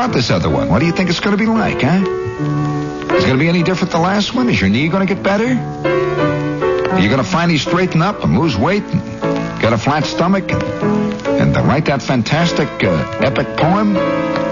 About 0.00 0.14
this 0.14 0.30
other 0.30 0.48
one? 0.48 0.70
What 0.70 0.78
do 0.78 0.86
you 0.86 0.92
think 0.92 1.10
it's 1.10 1.20
going 1.20 1.36
to 1.36 1.38
be 1.38 1.44
like, 1.44 1.82
huh? 1.82 1.98
Is 1.98 3.22
it 3.22 3.26
going 3.26 3.34
to 3.34 3.38
be 3.38 3.50
any 3.50 3.62
different 3.62 3.92
than 3.92 4.00
the 4.00 4.08
last 4.08 4.34
one? 4.34 4.48
Is 4.48 4.58
your 4.58 4.70
knee 4.70 4.88
going 4.88 5.06
to 5.06 5.14
get 5.14 5.22
better? 5.22 5.44
Are 5.44 6.98
you 6.98 7.10
going 7.10 7.22
to 7.22 7.30
finally 7.30 7.58
straighten 7.58 8.00
up 8.00 8.24
and 8.24 8.38
lose 8.38 8.56
weight 8.56 8.82
and 8.82 9.02
get 9.60 9.74
a 9.74 9.76
flat 9.76 10.06
stomach 10.06 10.50
and, 10.50 10.62
and 10.62 11.54
write 11.68 11.84
that 11.84 12.00
fantastic 12.00 12.66
uh, 12.82 13.20
epic 13.20 13.58
poem 13.58 13.94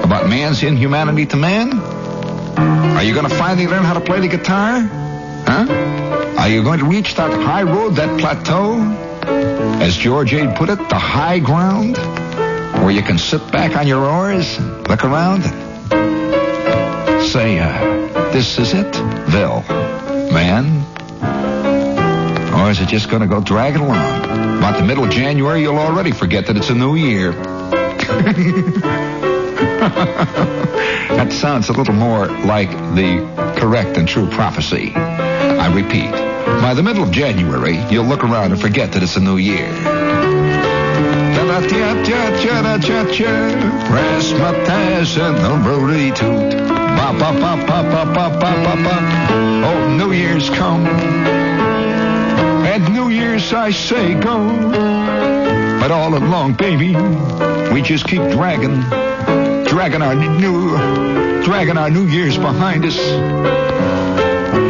about 0.05 0.29
man's 0.29 0.63
inhumanity 0.63 1.25
to 1.25 1.39
man? 1.39 1.73
Are 1.79 3.03
you 3.03 3.15
going 3.15 3.27
to 3.27 3.35
finally 3.35 3.67
learn 3.67 3.85
how 3.85 3.95
to 3.95 4.03
play 4.03 4.21
the 4.21 4.29
guitar? 4.29 4.81
Huh? 4.81 6.37
Are 6.39 6.49
you 6.51 6.63
going 6.63 6.81
to 6.81 6.85
reach 6.85 7.15
that 7.15 7.33
high 7.33 7.63
road, 7.63 7.95
that 7.95 8.21
plateau? 8.21 8.83
As 9.81 9.97
George 9.97 10.35
Ade 10.35 10.55
put 10.57 10.69
it, 10.69 10.77
the 10.91 10.99
high 10.99 11.39
ground, 11.39 11.97
where 12.83 12.91
you 12.91 13.03
can 13.03 13.19
sit 13.19 13.51
back 13.53 13.77
on 13.77 13.87
your 13.87 14.05
oars, 14.05 14.59
and 14.59 14.89
look 14.89 15.05
around, 15.05 15.43
and 15.45 17.27
say, 17.27 17.59
uh, 17.59 18.33
this 18.33 18.59
is 18.59 18.73
it, 18.75 18.95
Vil, 19.31 19.63
man. 20.33 20.85
Or 22.55 22.71
is 22.71 22.81
it 22.81 22.89
just 22.89 23.11
going 23.11 23.23
to 23.23 23.29
go 23.29 23.41
dragging 23.41 23.83
along? 23.83 24.59
About 24.59 24.79
the 24.79 24.85
middle 24.85 25.05
of 25.05 25.11
January, 25.11 25.63
you'll 25.63 25.79
already 25.79 26.13
forget 26.13 26.47
that 26.47 26.57
it's 26.57 26.71
a 26.71 26.75
new 26.75 26.95
year. 26.95 27.33
that 31.09 31.33
sounds 31.33 31.69
a 31.69 31.73
little 31.73 31.95
more 31.95 32.27
like 32.27 32.71
the 32.95 33.57
correct 33.59 33.97
and 33.97 34.09
true 34.09 34.29
prophecy. 34.29 34.93
I 34.95 35.73
repeat, 35.75 36.11
by 36.61 36.75
the 36.75 36.83
middle 36.83 37.03
of 37.03 37.11
January, 37.11 37.79
you'll 37.91 38.07
look 38.07 38.25
around 38.25 38.53
and 38.53 38.61
forget 38.61 38.93
that 38.93 39.03
it's 39.03 39.17
a 39.17 39.21
new 39.21 39.37
year. 39.37 39.69
Rasmataz 43.91 45.19
and 45.19 45.37
the 45.37 45.69
roadie 45.69 46.15
toot. 46.15 46.69
Ba 46.69 47.13
ba 47.19 47.33
ba 47.33 47.57
ba 47.67 47.83
ba 47.83 48.05
ba 48.05 48.31
ba 48.31 48.53
ba 48.65 48.75
ba. 48.85 48.97
Oh, 49.65 49.97
New 49.97 50.13
Year's 50.13 50.49
come. 50.51 50.87
And 52.65 52.93
New 52.93 53.09
Year's 53.09 53.53
I 53.53 53.71
say 53.71 54.15
go. 54.15 54.71
But 55.81 55.91
all 55.91 56.15
along, 56.15 56.55
baby, 56.55 56.95
we 57.73 57.83
just 57.83 58.07
keep 58.07 58.23
dragging, 58.31 58.81
dragging 59.65 60.03
our 60.03 60.15
new, 60.15 60.77
dragging 61.43 61.77
our 61.77 61.91
New 61.91 62.07
Year's 62.07 62.37
behind 62.37 62.85
us. 62.85 62.99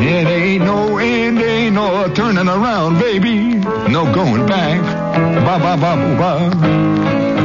It 0.01 0.27
ain't 0.27 0.65
no 0.65 0.97
end, 0.97 1.39
ain't 1.39 1.75
no 1.75 2.09
turning 2.15 2.49
around, 2.49 2.99
baby. 2.99 3.57
No 3.57 4.11
going 4.15 4.47
back. 4.47 5.08
Ba 5.45 5.59
ba 5.59 5.77
ba 5.77 5.97
ba. 6.21 6.33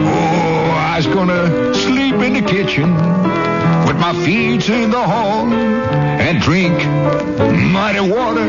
Oh, 0.05 0.71
I 0.71 0.97
was 0.97 1.07
gonna 1.07 1.74
sleep 1.74 2.15
in 2.15 2.34
the 2.34 2.41
kitchen 2.41 2.93
with 3.88 3.97
my 3.97 4.13
feet 4.24 4.69
in 4.69 4.91
the 4.91 5.01
hall 5.01 5.51
and 5.51 6.41
drink 6.41 6.74
mighty 7.71 7.99
water, 7.99 8.45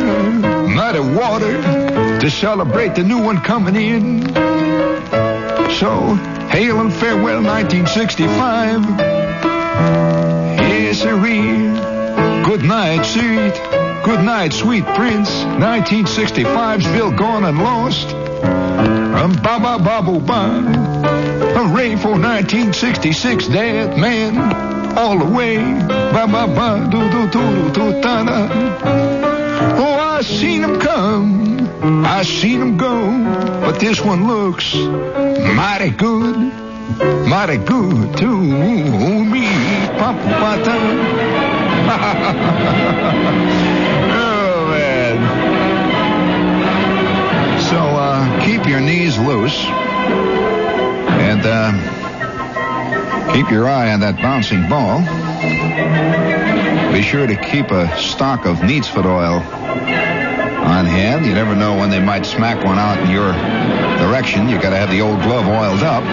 mighty 0.68 1.00
water 1.00 1.62
to 2.20 2.30
celebrate 2.30 2.94
the 2.94 3.02
new 3.02 3.22
one 3.22 3.40
coming 3.40 3.76
in. 3.76 4.26
So, 5.80 6.14
hail 6.50 6.80
and 6.80 6.92
farewell 6.92 7.42
1965. 7.42 8.82
Yes, 10.60 11.00
sirree. 11.00 11.72
Good 12.44 12.62
night, 12.62 13.04
sweet. 13.04 13.54
Good 14.04 14.22
night, 14.24 14.52
sweet 14.52 14.84
prince. 14.94 15.30
1965's 15.30 16.86
Bill 16.88 17.10
gone 17.10 17.44
and 17.44 17.58
lost. 17.58 18.23
Um, 19.14 19.32
ba 19.42 19.58
ba 19.58 19.78
ba. 19.78 20.40
Hooray 21.54 21.96
for 21.96 22.18
1966, 22.18 23.48
dead 23.48 23.96
man. 23.96 24.36
All 24.98 25.18
the 25.18 25.24
way. 25.24 25.56
Ba 25.56 26.26
ba 26.26 26.88
do 26.90 27.00
do 27.10 27.30
do 27.30 27.70
do 27.70 27.70
do 27.70 28.00
da 28.00 28.24
da. 28.24 28.48
Oh, 29.78 29.98
I 30.16 30.22
seen 30.22 30.62
him 30.62 30.80
come. 30.80 32.04
I 32.04 32.22
seen 32.22 32.60
him 32.60 32.76
go. 32.76 32.94
But 33.60 33.78
this 33.78 34.00
one 34.00 34.26
looks 34.26 34.74
mighty 34.74 35.90
good. 35.90 36.36
Mighty 37.28 37.58
good 37.58 38.16
to 38.18 38.28
me. 39.32 39.46
Papa 39.98 40.28
pata. 40.42 40.76
oh, 41.86 42.53
keep 53.34 53.50
your 53.50 53.66
eye 53.66 53.92
on 53.92 53.98
that 53.98 54.14
bouncing 54.22 54.68
ball. 54.68 55.02
Be 56.94 57.02
sure 57.02 57.26
to 57.26 57.34
keep 57.34 57.72
a 57.72 57.90
stock 57.98 58.46
of 58.46 58.58
Neatsfoot 58.58 59.04
oil 59.04 59.42
on 60.62 60.86
hand. 60.86 61.26
You 61.26 61.34
never 61.34 61.56
know 61.56 61.76
when 61.76 61.90
they 61.90 61.98
might 61.98 62.24
smack 62.24 62.64
one 62.64 62.78
out 62.78 62.96
in 63.02 63.10
your 63.10 63.32
direction. 63.98 64.48
You 64.48 64.62
gotta 64.62 64.76
have 64.76 64.90
the 64.90 65.00
old 65.00 65.20
glove 65.22 65.48
oiled 65.48 65.82
up. 65.82 66.04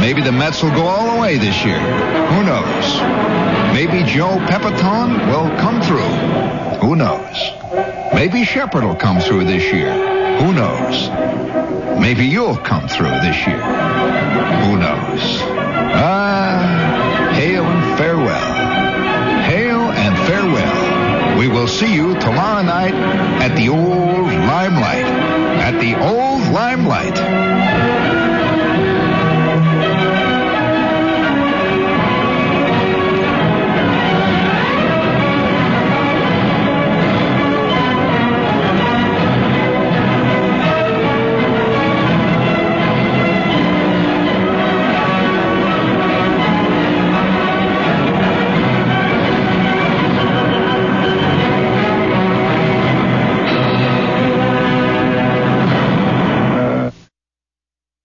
Maybe 0.00 0.20
the 0.20 0.32
Mets 0.32 0.62
will 0.62 0.70
go 0.70 0.82
all 0.82 1.14
the 1.14 1.20
way 1.20 1.38
this 1.38 1.64
year. 1.64 1.80
Who 1.80 2.44
knows? 2.44 3.00
Maybe 3.72 4.04
Joe 4.04 4.36
Pepitone 4.52 5.16
will 5.28 5.48
come 5.58 5.80
through. 5.80 6.12
Who 6.86 6.94
knows? 6.94 7.36
Maybe 8.12 8.44
Shepard 8.44 8.84
will 8.84 8.96
come 8.96 9.18
through 9.20 9.44
this 9.44 9.72
year. 9.72 9.92
Who 10.40 10.52
knows? 10.52 11.08
Maybe 11.98 12.26
you'll 12.26 12.56
come 12.56 12.86
through 12.86 13.16
this 13.24 13.46
year. 13.46 14.37
Who 14.64 14.76
knows? 14.76 15.22
Ah, 15.94 17.32
hail 17.34 17.64
and 17.64 17.98
farewell. 17.98 18.50
Hail 19.42 19.80
and 19.92 20.16
farewell. 20.26 21.38
We 21.38 21.48
will 21.48 21.68
see 21.68 21.94
you 21.94 22.14
tomorrow 22.18 22.62
night 22.62 22.94
at 22.94 23.54
the 23.56 23.68
old 23.68 24.26
limelight. 24.26 25.06
At 25.68 25.80
the 25.80 25.94
old 26.00 26.48
limelight. 26.52 28.17